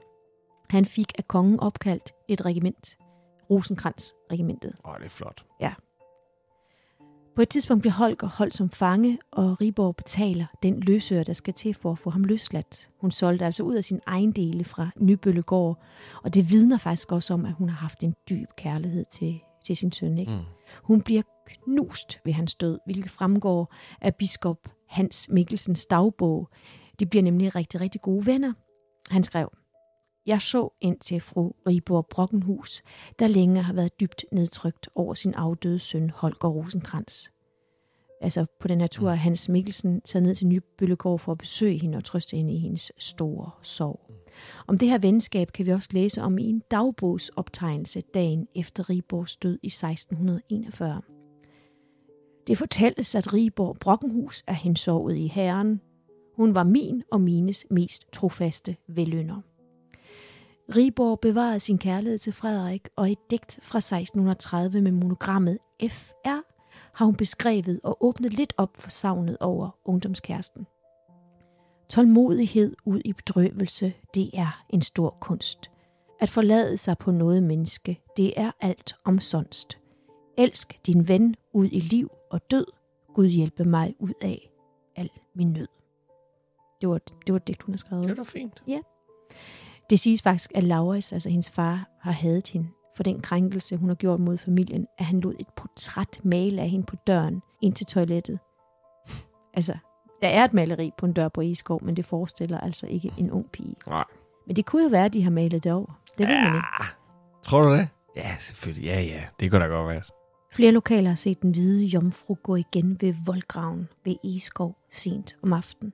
Han 0.70 0.86
fik 0.86 1.12
af 1.18 1.28
kongen 1.28 1.60
opkaldt 1.60 2.12
et 2.28 2.46
regiment, 2.46 2.98
Rosenkrantz-regimentet. 3.50 4.74
Åh, 4.86 4.96
det 4.98 5.06
er 5.06 5.10
flot. 5.10 5.46
På 7.38 7.42
et 7.42 7.50
tidspunkt 7.50 7.82
bliver 7.82 7.94
Holger 7.94 8.28
holdt 8.28 8.54
som 8.54 8.70
fange, 8.70 9.20
og 9.32 9.62
Riborg 9.62 9.96
betaler 9.96 10.46
den 10.64 10.80
løsør, 10.80 11.24
der 11.24 11.34
skal 11.34 11.54
til 11.54 11.74
for 11.74 11.92
at 11.92 12.00
få 12.00 12.10
ham 12.10 12.24
løsladt. 12.24 12.90
Hun 13.02 13.12
solgte 13.12 13.46
altså 13.46 13.64
ud 13.64 13.76
af 13.76 13.84
sin 13.84 14.00
egen 14.06 14.32
dele 14.32 14.64
fra 14.64 14.90
Nybøllegård, 14.96 15.84
og 16.24 16.34
det 16.34 16.50
vidner 16.52 16.78
faktisk 16.78 17.12
også 17.12 17.34
om, 17.34 17.46
at 17.46 17.54
hun 17.54 17.70
har 17.70 17.78
haft 17.78 18.04
en 18.04 18.16
dyb 18.30 18.48
kærlighed 18.58 19.06
til, 19.06 19.42
til 19.68 19.78
sin 19.78 19.92
søn. 19.92 20.18
Ikke? 20.18 20.32
Mm. 20.32 20.40
Hun 20.84 21.02
bliver 21.02 21.22
knust 21.46 22.20
ved 22.26 22.34
hans 22.34 22.56
død, 22.56 22.80
hvilket 22.86 23.12
fremgår 23.12 23.74
af 24.02 24.16
biskop 24.16 24.58
Hans 24.88 25.30
Mikkelsens 25.30 25.86
dagbog. 25.86 26.50
De 27.00 27.06
bliver 27.06 27.24
nemlig 27.24 27.56
rigtig, 27.56 27.82
rigtig 27.82 28.02
gode 28.02 28.26
venner. 28.26 28.54
Han 29.10 29.24
skrev, 29.24 29.50
Jeg 30.26 30.42
så 30.42 30.70
ind 30.82 31.00
til 31.00 31.22
fru 31.22 31.52
Riborg 31.68 32.08
Brockenhus, 32.10 32.84
der 33.20 33.28
længe 33.28 33.62
har 33.62 33.74
været 33.74 34.00
dybt 34.00 34.26
nedtrykt 34.32 34.90
over 34.96 35.14
sin 35.14 35.34
afdøde 35.34 35.80
søn 35.80 36.10
Holger 36.10 36.50
Rosenkrantz. 36.50 37.28
Altså 38.22 38.46
på 38.60 38.68
den 38.68 38.80
her 38.80 38.88
tur 38.88 39.12
er 39.12 39.16
Hans 39.16 39.50
Mikkelsen 39.50 40.02
taget 40.02 40.24
ned 40.24 40.36
til 40.36 40.48
Nybøllegård 40.48 41.20
for 41.20 41.32
at 41.32 41.38
besøge 41.38 41.78
hende 41.80 41.98
og 41.98 42.04
trøste 42.04 42.38
hende 42.38 42.54
i 42.54 42.58
hendes 42.58 42.92
store 42.98 43.52
sorg. 43.62 44.12
Om 44.68 44.78
det 44.78 44.90
her 44.90 44.98
venskab 44.98 45.52
kan 45.52 45.66
vi 45.66 45.72
også 45.72 45.90
læse 45.92 46.22
om 46.22 46.38
i 46.38 46.44
en 46.44 46.62
dagbogsoptegnelse 46.72 48.02
dagen 48.14 48.48
efter 48.56 48.90
Riborgs 48.90 49.38
død 49.38 49.60
i 49.64 49.68
1641. 49.68 51.02
Det 52.48 52.58
fortælles, 52.58 53.16
at 53.16 53.34
Riborg 53.34 53.76
Brockenhus 53.80 54.44
er 54.48 54.54
hensovet 54.54 55.16
i 55.16 55.28
herren. 55.28 55.82
Hun 56.36 56.56
var 56.56 56.64
min 56.64 57.04
og 57.12 57.22
mines 57.22 57.66
mest 57.72 58.04
trofaste 58.14 58.76
velønder. 58.88 59.42
Riborg 60.76 61.20
bevarede 61.20 61.60
sin 61.60 61.78
kærlighed 61.78 62.18
til 62.18 62.34
Frederik, 62.34 62.88
og 62.96 63.12
et 63.12 63.32
digt 63.32 63.60
fra 63.62 63.78
1630 63.78 64.82
med 64.82 64.92
monogrammet 64.92 65.58
FR 65.90 66.57
har 66.98 67.06
hun 67.06 67.16
beskrevet 67.16 67.80
og 67.84 68.06
åbnet 68.06 68.34
lidt 68.34 68.54
op 68.58 68.78
for 68.78 68.90
savnet 68.90 69.38
over 69.40 69.70
ungdomskæresten. 69.86 70.68
Tålmodighed 71.90 72.76
ud 72.86 73.02
i 73.06 73.14
bedrøvelse, 73.14 73.94
det 74.14 74.30
er 74.34 74.66
en 74.70 74.82
stor 74.82 75.18
kunst. 75.22 75.72
At 76.20 76.30
forlade 76.30 76.78
sig 76.78 76.98
på 76.98 77.12
noget 77.12 77.44
menneske, 77.44 78.00
det 78.18 78.34
er 78.40 78.52
alt 78.62 78.96
omsonst. 79.06 79.78
Elsk 80.38 80.80
din 80.86 81.08
ven 81.08 81.36
ud 81.54 81.70
i 81.72 81.80
liv 81.80 82.12
og 82.32 82.52
død. 82.52 82.66
Gud 83.14 83.28
hjælpe 83.28 83.64
mig 83.64 83.96
ud 84.00 84.14
af 84.22 84.50
al 84.96 85.10
min 85.34 85.48
nød. 85.48 85.68
Det 86.82 86.90
var, 86.90 87.00
det 87.28 87.34
var 87.34 87.40
digt, 87.40 87.62
hun 87.62 87.74
har 87.74 87.78
skrevet. 87.78 88.10
Det 88.10 88.18
da 88.18 88.24
fint. 88.24 88.64
Det 89.90 90.00
siges 90.00 90.22
faktisk, 90.22 90.52
at 90.56 90.64
Lauris, 90.64 91.14
altså 91.14 91.30
hendes 91.30 91.50
far, 91.50 91.90
har 92.00 92.12
hadet 92.12 92.48
hende 92.48 92.68
for 92.98 93.04
den 93.04 93.22
krænkelse, 93.22 93.78
hun 93.78 93.90
har 93.90 93.96
gjort 93.96 94.20
mod 94.20 94.38
familien, 94.38 94.88
at 94.98 95.06
han 95.06 95.20
lod 95.20 95.34
et 95.40 95.48
portræt 95.56 96.20
male 96.24 96.62
af 96.62 96.70
hende 96.70 96.86
på 96.86 96.96
døren 97.08 97.42
ind 97.62 97.74
til 97.74 97.86
toilettet. 97.86 98.40
Altså, 99.54 99.78
der 100.22 100.28
er 100.28 100.46
et 100.46 100.54
maleri 100.54 100.92
på 100.98 101.06
en 101.06 101.14
dør 101.14 101.28
på 101.28 101.42
Egeskov, 101.42 101.84
men 101.84 101.96
det 101.96 102.06
forestiller 102.06 102.60
altså 102.60 102.88
ikke 102.88 103.14
en 103.18 103.32
ung 103.32 103.52
pige. 103.52 103.76
Nej. 103.88 104.04
Men 104.48 104.56
det 104.56 104.66
kunne 104.66 104.84
jo 104.84 104.90
være, 104.90 105.06
at 105.06 105.14
de 105.14 105.24
har 105.24 105.32
malet 105.32 105.64
det 105.64 105.72
over. 105.72 106.02
Det 106.18 106.28
ved 106.28 106.36
man 106.36 106.56
ikke. 106.56 106.68
Tror 107.44 107.62
du 107.62 107.74
det? 107.74 107.88
Ja, 108.16 108.36
selvfølgelig. 108.40 108.86
Ja, 108.86 109.02
ja. 109.02 109.24
Det 109.40 109.52
kunne 109.52 109.62
da 109.62 109.68
godt 109.68 109.90
være. 109.90 110.02
Flere 110.54 110.72
lokaler 110.72 111.10
har 111.10 111.16
set 111.16 111.42
den 111.42 111.52
hvide 111.52 111.86
jomfru 111.86 112.34
gå 112.34 112.56
igen 112.56 112.98
ved 113.02 113.14
voldgraven 113.26 113.88
ved 114.06 114.16
Egeskov 114.24 114.78
sent 114.92 115.36
om 115.44 115.54
aftenen. 115.54 115.94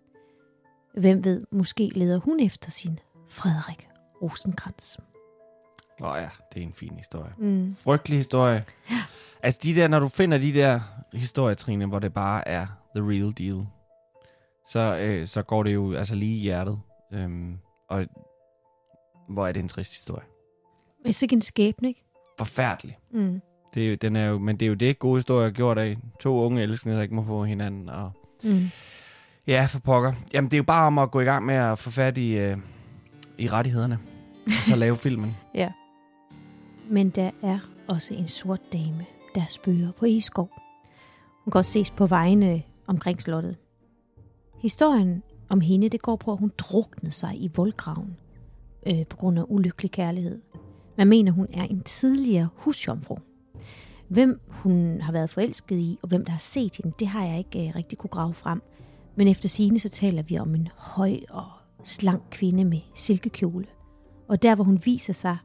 Hvem 0.97 1.23
ved, 1.23 1.45
måske 1.51 1.91
leder 1.95 2.19
hun 2.19 2.39
efter 2.39 2.71
sin 2.71 2.99
Frederik 3.29 3.87
Rosenkrantz. 4.21 4.97
Nå 6.03 6.15
ja, 6.15 6.29
det 6.53 6.61
er 6.61 6.65
en 6.67 6.73
fin 6.73 6.93
historie. 6.97 7.31
Mm. 7.37 7.75
Frygtelig 7.83 8.17
historie. 8.19 8.63
Altså 9.43 9.59
de 9.63 9.75
der, 9.75 9.87
når 9.87 9.99
du 9.99 10.07
finder 10.07 10.37
de 10.37 10.53
der 10.53 10.79
historier, 11.13 11.55
Trine, 11.55 11.85
hvor 11.85 11.99
det 11.99 12.13
bare 12.13 12.47
er 12.47 12.67
the 12.95 13.05
real 13.09 13.33
deal, 13.37 13.65
så, 14.69 14.97
øh, 15.01 15.27
så 15.27 15.41
går 15.43 15.63
det 15.63 15.73
jo 15.73 15.93
altså 15.93 16.15
lige 16.15 16.35
i 16.37 16.39
hjertet. 16.41 16.79
Øhm, 17.13 17.57
og 17.89 18.05
hvor 19.29 19.47
er 19.47 19.51
det 19.51 19.59
en 19.59 19.67
trist 19.67 19.93
historie. 19.93 20.23
Men 21.03 21.13
sikkert 21.13 21.35
en 21.37 21.41
skæbne, 21.41 21.87
ikke? 21.87 22.03
Forfærdelig. 22.37 22.97
Mm. 23.11 23.41
Det 23.73 23.93
er, 23.93 23.97
den 23.97 24.15
er 24.15 24.25
jo, 24.25 24.37
men 24.39 24.57
det 24.57 24.65
er 24.65 24.69
jo 24.69 24.73
det, 24.75 24.99
gode 24.99 25.17
historier 25.17 25.47
er 25.47 25.51
gjort 25.51 25.77
af. 25.77 25.97
To 26.19 26.39
unge 26.45 26.61
elskende, 26.61 26.95
der 26.95 27.01
ikke 27.01 27.15
må 27.15 27.23
få 27.25 27.43
hinanden. 27.43 27.89
Og 27.89 28.11
Mm. 28.43 28.59
ja, 29.47 29.65
for 29.69 29.79
pokker. 29.79 30.13
Jamen, 30.33 30.51
det 30.51 30.57
er 30.57 30.59
jo 30.59 30.63
bare 30.63 30.87
om 30.87 30.97
at 30.97 31.11
gå 31.11 31.19
i 31.19 31.23
gang 31.23 31.45
med 31.45 31.55
at 31.55 31.79
få 31.79 31.89
fat 31.91 32.17
i, 32.17 32.37
øh, 32.37 32.57
i 33.37 33.47
rettighederne. 33.47 33.99
Og 34.45 34.51
så 34.67 34.75
lave 34.75 34.97
filmen. 34.97 35.37
Men 36.89 37.09
der 37.09 37.31
er 37.41 37.59
også 37.87 38.13
en 38.13 38.27
sort 38.27 38.73
dame, 38.73 39.05
der 39.35 39.43
spørger 39.49 39.91
på 39.91 40.05
Iskov. 40.05 40.49
Hun 41.43 41.51
kan 41.51 41.59
også 41.59 41.71
ses 41.71 41.91
på 41.91 42.07
vejene 42.07 42.63
omkring 42.87 43.21
slottet. 43.21 43.57
Historien 44.61 45.23
om 45.49 45.61
hende, 45.61 45.89
det 45.89 46.01
går 46.01 46.15
på, 46.15 46.31
at 46.31 46.39
hun 46.39 46.51
druknede 46.57 47.11
sig 47.11 47.43
i 47.43 47.51
voldgraven 47.55 48.17
øh, 48.87 49.05
på 49.05 49.17
grund 49.17 49.39
af 49.39 49.43
ulykkelig 49.47 49.91
kærlighed. 49.91 50.41
Man 50.97 51.07
mener, 51.07 51.31
hun 51.31 51.47
er 51.53 51.63
en 51.63 51.81
tidligere 51.81 52.49
husjomfru. 52.55 53.17
Hvem 54.07 54.41
hun 54.47 55.01
har 55.01 55.11
været 55.11 55.29
forelsket 55.29 55.77
i, 55.77 55.99
og 56.01 56.07
hvem 56.07 56.25
der 56.25 56.31
har 56.31 56.39
set 56.39 56.75
hende, 56.75 56.95
det 56.99 57.07
har 57.07 57.25
jeg 57.25 57.37
ikke 57.37 57.67
øh, 57.67 57.75
rigtig 57.75 57.97
kunne 57.97 58.09
grave 58.09 58.33
frem. 58.33 58.61
Men 59.15 59.27
efter 59.27 59.49
sine 59.49 59.79
så 59.79 59.89
taler 59.89 60.21
vi 60.21 60.39
om 60.39 60.55
en 60.55 60.69
høj 60.77 61.17
og 61.29 61.45
slank 61.83 62.23
kvinde 62.31 62.65
med 62.65 62.79
silkekjole. 62.95 63.65
Og 64.27 64.43
der, 64.43 64.55
hvor 64.55 64.63
hun 64.63 64.81
viser 64.85 65.13
sig, 65.13 65.37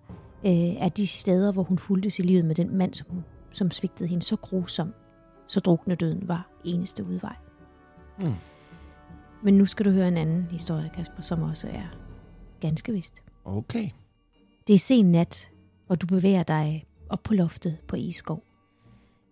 øh, 0.46 0.52
er 0.52 0.88
de 0.88 1.06
steder, 1.06 1.52
hvor 1.52 1.62
hun 1.62 1.78
fulgtes 1.78 2.18
i 2.18 2.22
livet 2.22 2.44
med 2.44 2.54
den 2.54 2.76
mand, 2.76 2.94
som, 2.94 3.06
som 3.52 3.70
svigtede 3.70 4.08
hende 4.08 4.22
så 4.22 4.36
grusom, 4.36 4.94
så 5.46 5.60
drukne 5.60 5.94
døden 5.94 6.28
var 6.28 6.50
eneste 6.64 7.04
udvej. 7.04 7.36
Mm. 8.20 8.34
Men 9.42 9.54
nu 9.54 9.66
skal 9.66 9.86
du 9.86 9.90
høre 9.90 10.08
en 10.08 10.16
anden 10.16 10.42
historie, 10.50 10.90
Kasper, 10.94 11.22
som 11.22 11.42
også 11.42 11.68
er 11.68 11.86
ganske 12.60 12.92
vist. 12.92 13.22
Okay. 13.44 13.90
Det 14.66 14.74
er 14.74 14.78
sen 14.78 15.12
nat, 15.12 15.50
og 15.88 16.00
du 16.00 16.06
bevæger 16.06 16.42
dig 16.42 16.86
op 17.08 17.22
på 17.22 17.34
loftet 17.34 17.78
på 17.88 17.96
Egeskov. 17.96 18.42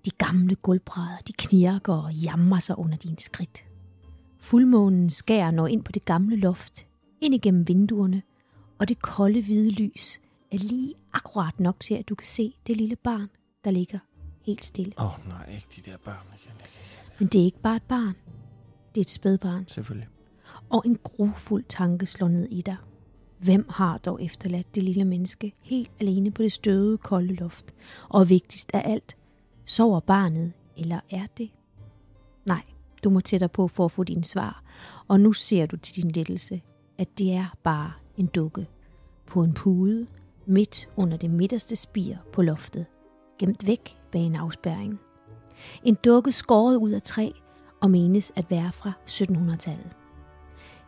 De 0.05 0.11
gamle 0.11 0.55
gulvbrædder, 0.55 1.19
de 1.29 1.33
knirker 1.33 1.93
og 1.93 2.15
jammer 2.15 2.59
sig 2.59 2.79
under 2.79 2.97
din 2.97 3.19
skridt. 3.19 3.65
Fuldmånen 4.41 5.11
skærer 5.11 5.51
når 5.51 5.67
ind 5.67 5.83
på 5.83 5.93
det 5.93 6.05
gamle 6.05 6.37
loft, 6.37 6.87
ind 7.21 7.35
igennem 7.35 7.69
vinduerne, 7.69 8.23
og 8.79 8.89
det 8.89 9.03
kolde 9.03 9.43
hvide 9.43 9.71
lys 9.71 10.21
er 10.53 10.59
lige 10.59 10.95
akkurat 11.13 11.61
nok 11.61 11.81
til, 11.81 11.95
at 11.95 12.09
du 12.09 12.15
kan 12.15 12.27
se 12.27 12.57
det 12.67 12.77
lille 12.77 12.97
barn, 12.97 13.29
der 13.65 13.71
ligger 13.71 13.99
helt 14.43 14.65
stille. 14.65 14.93
Åh, 14.99 15.05
oh, 15.05 15.29
nej, 15.29 15.55
ikke 15.55 15.67
de 15.77 15.91
der 15.91 15.97
børn 16.05 16.27
igen. 16.35 16.53
Jeg 16.61 16.69
kan- 16.69 17.15
Men 17.19 17.29
det 17.29 17.41
er 17.41 17.45
ikke 17.45 17.61
bare 17.61 17.77
et 17.77 17.83
barn. 17.83 18.15
Det 18.95 19.01
er 19.01 19.05
et 19.05 19.11
spædbarn. 19.11 19.69
Selvfølgelig. 19.69 20.09
og 20.71 20.83
en 20.87 20.99
grufuld 21.03 21.65
tanke 21.69 22.07
slår 22.07 22.29
ned 22.29 22.49
i 22.51 22.61
dig. 22.61 22.77
Hvem 23.39 23.67
har 23.71 23.99
dog 23.99 24.23
efterladt 24.23 24.75
det 24.75 24.83
lille 24.83 25.05
menneske 25.05 25.53
helt 25.63 25.91
alene 26.01 26.31
på 26.31 26.43
det 26.43 26.53
støde, 26.53 26.99
kolde 26.99 27.35
loft? 27.35 27.75
Og 28.09 28.29
vigtigst 28.29 28.71
af 28.75 28.83
alt, 28.91 29.17
sover 29.65 30.01
barnet, 30.01 30.53
eller 30.77 31.01
er 31.11 31.27
det? 31.39 31.51
Nej, 32.45 32.63
du 33.05 33.11
må 33.11 33.21
tættere 33.21 33.49
på 33.49 33.69
for 33.69 33.85
at 33.85 33.93
få 33.93 34.05
din 34.05 34.23
svar, 34.25 34.65
og 35.09 35.21
nu 35.21 35.33
ser 35.33 35.67
du 35.67 35.77
til 35.77 36.03
din 36.03 36.11
lettelse, 36.11 36.63
at 36.99 37.19
det 37.19 37.33
er 37.33 37.57
bare 37.63 37.93
en 38.17 38.27
dukke 38.27 38.67
på 39.27 39.43
en 39.43 39.55
pude 39.55 40.07
midt 40.47 40.89
under 40.97 41.17
det 41.17 41.31
midterste 41.31 41.77
spir 41.77 42.17
på 42.33 42.43
loftet, 42.43 42.87
gemt 43.39 43.67
væk 43.67 43.99
bag 44.13 44.21
en 44.21 44.37
afspærring. 44.37 45.01
En 45.83 45.95
dukke 46.05 46.33
skåret 46.33 46.77
ud 46.77 46.91
af 46.91 47.03
træ 47.03 47.31
og 47.83 47.91
menes 47.91 48.33
at 48.37 48.51
være 48.51 48.73
fra 48.73 48.93
1700-tallet. 49.11 49.91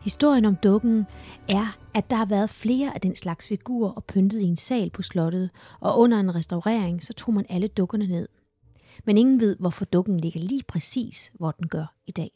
Historien 0.01 0.45
om 0.45 0.55
dukken 0.55 1.05
er, 1.49 1.77
at 1.93 2.09
der 2.09 2.15
har 2.15 2.25
været 2.25 2.49
flere 2.49 2.93
af 2.93 3.01
den 3.01 3.15
slags 3.15 3.47
figurer 3.47 3.91
og 3.91 4.03
pyntet 4.03 4.39
i 4.39 4.45
en 4.45 4.55
sal 4.55 4.89
på 4.89 5.01
slottet, 5.01 5.49
og 5.79 5.99
under 5.99 6.19
en 6.19 6.35
restaurering, 6.35 7.03
så 7.03 7.13
tog 7.13 7.33
man 7.33 7.45
alle 7.49 7.67
dukkerne 7.67 8.07
ned. 8.07 8.27
Men 9.05 9.17
ingen 9.17 9.39
ved, 9.39 9.57
hvorfor 9.59 9.85
dukken 9.85 10.19
ligger 10.19 10.39
lige 10.39 10.63
præcis, 10.67 11.31
hvor 11.33 11.51
den 11.51 11.67
gør 11.67 11.93
i 12.07 12.11
dag. 12.11 12.31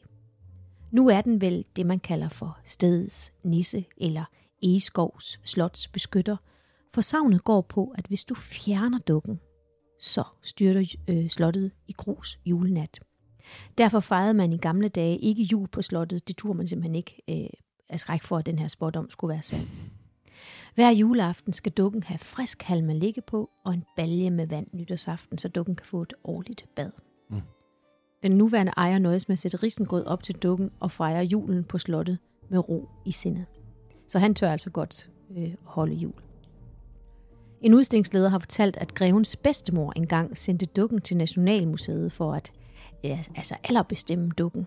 Nu 0.90 1.08
er 1.08 1.20
den 1.20 1.40
vel 1.40 1.64
det, 1.76 1.86
man 1.86 1.98
kalder 1.98 2.28
for 2.28 2.58
stedets 2.64 3.32
nisse 3.44 3.84
eller 3.96 4.24
Egeskovs 4.62 5.40
slots 5.44 5.88
beskytter, 5.88 6.36
for 6.94 7.00
savnet 7.00 7.44
går 7.44 7.60
på, 7.60 7.94
at 7.98 8.06
hvis 8.06 8.24
du 8.24 8.34
fjerner 8.34 8.98
dukken, 8.98 9.40
så 10.00 10.24
styrter 10.42 10.96
øh, 11.08 11.30
slottet 11.30 11.70
i 11.88 11.92
grus 11.92 12.38
julenat. 12.46 13.00
Derfor 13.78 14.00
fejrede 14.00 14.34
man 14.34 14.52
i 14.52 14.56
gamle 14.56 14.88
dage 14.88 15.18
ikke 15.18 15.42
jul 15.42 15.68
på 15.68 15.82
slottet. 15.82 16.28
Det 16.28 16.36
turde 16.36 16.56
man 16.56 16.68
simpelthen 16.68 16.94
ikke 16.94 17.22
øh, 17.30 17.50
af 17.88 18.00
skræk 18.00 18.22
for, 18.22 18.38
at 18.38 18.46
den 18.46 18.58
her 18.58 18.68
spådom 18.68 19.10
skulle 19.10 19.32
være 19.32 19.42
sand. 19.42 19.66
Hver 20.74 20.90
juleaften 20.90 21.52
skal 21.52 21.72
dukken 21.72 22.02
have 22.02 22.18
frisk 22.18 22.62
halm 22.62 22.90
at 22.90 22.96
ligge 22.96 23.20
på, 23.20 23.50
og 23.64 23.74
en 23.74 23.84
balje 23.96 24.30
med 24.30 24.46
vand 24.46 24.66
nytårsaften, 24.72 25.38
så 25.38 25.48
dukken 25.48 25.76
kan 25.76 25.86
få 25.86 26.02
et 26.02 26.14
årligt 26.24 26.66
bad. 26.76 26.90
Mm. 27.30 27.40
Den 28.22 28.32
nuværende 28.32 28.72
ejer 28.76 28.98
nøjes 28.98 29.28
med 29.28 29.32
at 29.32 29.38
sætte 29.38 29.56
risengrød 29.56 30.06
op 30.06 30.22
til 30.22 30.34
dukken 30.34 30.70
og 30.80 30.90
fejre 30.90 31.24
julen 31.24 31.64
på 31.64 31.78
slottet 31.78 32.18
med 32.48 32.68
ro 32.68 32.88
i 33.04 33.12
sindet. 33.12 33.44
Så 34.08 34.18
han 34.18 34.34
tør 34.34 34.50
altså 34.50 34.70
godt 34.70 35.10
øh, 35.36 35.54
holde 35.62 35.94
jul. 35.94 36.14
En 37.64 37.74
udstillingsleder 37.74 38.28
har 38.28 38.38
fortalt, 38.38 38.76
at 38.76 38.94
grevens 38.94 39.36
bedstemor 39.36 39.92
engang 39.96 40.36
sendte 40.36 40.66
dukken 40.66 41.00
til 41.00 41.16
Nationalmuseet 41.16 42.12
for 42.12 42.32
at 42.32 42.52
ja, 43.04 43.18
altså 43.36 43.54
allerbestemme 43.64 44.30
dukken. 44.38 44.66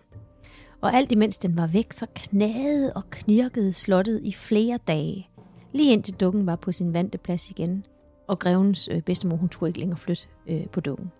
Og 0.81 0.93
alt 0.93 1.11
imens 1.11 1.37
den 1.37 1.57
var 1.57 1.67
væk, 1.67 1.93
så 1.93 2.05
knagede 2.15 2.93
og 2.93 3.09
knirkede 3.09 3.73
slottet 3.73 4.21
i 4.23 4.33
flere 4.33 4.79
dage. 4.87 5.29
Lige 5.73 5.93
indtil 5.93 6.13
dukken 6.13 6.45
var 6.45 6.55
på 6.55 6.71
sin 6.71 6.93
vante 6.93 7.17
plads 7.17 7.49
igen, 7.49 7.85
og 8.27 8.39
grevens 8.39 8.89
øh, 8.91 9.01
bedstemor, 9.01 9.35
hun 9.35 9.49
turde 9.49 9.69
ikke 9.69 9.79
længere 9.79 9.97
flytte 9.97 10.27
øh, 10.47 10.67
på 10.67 10.79
dukken. 10.79 11.11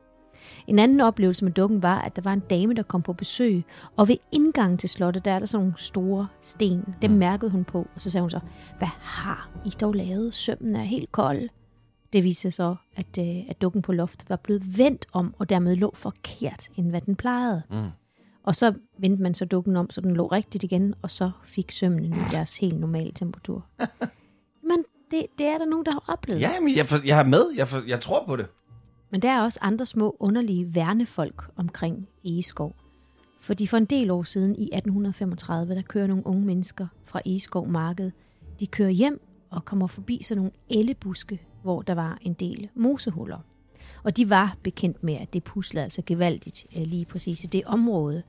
En 0.68 0.80
anden 0.80 1.02
oplevelse 1.02 1.46
med 1.46 1.52
dukken 1.52 1.84
var, 1.84 2.02
at 2.02 2.16
der 2.16 2.22
var 2.22 2.34
en 2.34 2.44
dame, 2.50 2.74
der 2.74 2.84
kom 2.84 3.02
på 3.02 3.14
besøg, 3.14 3.64
og 3.98 4.08
ved 4.08 4.18
indgangen 4.32 4.78
til 4.78 4.90
slottet, 4.90 5.26
der 5.26 5.32
er 5.32 5.40
der 5.40 5.46
sådan 5.46 5.64
nogle 5.64 5.78
store 5.78 6.28
sten. 6.42 6.96
Dem 7.02 7.12
mærkede 7.12 7.52
hun 7.52 7.64
på, 7.64 7.88
og 7.96 8.02
så 8.02 8.10
sagde 8.10 8.22
hun 8.22 8.30
så, 8.30 8.40
hvad 8.78 8.88
har 8.88 9.50
I 9.66 9.70
dog 9.70 9.94
lavet? 9.94 10.34
Sømmen 10.34 10.76
er 10.76 10.84
helt 10.84 11.12
kold. 11.12 11.50
Det 12.14 12.24
viste 12.24 12.42
sig 12.42 12.54
så, 12.54 12.76
at, 12.96 13.18
øh, 13.20 13.50
at 13.50 13.62
dukken 13.62 13.82
på 13.82 13.92
loftet 13.92 14.30
var 14.30 14.36
blevet 14.36 14.78
vendt 14.78 15.06
om, 15.14 15.36
og 15.38 15.50
dermed 15.50 15.76
lå 15.76 15.92
forkert, 15.96 16.70
end 16.76 16.90
hvad 16.90 17.02
den 17.02 17.16
plejede. 17.16 17.62
Mm. 17.70 17.88
Og 18.44 18.56
så 18.56 18.74
vendte 18.98 19.24
man 19.24 19.34
så 19.34 19.46
dukken 19.46 19.76
om, 19.76 19.90
så 19.90 20.02
den 20.02 20.16
lå 20.16 20.28
rigtigt 20.28 20.64
igen, 20.64 20.94
og 21.02 21.12
så 21.12 21.32
fik 21.44 21.72
sømmene 21.72 22.08
nu 22.08 22.18
deres 22.32 22.58
helt 22.58 22.80
normale 22.80 23.12
temperatur. 23.12 23.66
Men 24.70 24.84
det, 25.12 25.26
det 25.38 25.46
er 25.46 25.58
der 25.58 25.66
nogen, 25.66 25.86
der 25.86 25.92
har 25.92 26.04
oplevet. 26.08 26.42
Ja, 26.42 26.60
men 26.60 26.76
jeg, 26.76 26.86
for, 26.86 26.98
jeg 27.06 27.20
er 27.20 27.24
med. 27.24 27.42
Jeg, 27.56 27.68
for, 27.68 27.84
jeg 27.88 28.00
tror 28.00 28.26
på 28.26 28.36
det. 28.36 28.48
Men 29.10 29.22
der 29.22 29.30
er 29.30 29.42
også 29.42 29.60
andre 29.62 29.86
små 29.86 30.18
underlige 30.20 30.76
værnefolk 30.76 31.44
omkring 31.56 32.08
Egeskov. 32.26 32.76
Fordi 33.42 33.68
for 33.68 33.78
en 33.78 33.86
del 33.86 34.12
år 34.12 34.24
siden, 34.24 34.56
i 34.56 34.64
1835, 34.64 35.76
der 35.76 35.82
kører 35.82 36.08
nogle 36.08 36.28
unge 36.28 36.46
mennesker 36.46 36.88
fra 37.06 37.22
Egeskov 37.26 37.68
Marked. 37.68 38.12
De 38.60 38.68
kører 38.68 38.90
hjem 38.90 39.22
og 39.50 39.66
kommer 39.66 39.88
forbi 39.88 40.24
sådan 40.24 40.38
nogle 40.38 40.52
ellebuske, 40.70 41.42
hvor 41.64 41.82
der 41.82 41.94
var 41.94 42.18
en 42.22 42.34
del 42.34 42.70
mosehuller. 42.76 43.38
Og 44.04 44.18
de 44.18 44.30
var 44.30 44.56
bekendt 44.64 45.04
med, 45.04 45.14
at 45.16 45.34
det 45.34 45.44
puslede 45.44 45.84
altså 45.84 46.02
gevaldigt 46.06 46.66
øh, 46.78 46.84
lige 46.84 47.06
præcis 47.06 47.44
i 47.44 47.48
det 47.48 47.64
område. 47.66 48.24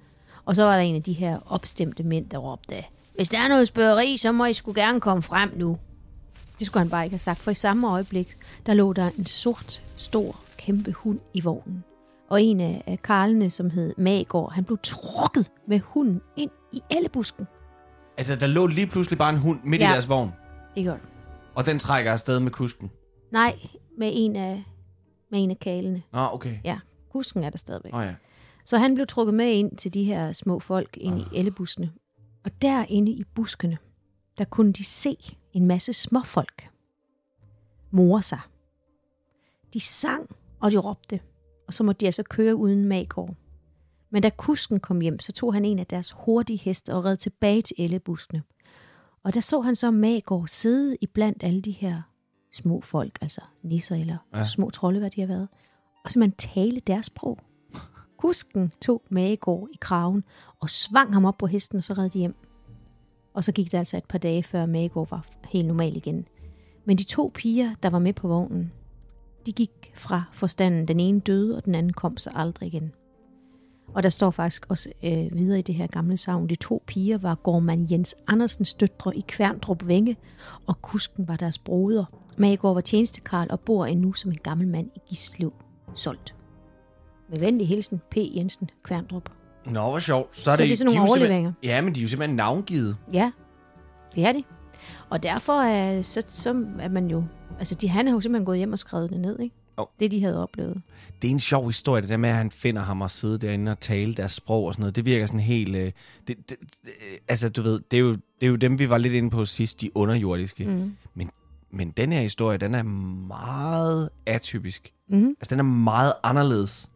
Og 0.45 0.57
så 0.57 0.65
var 0.65 0.73
der 0.73 0.81
en 0.83 0.95
af 0.95 1.03
de 1.03 1.13
her 1.13 1.39
opstemte 1.47 2.03
mænd, 2.03 2.27
der 2.27 2.39
råbte, 2.39 2.75
hvis 3.17 3.29
der 3.29 3.39
er 3.39 3.49
noget 3.49 3.69
spørgeri, 3.69 4.17
så 4.17 4.33
må 4.33 4.45
I 4.45 4.53
skulle 4.53 4.83
gerne 4.83 5.01
komme 5.01 5.23
frem 5.23 5.53
nu. 5.57 5.79
Det 6.59 6.67
skulle 6.67 6.81
han 6.83 6.91
bare 6.91 7.05
ikke 7.05 7.15
have 7.15 7.19
sagt, 7.19 7.39
for 7.39 7.51
i 7.51 7.55
samme 7.55 7.91
øjeblik, 7.91 8.37
der 8.67 8.75
lå 8.75 8.93
der 8.93 9.11
en 9.19 9.25
sort, 9.27 9.83
stor, 9.97 10.37
kæmpe 10.57 10.93
hund 10.93 11.21
i 11.35 11.41
vognen. 11.41 11.85
Og 12.31 12.43
en 12.43 12.61
af 12.61 12.99
karlene, 13.05 13.51
som 13.51 13.71
hed 13.71 13.95
Magård, 13.99 14.53
han 14.53 14.65
blev 14.65 14.79
trukket 14.83 15.51
med 15.69 15.81
hunden 15.81 16.21
ind 16.37 16.51
i 16.73 16.83
ellebusken. 16.91 17.47
Altså, 18.19 18.37
der 18.37 18.47
lå 18.47 18.67
lige 18.67 18.87
pludselig 18.87 19.19
bare 19.19 19.31
en 19.31 19.39
hund 19.39 19.59
midt 19.65 19.83
Ja. 19.83 19.91
i 19.91 19.93
deres 19.93 20.09
vogn, 20.09 20.33
Det 20.75 20.83
gjorde 20.85 21.01
og 21.55 21.67
den 21.67 21.79
trækker 21.79 22.13
afsted 22.13 22.41
med 22.41 22.51
kusken. 22.51 22.91
Nej, 23.31 23.59
med 23.99 24.11
en 24.15 24.37
af, 24.37 24.65
med 25.31 25.43
en 25.43 25.51
af 25.51 25.59
kalene. 25.59 26.03
Nå, 26.13 26.29
okay. 26.33 26.59
Ja, 26.65 26.79
kusken 27.09 27.45
er 27.45 27.51
der 27.51 27.59
stadigvæk. 27.59 27.95
Oh, 27.95 28.05
ja. 28.05 28.15
Så 28.65 28.79
han 28.79 28.95
blev 28.95 29.07
trukket 29.07 29.35
med 29.35 29.53
ind 29.53 29.77
til 29.77 29.95
de 29.95 30.05
her 30.05 30.33
små 30.33 30.59
folk 30.59 30.97
ind 31.01 31.21
i 31.21 31.25
ellebuskene. 31.35 31.93
Og 32.45 32.63
derinde 32.63 33.13
i 33.13 33.25
buskene, 33.35 33.79
der 34.39 34.45
kunne 34.45 34.73
de 34.73 34.85
se 34.85 35.17
en 35.53 35.67
masse 35.67 35.93
småfolk 35.93 36.71
more 37.91 38.23
sig. 38.23 38.41
De 39.73 39.81
sang, 39.81 40.37
og 40.61 40.71
de 40.71 40.77
råbte, 40.77 41.21
og 41.67 41.75
så 41.75 41.85
måtte 41.85 42.01
de 42.01 42.07
altså 42.07 42.23
køre 42.23 42.57
uden 42.57 42.85
magård. 42.85 43.35
Men 44.11 44.23
da 44.23 44.31
kusken 44.37 44.81
kom 44.81 45.01
hjem, 45.01 45.19
så 45.19 45.33
tog 45.33 45.55
han 45.55 45.65
en 45.65 45.79
af 45.79 45.87
deres 45.87 46.13
hurtige 46.13 46.59
heste 46.59 46.95
og 46.95 47.05
red 47.05 47.17
tilbage 47.17 47.63
til 47.63 47.77
ellebuskene. 47.79 48.43
Og 49.23 49.35
der 49.35 49.41
så 49.41 49.61
han 49.61 49.77
så 49.77 49.91
Magård 49.91 50.47
sidde 50.47 50.97
i 51.01 51.07
blandt 51.07 51.43
alle 51.43 51.61
de 51.61 51.71
her 51.71 52.03
små 52.53 52.81
folk, 52.81 53.19
altså 53.21 53.41
nisser 53.63 53.97
eller 53.97 54.17
Ja. 54.35 54.47
små 54.47 54.71
trolde, 54.71 54.99
hvad 55.01 55.11
de 55.11 55.21
har 55.21 55.29
været, 55.29 55.49
og 56.05 56.11
simpelthen 56.11 56.55
tale 56.55 56.81
deres 56.81 57.07
sprog. 57.07 57.39
Kusken 58.17 58.73
tog 58.81 59.03
Magegård 59.09 59.69
i 59.73 59.77
kraven 59.81 60.25
og 60.61 60.71
svang 60.71 61.13
ham 61.15 61.25
op 61.25 61.39
på 61.39 61.47
hesten, 61.47 61.79
og 61.79 61.85
så 61.85 61.93
red 61.93 62.09
de 62.11 62.19
hjem. 62.19 62.35
Og 63.35 63.45
så 63.45 63.53
gik 63.53 63.73
det 63.73 63.79
altså 63.79 63.97
et 63.97 64.05
par 64.05 64.19
dage, 64.19 64.43
før 64.43 64.67
Magegård 64.67 65.09
var 65.11 65.27
helt 65.45 65.67
normal 65.67 65.97
igen. 65.97 66.27
Men 66.85 66.97
de 66.99 67.05
to 67.05 67.31
piger, 67.35 67.75
der 67.83 67.91
var 67.91 67.99
med 67.99 68.13
på 68.13 68.29
vognen, 68.29 68.73
de 69.47 69.53
gik 69.53 69.93
fra 69.95 70.23
forstanden. 70.33 70.89
Den 70.89 71.01
ene 71.01 71.21
døde, 71.21 71.57
og 71.57 71.65
den 71.65 71.75
anden 71.75 71.93
kom 71.93 72.17
så 72.17 72.31
aldrig 72.35 72.67
igen. 72.67 72.93
Og 73.95 74.03
der 74.03 74.09
står 74.09 74.31
faktisk 74.31 74.67
også 74.69 74.93
øh, 75.05 75.39
videre 75.39 75.59
i 75.59 75.63
det 75.63 75.75
her 75.75 75.87
gamle 75.87 76.17
savn, 76.17 76.49
de 76.49 76.55
to 76.55 76.83
piger 76.87 77.19
var 77.19 77.35
gårdmand 77.35 77.87
Jens 77.91 78.15
Andersens 78.27 78.75
døtre 78.75 79.17
i 79.17 79.25
Kværndrup 79.29 79.87
Vænge, 79.87 80.17
og 80.67 80.83
kusken 80.83 81.29
var 81.29 81.37
deres 81.37 81.59
broder. 81.59 82.05
Magegård 82.39 82.75
var 82.75 82.81
tjenestekarl 82.81 83.47
og 83.51 83.61
bor 83.61 83.87
endnu 83.87 84.13
som 84.13 84.31
en 84.31 84.39
gammel 84.43 84.69
mand 84.69 84.91
i 84.97 85.01
Gislev, 85.09 85.53
solgt. 85.95 86.35
Med 87.31 87.39
venlig 87.39 87.69
hilsen, 87.69 88.01
P. 88.11 88.17
Jensen, 88.17 88.71
Kværndrup. 88.83 89.31
Nå, 89.67 89.91
hvor 89.91 89.99
sjovt. 89.99 90.37
Så 90.37 90.51
er, 90.51 90.57
Så 90.57 90.63
det 90.63 90.73
er 90.73 90.77
sådan 90.77 90.93
nogle 90.95 91.07
de 91.07 91.11
overleveringer. 91.11 91.53
Ja, 91.63 91.81
men 91.81 91.95
de 91.95 92.01
er 92.01 92.03
jo 92.03 92.09
simpelthen 92.09 92.37
navngivet. 92.37 92.97
Ja, 93.13 93.33
det 94.15 94.25
er 94.25 94.33
de. 94.33 94.45
Og 95.11 95.23
derfor 95.23 95.53
er, 95.53 96.03
så, 96.03 96.23
så 96.27 96.51
er 96.81 96.89
man 96.89 97.11
jo... 97.11 97.25
Altså, 97.59 97.75
de, 97.75 97.89
han 97.89 98.07
har 98.07 98.15
jo 98.15 98.21
simpelthen 98.21 98.47
gået 98.47 98.59
hjem 98.59 98.73
og 98.73 98.79
skrevet 98.79 99.11
det 99.11 99.21
ned, 99.21 99.41
ikke? 99.41 99.55
Jo. 99.79 99.87
Det, 100.01 100.11
de 100.11 100.23
havde 100.23 100.43
oplevet. 100.43 100.83
Det 101.23 101.29
er 101.29 101.33
en 101.33 101.39
sjov 101.39 101.67
historie, 101.67 102.03
det 102.03 102.11
der 102.11 102.17
med, 102.17 102.29
at 102.29 102.37
han 102.37 102.51
finder 102.51 102.83
ham 102.83 103.03
og 103.03 103.11
sidde 103.11 103.39
derinde 103.39 103.73
og 103.73 103.81
tale 103.81 104.15
deres 104.15 104.33
sprog 104.33 104.65
og 104.65 104.75
sådan 104.75 104.83
noget. 104.83 104.97
Det 104.97 105.05
virker 105.05 105.27
sådan 105.27 105.41
helt... 105.41 105.77
Øh, 105.77 105.83
det, 105.83 105.93
det, 106.29 106.37
det, 106.49 106.59
altså, 107.29 107.49
du 107.49 107.63
ved, 107.63 107.81
det 107.91 107.97
er, 107.97 108.01
jo, 108.01 108.13
det 108.13 108.43
er 108.43 108.47
jo 108.47 108.57
dem, 108.57 108.79
vi 108.79 108.89
var 108.89 108.99
lidt 108.99 109.15
inde 109.15 109.31
på 109.31 109.45
sidst, 109.45 109.81
de 109.81 109.97
underjordiske. 109.97 110.65
Mm. 110.65 110.97
Men, 111.15 111.31
men 111.71 111.91
den 111.91 112.13
her 112.13 112.21
historie, 112.21 112.59
den 112.59 112.75
er 112.75 112.83
meget 113.29 114.11
atypisk. 114.27 114.93
Mm. 115.09 115.29
Altså, 115.29 115.51
den 115.51 115.59
er 115.59 115.65
meget 115.65 116.13
anderledes. 116.23 116.91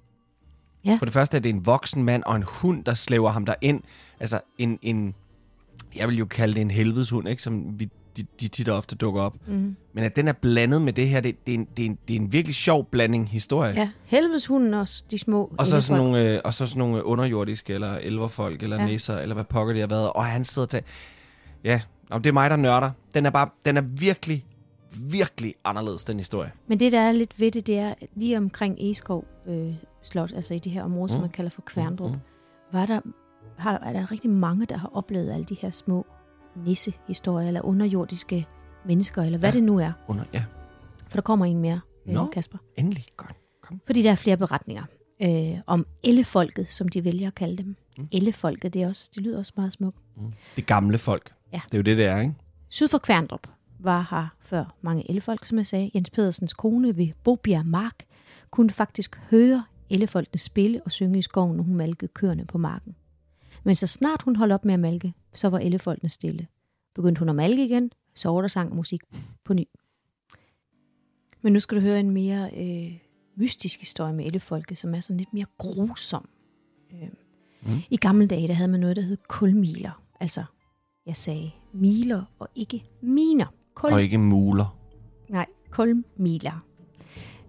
Ja. 0.84 0.96
For 0.98 1.04
det 1.04 1.12
første 1.12 1.36
er 1.36 1.40
det 1.40 1.50
en 1.50 1.66
voksen 1.66 2.04
mand 2.04 2.22
og 2.26 2.36
en 2.36 2.44
hund, 2.46 2.84
der 2.84 2.94
slæver 2.94 3.30
ham 3.30 3.46
derind. 3.46 3.82
Altså, 4.20 4.40
en, 4.58 4.78
en... 4.82 5.14
Jeg 5.96 6.08
vil 6.08 6.18
jo 6.18 6.24
kalde 6.24 6.54
det 6.54 6.60
en 6.60 6.70
helvedeshund, 6.70 7.28
ikke? 7.28 7.42
Som 7.42 7.80
vi, 7.80 7.90
de, 8.16 8.26
de 8.40 8.48
tit 8.48 8.68
og 8.68 8.76
ofte 8.76 8.96
dukker 8.96 9.22
op. 9.22 9.36
Mm. 9.46 9.76
Men 9.92 10.04
at 10.04 10.16
den 10.16 10.28
er 10.28 10.32
blandet 10.32 10.82
med 10.82 10.92
det 10.92 11.08
her, 11.08 11.20
det, 11.20 11.46
det, 11.46 11.54
er, 11.54 11.58
en, 11.58 11.68
det, 11.76 11.82
er, 11.82 11.86
en, 11.86 11.98
det 12.08 12.16
er 12.16 12.20
en 12.20 12.32
virkelig 12.32 12.54
sjov 12.54 12.88
blanding 12.90 13.28
historie. 13.28 13.74
Ja, 13.74 13.90
helvedeshunden 14.04 14.74
og 14.74 14.88
de 15.10 15.18
små 15.18 15.52
Og 15.58 15.66
så, 15.66 15.80
sådan 15.80 16.02
nogle, 16.02 16.34
øh, 16.34 16.40
og 16.44 16.54
så 16.54 16.66
sådan 16.66 16.78
nogle 16.78 17.04
underjordiske, 17.04 17.74
eller 17.74 17.90
elverfolk, 17.90 18.62
eller. 18.62 18.80
Ja. 18.80 18.86
nisser, 18.86 19.18
eller 19.18 19.34
hvad 19.34 19.44
pokker 19.44 19.72
det 19.74 19.80
har 19.80 19.88
været. 19.88 20.12
Og 20.12 20.24
han 20.24 20.44
sidder 20.44 20.68
til... 20.68 20.80
Ja, 21.64 21.80
Nå, 22.12 22.18
det 22.18 22.26
er 22.26 22.32
mig, 22.32 22.50
der 22.50 22.56
nørder. 22.56 22.90
Den 23.14 23.26
er 23.26 23.30
bare, 23.30 23.48
den 23.64 23.76
er 23.76 23.80
virkelig, 23.80 24.46
virkelig 25.00 25.54
anderledes, 25.64 26.04
den 26.04 26.16
historie. 26.18 26.52
Men 26.66 26.80
det, 26.80 26.92
der 26.92 27.00
er 27.00 27.12
lidt 27.12 27.40
ved 27.40 27.50
det, 27.50 27.66
det 27.66 27.78
er 27.78 27.94
lige 28.14 28.36
omkring 28.36 28.76
Eskov 28.80 29.24
øh, 29.46 29.74
Slot, 30.02 30.32
altså 30.32 30.54
i 30.54 30.58
det 30.58 30.72
her 30.72 30.82
område, 30.84 31.04
mm. 31.04 31.08
som 31.08 31.20
man 31.20 31.30
kalder 31.30 31.50
for 31.50 31.62
Kværndrup, 31.62 32.10
Mm, 32.10 32.16
mm. 32.16 32.20
var 32.72 32.86
der, 32.86 33.00
har, 33.58 33.78
er 33.78 33.92
der 33.92 34.10
rigtig 34.12 34.30
mange, 34.30 34.66
der 34.66 34.76
har 34.76 34.90
oplevet 34.94 35.32
alle 35.32 35.44
de 35.44 35.54
her 35.54 35.70
små 35.70 36.06
nissehistorier, 36.56 37.48
eller 37.48 37.62
underjordiske 37.64 38.46
mennesker, 38.86 39.22
eller 39.22 39.38
hvad 39.38 39.48
Ja. 39.48 39.54
det 39.54 39.62
nu 39.62 39.78
er. 39.78 39.92
Under, 40.08 40.24
ja, 40.32 40.44
For 41.08 41.16
der 41.16 41.22
kommer 41.22 41.46
en 41.46 41.58
mere, 41.58 41.80
øh, 42.06 42.14
Nå. 42.14 42.26
Kasper. 42.26 42.58
endelig. 42.76 43.04
Godt. 43.16 43.36
Kom. 43.62 43.80
Fordi 43.86 44.02
der 44.02 44.10
er 44.10 44.14
flere 44.14 44.36
beretninger 44.36 44.82
øh, 45.22 45.58
om 45.66 45.86
ellefolket, 46.02 46.70
som 46.70 46.88
de 46.88 47.04
vælger 47.04 47.26
at 47.28 47.34
kalde 47.34 47.56
dem. 47.56 47.76
Mm. 47.98 48.08
Ellefolket, 48.12 48.74
det, 48.74 48.82
er 48.82 48.88
også, 48.88 49.10
det 49.14 49.22
lyder 49.22 49.38
også 49.38 49.52
meget 49.56 49.72
smukt. 49.72 49.96
Mm. 50.16 50.32
Det 50.56 50.66
gamle 50.66 50.98
folk. 50.98 51.32
Ja. 51.52 51.60
Det 51.66 51.74
er 51.74 51.78
jo 51.78 51.82
det, 51.82 51.98
det 51.98 52.06
er, 52.06 52.20
ikke? 52.20 52.34
Syd 52.68 52.88
for 52.88 52.98
Kværndrup 52.98 53.46
var 53.84 54.08
her 54.10 54.26
før 54.40 54.76
mange 54.80 55.10
ellefolk, 55.10 55.44
som 55.44 55.58
jeg 55.58 55.66
sagde. 55.66 55.90
Jens 55.94 56.10
Pedersens 56.10 56.52
kone 56.52 56.96
ved 56.96 57.08
Bobjerg 57.24 57.66
Mark 57.66 58.04
kunne 58.50 58.70
faktisk 58.70 59.20
høre 59.30 59.64
ellefolkene 59.90 60.38
spille 60.38 60.82
og 60.84 60.92
synge 60.92 61.18
i 61.18 61.22
skoven, 61.22 61.56
når 61.56 61.64
hun 61.64 61.74
malkede 61.74 62.12
køerne 62.14 62.44
på 62.44 62.58
marken. 62.58 62.96
Men 63.64 63.76
så 63.76 63.86
snart 63.86 64.22
hun 64.22 64.36
holdt 64.36 64.52
op 64.52 64.64
med 64.64 64.74
at 64.74 64.80
malke, 64.80 65.14
så 65.34 65.48
var 65.48 65.58
ellefolkene 65.58 66.10
stille. 66.10 66.46
Begyndte 66.94 67.18
hun 67.18 67.28
at 67.28 67.34
malke 67.34 67.64
igen, 67.64 67.90
så 68.14 68.28
var 68.28 68.40
der 68.40 68.48
sang 68.48 68.74
musik 68.74 69.00
på 69.44 69.54
ny. 69.54 69.64
Men 71.42 71.52
nu 71.52 71.60
skal 71.60 71.76
du 71.76 71.80
høre 71.80 72.00
en 72.00 72.10
mere 72.10 72.50
øh, 72.56 72.98
mystisk 73.36 73.80
historie 73.80 74.12
med 74.12 74.24
ellefolket, 74.26 74.78
som 74.78 74.94
er 74.94 75.00
sådan 75.00 75.16
lidt 75.16 75.34
mere 75.34 75.46
grusom. 75.58 76.28
Øh, 76.92 77.08
mm. 77.62 77.78
I 77.90 77.96
gamle 77.96 78.26
dage, 78.26 78.48
der 78.48 78.54
havde 78.54 78.70
man 78.70 78.80
noget, 78.80 78.96
der 78.96 79.02
hed 79.02 79.16
kulmiler. 79.28 80.02
Altså, 80.20 80.44
jeg 81.06 81.16
sagde 81.16 81.50
miler 81.72 82.24
og 82.38 82.48
ikke 82.54 82.84
miner. 83.00 83.46
Kul, 83.74 83.92
Og 83.92 84.02
ikke 84.02 84.18
muler. 84.18 84.78
Nej, 85.28 85.46
kulmiler. 85.70 86.64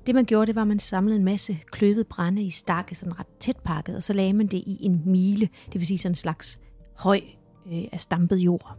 Det 0.08 0.16
man 0.16 0.26
gjorde, 0.26 0.48
det 0.48 0.56
var, 0.56 0.62
at 0.62 0.68
man 0.68 0.80
samlede 0.80 1.16
en 1.16 1.24
masse 1.24 1.60
kløvet 1.72 2.08
brænde 2.08 2.44
i 2.44 2.50
stakke, 2.50 2.96
sådan 2.96 3.20
ret 3.20 3.28
tæt 3.40 3.58
pakket, 3.58 3.96
og 3.96 4.04
så 4.04 4.14
lagde 4.14 4.34
man 4.34 4.48
det 4.48 4.58
i 4.58 4.78
en 4.82 5.02
mile, 5.06 5.50
det 5.66 5.74
vil 5.74 5.88
sige 5.88 5.98
sådan 5.98 6.12
en 6.12 6.16
slags 6.16 6.60
høj 6.98 7.22
øh, 7.66 7.84
af 7.92 8.02
stampet 8.02 8.38
jord. 8.38 8.78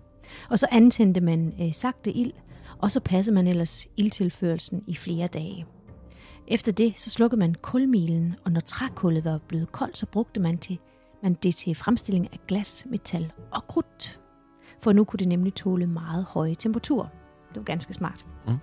Og 0.51 0.59
så 0.59 0.67
antændte 0.71 1.21
man 1.21 1.55
øh, 1.61 1.75
sagte 1.75 2.13
ild, 2.13 2.33
og 2.79 2.91
så 2.91 3.01
passede 3.01 3.35
man 3.35 3.47
ellers 3.47 3.87
ildtilførelsen 3.97 4.83
i 4.87 4.95
flere 4.95 5.27
dage. 5.27 5.67
Efter 6.49 6.73
det, 6.73 6.99
så 6.99 7.11
slukkede 7.11 7.39
man 7.39 7.55
kulmilen, 7.55 8.35
og 8.45 8.53
når 8.53 8.61
trækullet 8.61 9.25
var 9.25 9.39
blevet 9.49 9.73
koldt, 9.73 9.99
så 9.99 10.07
brugte 10.07 10.41
man, 10.41 10.59
til, 10.59 10.79
man 11.23 11.35
det 11.35 11.55
til 11.55 11.75
fremstilling 11.75 12.29
af 12.33 12.41
glas, 12.49 12.87
metal 12.91 13.33
og 13.51 13.67
krudt. 13.67 14.21
For 14.83 14.93
nu 14.93 15.05
kunne 15.05 15.19
det 15.19 15.29
nemlig 15.29 15.55
tåle 15.55 15.87
meget 15.87 16.25
høje 16.25 16.55
temperaturer. 16.55 17.09
Det 17.55 17.61
var 17.61 17.65
ganske 17.65 17.95
smart. 17.95 18.27
Mm. 18.47 18.55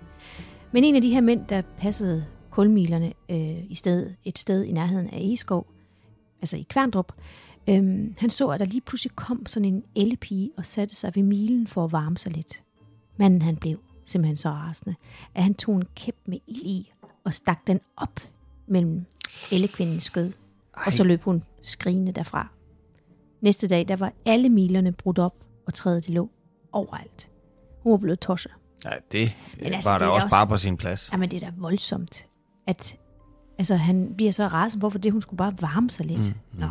Men 0.72 0.84
en 0.84 0.96
af 0.96 1.02
de 1.02 1.10
her 1.10 1.20
mænd, 1.20 1.46
der 1.46 1.62
passede 1.78 2.26
kulmilerne 2.50 3.12
øh, 3.28 3.70
i 3.70 3.74
sted, 3.74 4.10
et 4.24 4.38
sted 4.38 4.64
i 4.64 4.72
nærheden 4.72 5.06
af 5.06 5.18
Egeskov, 5.18 5.66
altså 6.40 6.56
i 6.56 6.66
Kværndrup, 6.68 7.12
øh, 7.68 8.10
han 8.18 8.30
så, 8.30 8.48
at 8.48 8.60
der 8.60 8.66
lige 8.66 8.80
pludselig 8.80 9.16
kom 9.16 9.46
sådan 9.46 9.74
en 9.74 9.84
ellepige 9.96 10.50
og 10.56 10.66
satte 10.66 10.94
sig 10.94 11.12
ved 11.14 11.22
milen 11.22 11.66
for 11.66 11.84
at 11.84 11.92
varme 11.92 12.18
sig 12.18 12.32
lidt. 12.32 12.62
Manden 13.16 13.42
han 13.42 13.56
blev 13.56 13.78
simpelthen 14.06 14.36
så 14.36 14.48
rasende, 14.48 14.94
at 15.34 15.42
han 15.42 15.54
tog 15.54 15.76
en 15.76 15.84
kæp 15.96 16.16
med 16.26 16.38
ild 16.46 16.62
i 16.62 16.92
og 17.24 17.34
stak 17.34 17.66
den 17.66 17.80
op 17.96 18.20
mellem 18.66 19.04
ellekvindens 19.52 20.04
skød. 20.04 20.32
Ej. 20.76 20.82
Og 20.86 20.92
så 20.92 21.04
løb 21.04 21.22
hun 21.22 21.42
skrigende 21.62 22.12
derfra. 22.12 22.48
Næste 23.40 23.68
dag, 23.68 23.88
der 23.88 23.96
var 23.96 24.12
alle 24.26 24.48
milerne 24.48 24.92
brudt 24.92 25.18
op, 25.18 25.34
og 25.66 25.74
træet 25.74 26.06
det 26.06 26.14
lå 26.14 26.30
overalt. 26.72 27.30
Hun 27.82 27.92
var 27.92 27.98
blevet 27.98 28.20
tosset. 28.20 28.52
Ja, 28.84 28.90
det 29.12 29.36
men 29.62 29.72
altså, 29.72 29.90
var 29.90 29.98
da 29.98 30.06
også, 30.06 30.24
også 30.24 30.36
bare 30.36 30.46
på 30.46 30.56
sin 30.56 30.76
plads. 30.76 31.10
Jamen, 31.12 31.30
det 31.30 31.42
er 31.42 31.46
da 31.46 31.52
voldsomt, 31.56 32.26
at 32.66 32.96
altså, 33.58 33.76
han 33.76 34.14
bliver 34.16 34.32
så 34.32 34.46
rasende. 34.46 34.80
Hvorfor 34.80 34.98
det? 34.98 35.12
Hun 35.12 35.22
skulle 35.22 35.38
bare 35.38 35.52
varme 35.60 35.90
sig 35.90 36.06
lidt. 36.06 36.20
Mm, 36.20 36.34
mm. 36.52 36.60
Nå. 36.60 36.68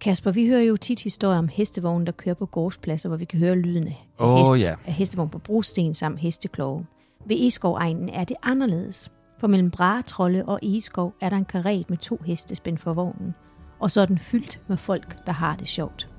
Kasper, 0.00 0.30
vi 0.30 0.46
hører 0.46 0.62
jo 0.62 0.76
tit 0.76 1.02
historier 1.02 1.38
om 1.38 1.48
hestevognen, 1.48 2.06
der 2.06 2.12
kører 2.12 2.34
på 2.34 2.46
gårdspladser, 2.46 3.08
hvor 3.08 3.16
vi 3.16 3.24
kan 3.24 3.38
høre 3.38 3.54
lyden 3.54 3.86
af, 3.86 4.08
oh, 4.18 4.38
hest, 4.38 4.64
ja. 4.64 4.74
af 4.86 4.92
hestevogn 4.92 5.28
på 5.28 5.38
brosten 5.38 5.94
samt 5.94 6.18
hestekloge. 6.18 6.86
Ved 7.26 7.46
Eskov-egnen 7.46 8.08
er 8.08 8.24
det 8.24 8.36
anderledes. 8.42 9.10
For 9.38 9.46
mellem 9.46 9.70
Bragetrolde 9.70 10.44
og 10.44 10.58
Eskov 10.62 11.14
er 11.20 11.28
der 11.28 11.36
en 11.36 11.44
karet 11.44 11.90
med 11.90 11.98
to 11.98 12.20
heste 12.26 12.54
spændt 12.54 12.80
for 12.80 12.92
vognen, 12.92 13.34
og 13.78 13.90
så 13.90 14.00
er 14.00 14.06
den 14.06 14.18
fyldt 14.18 14.60
med 14.68 14.76
folk, 14.76 15.26
der 15.26 15.32
har 15.32 15.56
det 15.56 15.68
sjovt. 15.68 16.09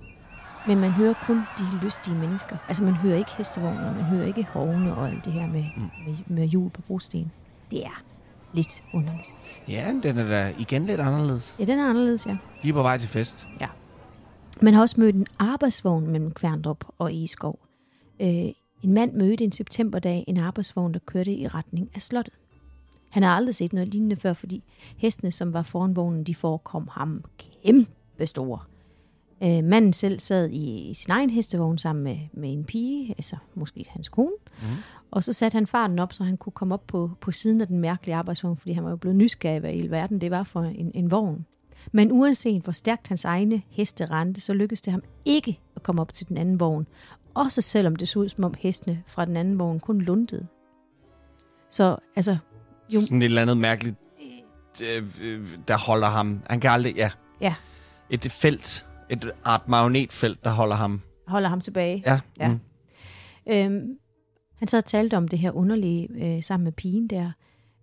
Men 0.68 0.80
man 0.80 0.92
hører 0.92 1.14
kun 1.26 1.38
de 1.38 1.80
lystige 1.84 2.16
mennesker. 2.16 2.58
Altså 2.68 2.84
man 2.84 2.94
hører 2.94 3.18
ikke 3.18 3.32
hestevogner, 3.38 3.94
man 3.94 4.04
hører 4.04 4.28
ikke 4.28 4.44
hovne 4.44 4.96
og 4.96 5.10
alt 5.10 5.26
det 5.26 5.34
her 5.34 5.48
med, 5.48 5.64
mm. 5.78 5.90
med, 6.08 6.18
med 6.28 6.48
hjul 6.48 6.70
på 6.70 6.82
brosten. 6.82 7.32
Det 7.72 7.86
er 7.86 8.04
lidt 8.54 8.84
underligt. 8.94 9.28
Ja, 9.68 9.94
den 10.04 10.18
er 10.18 10.28
da 10.28 10.54
igen 10.60 10.86
lidt 10.86 11.00
anderledes. 11.00 11.56
Ja, 11.60 11.66
den 11.66 11.80
er 11.80 11.90
anderledes, 11.90 12.28
ja. 12.28 12.38
De 12.64 12.70
er 12.70 12.74
på 12.74 12.82
vej 12.82 12.98
til 12.98 13.10
fest. 13.10 13.48
Ja. 13.60 13.68
Man 14.62 14.74
har 14.74 14.82
også 14.82 15.00
mødt 15.00 15.16
en 15.16 15.28
arbejdsvogn 15.40 16.08
mellem 16.08 16.32
Kværndrup 16.32 16.86
og 16.98 17.14
Egeskov. 17.14 17.60
Øh, 18.20 18.28
en 18.84 18.94
mand 18.94 19.14
mødte 19.14 19.44
en 19.44 19.52
septemberdag 19.52 20.24
en 20.28 20.38
arbejdsvogn, 20.38 20.94
der 20.94 21.00
kørte 21.06 21.34
i 21.34 21.48
retning 21.48 21.90
af 21.96 22.02
slottet. 22.02 22.34
Han 23.10 23.24
har 23.24 23.36
aldrig 23.36 23.56
set 23.56 23.74
noget 23.74 23.90
lignende 23.90 24.16
før, 24.16 24.34
fordi 24.34 24.64
hestene, 24.98 25.32
som 25.32 25.54
var 25.54 25.64
foran 25.64 25.96
vognen, 25.96 26.24
de 26.24 26.36
forekom 26.36 26.90
ham 26.92 27.24
kæmpe 27.64 28.26
store. 28.26 28.60
Øh, 29.44 29.64
manden 29.64 29.94
selv 29.94 30.20
sad 30.20 30.50
i, 30.50 30.90
i 30.90 30.94
sin 30.94 31.12
egen 31.12 31.30
hestevogn 31.30 31.78
sammen 31.78 32.04
med, 32.04 32.18
med 32.34 32.54
en 32.54 32.64
pige, 32.64 33.10
altså 33.18 33.36
måske 33.56 33.86
hans 33.90 34.10
kone. 34.10 34.32
Mm. 34.62 34.68
Og 35.12 35.24
så 35.24 35.34
satte 35.34 35.56
han 35.56 35.68
farten 35.68 36.00
op, 36.00 36.14
så 36.14 36.24
han 36.24 36.38
kunne 36.38 36.54
komme 36.54 36.74
op 36.74 36.88
på, 36.88 37.12
på 37.22 37.32
siden 37.32 37.62
af 37.62 37.68
den 37.68 37.80
mærkelige 37.80 38.16
arbejdsvogn, 38.16 38.58
fordi 38.58 38.72
han 38.72 38.84
var 38.84 38.90
jo 38.90 38.96
blevet 38.96 39.16
nysgerrig, 39.16 39.60
hvad 39.60 39.74
i 39.76 39.88
verden 39.88 40.22
det 40.22 40.32
var 40.32 40.44
for 40.44 40.62
en, 40.62 40.92
en 40.94 41.12
vogn. 41.12 41.46
Men 41.92 42.12
uanset 42.12 42.62
hvor 42.64 42.72
stærkt 42.72 43.08
hans 43.08 43.26
egne 43.26 43.62
heste 43.70 44.06
rendte, 44.06 44.42
så 44.42 44.54
lykkedes 44.54 44.82
det 44.82 44.92
ham 44.92 45.04
ikke 45.26 45.60
at 45.76 45.84
komme 45.84 46.02
op 46.02 46.14
til 46.14 46.30
den 46.30 46.38
anden 46.38 46.60
vogn. 46.60 46.88
Også 47.34 47.62
selvom 47.62 47.96
det 47.96 48.08
så 48.08 48.20
ud, 48.20 48.30
som 48.30 48.44
om 48.44 48.54
hestene 48.60 49.04
fra 49.08 49.26
den 49.26 49.38
anden 49.38 49.60
vogn 49.60 49.80
kun 49.80 50.02
lundede. 50.02 50.48
Så 51.70 51.98
altså... 52.16 52.38
Jo, 52.90 53.02
Sådan 53.02 53.22
et 53.22 53.26
eller 53.26 53.42
andet 53.42 53.58
mærkeligt, 53.58 53.96
øh, 54.84 55.04
øh, 55.22 55.48
der 55.68 55.78
holder 55.78 56.08
ham... 56.08 56.42
Han 56.50 56.60
kan 56.60 56.72
aldrig... 56.72 56.96
Ja. 56.96 57.10
ja. 57.42 57.56
Et 58.10 58.32
felt, 58.32 58.88
et 59.12 59.32
art 59.44 59.68
magnetfelt, 59.68 60.44
der 60.44 60.50
holder 60.50 60.76
ham... 60.76 61.02
Holder 61.28 61.50
ham 61.50 61.62
tilbage. 61.62 62.04
Ja. 62.06 62.20
ja. 62.40 62.48
Mm. 62.48 62.60
Øhm, 63.50 63.98
han 64.56 64.68
så 64.68 64.82
talte 64.82 65.18
om 65.18 65.28
det 65.28 65.40
her 65.40 65.52
underlige 65.52 66.08
øh, 66.12 66.44
sammen 66.44 66.64
med 66.64 66.72
pigen 66.72 67.08
der. 67.08 67.32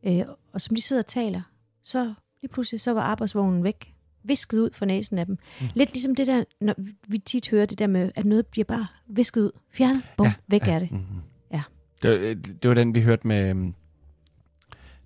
Øh, 0.07 0.23
og 0.53 0.61
som 0.61 0.77
de 0.77 0.83
sidder 0.83 1.03
og 1.03 1.07
taler, 1.07 1.43
så 1.85 2.15
lige 2.43 2.53
pludselig 2.53 2.81
så 2.81 2.93
var 2.93 3.03
arbejdsvognen 3.03 3.65
væk. 3.65 3.95
Visket 4.25 4.59
ud 4.59 4.71
fra 4.73 4.87
næsen 4.87 5.19
af 5.19 5.27
dem. 5.27 5.39
Mm. 5.61 5.67
Lidt 5.75 5.93
ligesom 5.93 6.15
det 6.15 6.27
der, 6.27 6.45
når 6.61 6.75
vi 7.09 7.19
tit 7.19 7.51
hører 7.51 7.67
det 7.67 7.79
der 7.79 7.87
med, 7.87 8.11
at 8.15 8.25
noget 8.25 8.47
bliver 8.47 8.65
bare 8.65 8.87
visket 9.07 9.41
ud. 9.41 9.51
Fjernet, 9.73 10.03
bum, 10.17 10.27
ja, 10.27 10.33
væk 10.49 10.67
ja, 10.67 10.73
er 10.73 10.79
det. 10.79 10.91
Mm-hmm. 10.91 11.21
Ja. 11.53 11.63
Det, 12.03 12.11
var, 12.11 12.35
det 12.35 12.69
var 12.69 12.75
den, 12.75 12.95
vi 12.95 13.01
hørte 13.01 13.27
med... 13.27 13.73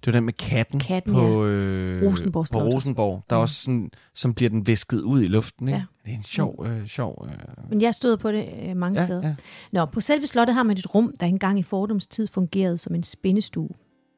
Det 0.05 0.13
var 0.13 0.19
den 0.19 0.25
med 0.25 0.33
katten, 0.33 0.81
katten 0.81 1.15
på, 1.15 1.45
øh, 1.45 2.11
Rosenborg, 2.11 2.47
på 2.53 2.59
Rosenborg. 2.59 3.25
Der 3.31 3.37
mm. 3.37 3.43
også 3.43 3.55
sådan, 3.55 3.91
som 4.15 4.35
bliver 4.35 4.51
den 4.51 4.67
visket 4.67 5.01
ud 5.01 5.23
i 5.23 5.29
luften. 5.29 5.69
Ikke? 5.69 5.79
Ja. 5.79 5.85
Det 6.05 6.13
er 6.13 6.17
en 6.17 6.23
sjov... 6.23 6.67
Øh, 6.67 6.87
sjov 6.87 7.27
øh... 7.29 7.71
Men 7.71 7.83
jeg 7.83 7.95
stod 7.95 8.17
på 8.17 8.33
det 8.33 8.49
øh, 8.63 8.77
mange 8.77 9.01
ja, 9.01 9.07
steder. 9.07 9.29
Ja. 9.29 9.35
Nå, 9.73 9.85
på 9.85 10.01
selve 10.01 10.27
slottet 10.27 10.55
har 10.55 10.63
man 10.63 10.79
et 10.79 10.95
rum, 10.95 11.15
der 11.21 11.27
engang 11.27 11.59
i 11.59 11.63
fordomstid 11.63 12.27
fungerede 12.27 12.79
som 12.79 12.95
en 12.95 13.03
spændestue. 13.03 13.69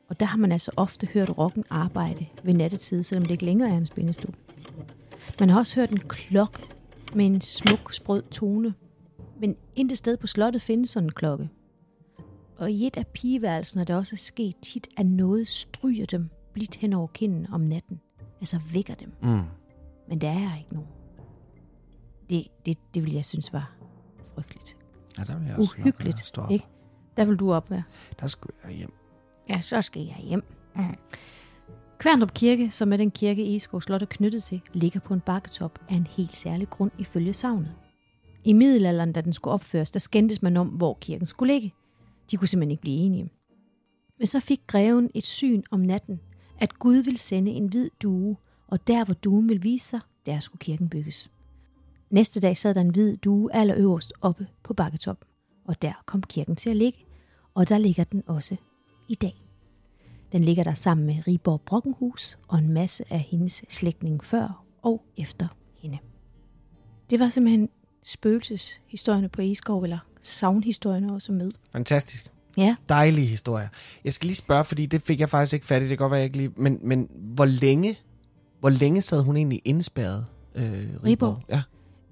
Og 0.08 0.20
der 0.20 0.26
har 0.26 0.38
man 0.38 0.52
altså 0.52 0.70
ofte 0.76 1.06
hørt 1.14 1.38
rocken 1.38 1.64
arbejde 1.70 2.26
ved 2.42 2.54
nattetid, 2.54 3.02
selvom 3.02 3.22
det 3.22 3.30
ikke 3.30 3.44
længere 3.44 3.70
er 3.70 3.76
en 3.76 3.86
spændestue. 3.86 4.34
Man 5.40 5.50
har 5.50 5.58
også 5.58 5.74
hørt 5.74 5.90
en 5.90 5.98
klokke 5.98 6.58
med 7.14 7.26
en 7.26 7.40
smuk, 7.40 7.92
sprød 7.92 8.22
tone. 8.30 8.74
Men 9.40 9.56
intet 9.76 9.98
sted 9.98 10.16
på 10.16 10.26
slottet 10.26 10.62
findes 10.62 10.90
sådan 10.90 11.06
en 11.06 11.12
klokke. 11.12 11.48
Og 12.56 12.70
i 12.70 12.86
et 12.86 12.96
af 12.96 13.06
pigeværelserne 13.06 13.80
er 13.80 13.84
det 13.84 13.96
også 13.96 14.16
sket 14.16 14.56
tit, 14.62 14.88
at 14.96 15.06
noget 15.06 15.48
stryger 15.48 16.06
dem 16.06 16.28
blidt 16.52 16.76
hen 16.76 16.92
over 16.92 17.06
kinden 17.06 17.46
om 17.52 17.60
natten. 17.60 18.00
Altså 18.40 18.60
vækker 18.72 18.94
dem. 18.94 19.12
Mm. 19.22 19.42
Men 20.08 20.20
der 20.20 20.30
er 20.30 20.56
ikke 20.58 20.74
nogen. 20.74 20.88
Det, 22.30 22.46
det, 22.66 22.78
det 22.94 23.04
vil 23.04 23.12
jeg 23.12 23.24
synes 23.24 23.52
var 23.52 23.76
frygteligt. 24.34 24.76
Ja, 25.18 25.24
der 25.24 25.38
vil 25.38 25.46
jeg 25.46 25.56
også 25.56 25.74
Uhyggeligt, 25.78 26.32
ikke? 26.50 26.66
Der 27.16 27.24
vil 27.24 27.36
du 27.36 27.52
op 27.52 27.70
være. 27.70 27.82
Der 28.20 28.26
skal 28.26 28.50
jeg 28.64 28.72
hjem. 28.72 28.92
Ja, 29.48 29.60
så 29.60 29.82
skal 29.82 30.02
jeg 30.02 30.16
hjem. 30.16 30.44
Mm. 30.76 30.96
Kværndrup 31.98 32.34
Kirke, 32.34 32.70
som 32.70 32.92
er 32.92 32.96
den 32.96 33.10
kirke, 33.10 33.56
Eskov 33.56 33.82
Slot 33.82 34.02
er 34.02 34.06
knyttet 34.06 34.42
til, 34.42 34.62
ligger 34.72 35.00
på 35.00 35.14
en 35.14 35.20
bakketop 35.20 35.78
af 35.88 35.94
en 35.94 36.06
helt 36.06 36.36
særlig 36.36 36.70
grund 36.70 36.90
ifølge 36.98 37.32
savnet. 37.32 37.74
I 38.44 38.52
middelalderen, 38.52 39.12
da 39.12 39.20
den 39.20 39.32
skulle 39.32 39.54
opføres, 39.54 39.90
der 39.90 40.00
skændtes 40.00 40.42
man 40.42 40.56
om, 40.56 40.68
hvor 40.68 40.98
kirken 41.00 41.26
skulle 41.26 41.52
ligge. 41.52 41.72
De 42.30 42.36
kunne 42.36 42.48
simpelthen 42.48 42.70
ikke 42.70 42.80
blive 42.80 42.96
enige. 42.96 43.30
Men 44.18 44.26
så 44.26 44.40
fik 44.40 44.60
greven 44.66 45.10
et 45.14 45.26
syn 45.26 45.62
om 45.70 45.80
natten, 45.80 46.20
at 46.58 46.78
Gud 46.78 46.96
ville 46.96 47.18
sende 47.18 47.50
en 47.50 47.66
hvid 47.66 47.90
due, 48.02 48.36
og 48.66 48.86
der 48.86 49.04
hvor 49.04 49.14
duen 49.14 49.48
ville 49.48 49.62
vise 49.62 49.88
sig, 49.88 50.00
der 50.26 50.40
skulle 50.40 50.60
kirken 50.60 50.88
bygges. 50.88 51.30
Næste 52.10 52.40
dag 52.40 52.56
sad 52.56 52.74
der 52.74 52.80
en 52.80 52.90
hvid 52.90 53.16
due 53.16 53.54
allerøverst 53.54 54.12
oppe 54.20 54.46
på 54.62 54.74
bakketoppen, 54.74 55.28
og 55.64 55.82
der 55.82 56.02
kom 56.06 56.22
kirken 56.22 56.56
til 56.56 56.70
at 56.70 56.76
ligge, 56.76 56.98
og 57.54 57.68
der 57.68 57.78
ligger 57.78 58.04
den 58.04 58.22
også 58.26 58.56
i 59.08 59.14
dag. 59.14 59.44
Den 60.32 60.44
ligger 60.44 60.64
der 60.64 60.74
sammen 60.74 61.06
med 61.06 61.26
Riborg 61.26 61.60
Brokkenhus 61.60 62.38
og 62.48 62.58
en 62.58 62.68
masse 62.68 63.04
af 63.10 63.20
hendes 63.20 63.64
slægtning 63.68 64.24
før 64.24 64.64
og 64.82 65.04
efter 65.16 65.48
hende. 65.78 65.98
Det 67.10 67.20
var 67.20 67.28
simpelthen 67.28 67.68
spøgelseshistorierne 68.04 69.28
på 69.28 69.42
Eskov, 69.42 69.82
eller 69.82 69.98
savnhistorierne 70.22 71.12
også 71.12 71.32
med. 71.32 71.50
Fantastisk. 71.72 72.30
Ja. 72.56 72.76
Dejlige 72.88 73.26
historier. 73.26 73.68
Jeg 74.04 74.12
skal 74.12 74.26
lige 74.26 74.36
spørge, 74.36 74.64
fordi 74.64 74.86
det 74.86 75.02
fik 75.02 75.20
jeg 75.20 75.30
faktisk 75.30 75.54
ikke 75.54 75.66
fat 75.66 75.82
i, 75.82 75.84
det 75.84 75.88
kan 75.88 75.98
godt 75.98 76.10
være, 76.10 76.18
jeg 76.18 76.24
ikke 76.24 76.36
lige... 76.36 76.52
Men, 76.56 76.78
men 76.82 77.08
hvor 77.14 77.44
længe, 77.44 77.98
hvor 78.60 78.68
længe 78.68 79.02
sad 79.02 79.22
hun 79.22 79.36
egentlig 79.36 79.62
indespærret, 79.64 80.26
øh, 80.54 80.64
Riborg? 80.64 81.04
Riborg? 81.04 81.42
Ja. 81.48 81.62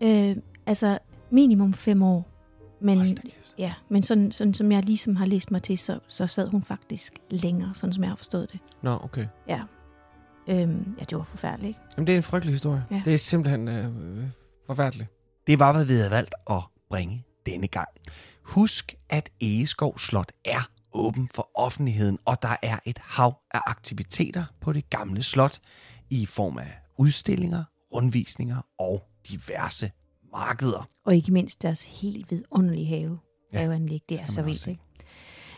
Øh, 0.00 0.36
altså 0.66 0.98
minimum 1.30 1.74
fem 1.74 2.02
år. 2.02 2.28
Men, 2.80 3.18
ja, 3.58 3.74
men 3.88 4.02
sådan, 4.02 4.32
sådan 4.32 4.54
som 4.54 4.72
jeg 4.72 4.82
ligesom 4.82 5.16
har 5.16 5.26
læst 5.26 5.50
mig 5.50 5.62
til, 5.62 5.78
så, 5.78 5.98
så 6.08 6.26
sad 6.26 6.48
hun 6.48 6.62
faktisk 6.62 7.12
længere, 7.30 7.74
sådan 7.74 7.92
som 7.92 8.02
jeg 8.02 8.10
har 8.10 8.16
forstået 8.16 8.52
det. 8.52 8.60
Nå, 8.82 8.98
okay. 9.04 9.26
Ja. 9.48 9.62
Øhm, 10.48 10.94
ja, 10.98 11.04
det 11.04 11.18
var 11.18 11.24
forfærdeligt, 11.24 11.68
ikke? 11.68 11.80
Jamen, 11.96 12.06
det 12.06 12.12
er 12.12 12.16
en 12.16 12.22
frygtelig 12.22 12.54
historie. 12.54 12.84
Ja. 12.90 13.02
Det 13.04 13.14
er 13.14 13.18
simpelthen 13.18 13.68
øh, 13.68 13.90
forfærdeligt. 14.66 15.08
Det 15.46 15.58
var, 15.58 15.72
hvad 15.72 15.84
vi 15.84 15.94
havde 15.94 16.10
valgt 16.10 16.34
at 16.50 16.62
bringe 16.90 17.24
denne 17.46 17.66
gang. 17.66 17.88
Husk, 18.42 18.94
at 19.08 19.30
Egeskov 19.40 19.98
Slot 19.98 20.32
er 20.44 20.70
åben 20.92 21.28
for 21.34 21.50
offentligheden, 21.54 22.18
og 22.24 22.42
der 22.42 22.56
er 22.62 22.78
et 22.86 22.98
hav 22.98 23.34
af 23.50 23.60
aktiviteter 23.66 24.44
på 24.60 24.72
det 24.72 24.90
gamle 24.90 25.22
slot 25.22 25.60
i 26.10 26.26
form 26.26 26.58
af 26.58 26.78
udstillinger, 26.98 27.64
rundvisninger 27.94 28.66
og 28.78 29.02
diverse 29.28 29.90
markeder. 30.32 30.88
Og 31.04 31.16
ikke 31.16 31.32
mindst 31.32 31.62
deres 31.62 32.00
helt 32.00 32.30
vidunderlige 32.30 32.86
have. 32.86 33.18
Ja, 33.52 33.58
haveanlæg, 33.58 34.00
det 34.08 34.20
er 34.20 34.26
så 34.26 34.42
vildt? 34.42 34.68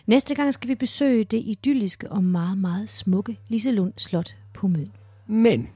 Næste 0.06 0.34
gang 0.34 0.54
skal 0.54 0.68
vi 0.68 0.74
besøge 0.74 1.24
det 1.24 1.42
idylliske 1.44 2.12
og 2.12 2.24
meget, 2.24 2.58
meget 2.58 2.88
smukke 2.88 3.38
Liselund 3.48 3.92
Slot 3.96 4.36
på 4.54 4.68
Møn. 4.68 4.92
Men 5.26 5.68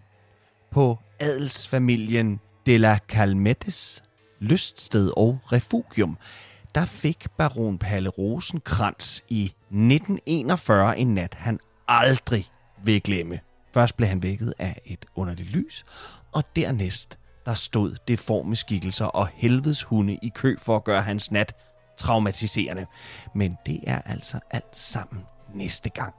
på 0.71 0.99
adelsfamilien 1.21 2.41
de 2.69 2.79
la 2.79 2.99
Calmettes 3.09 4.03
lyststed 4.39 5.13
og 5.17 5.39
refugium, 5.53 6.19
der 6.75 6.85
fik 6.85 7.27
baron 7.39 7.79
Palle 7.79 8.09
Rosenkrantz 8.09 9.21
i 9.29 9.45
1941 9.45 10.99
en 10.99 11.15
nat, 11.15 11.35
han 11.35 11.61
aldrig 11.89 12.51
vil 12.85 13.03
glemme. 13.03 13.41
Først 13.75 13.97
blev 13.97 14.09
han 14.09 14.23
vækket 14.23 14.55
af 14.59 14.81
et 14.85 15.07
underligt 15.15 15.51
lys, 15.51 15.85
og 16.33 16.45
dernæst 16.57 17.19
der 17.47 17.55
stod 17.55 17.97
deforme 18.09 18.57
skikkelser 18.57 19.07
og 19.07 19.29
helvedes 19.35 19.83
hunde 19.83 20.19
i 20.23 20.33
kø 20.35 20.57
for 20.59 20.77
at 20.77 20.85
gøre 20.85 21.03
hans 21.03 21.31
nat 21.31 21.55
traumatiserende. 21.97 22.87
Men 23.35 23.59
det 23.67 23.81
er 23.87 24.01
altså 24.01 24.41
alt 24.51 24.77
sammen 24.77 25.23
næste 25.55 25.91
gang. 25.91 26.15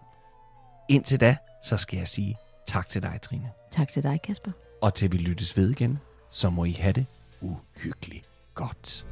Indtil 0.89 1.19
da, 1.19 1.35
så 1.63 1.77
skal 1.77 1.97
jeg 1.97 2.07
sige 2.07 2.37
tak 2.67 2.89
til 2.89 3.01
dig, 3.01 3.19
Trine. 3.21 3.51
Tak 3.71 3.89
til 3.89 4.03
dig, 4.03 4.21
Kasper. 4.21 4.51
Og 4.81 4.93
til 4.93 5.11
vi 5.11 5.17
lyttes 5.17 5.57
ved 5.57 5.69
igen, 5.69 5.99
så 6.29 6.49
må 6.49 6.65
I 6.65 6.71
have 6.71 6.93
det 6.93 7.05
uhyggeligt 7.41 8.25
godt. 8.53 9.05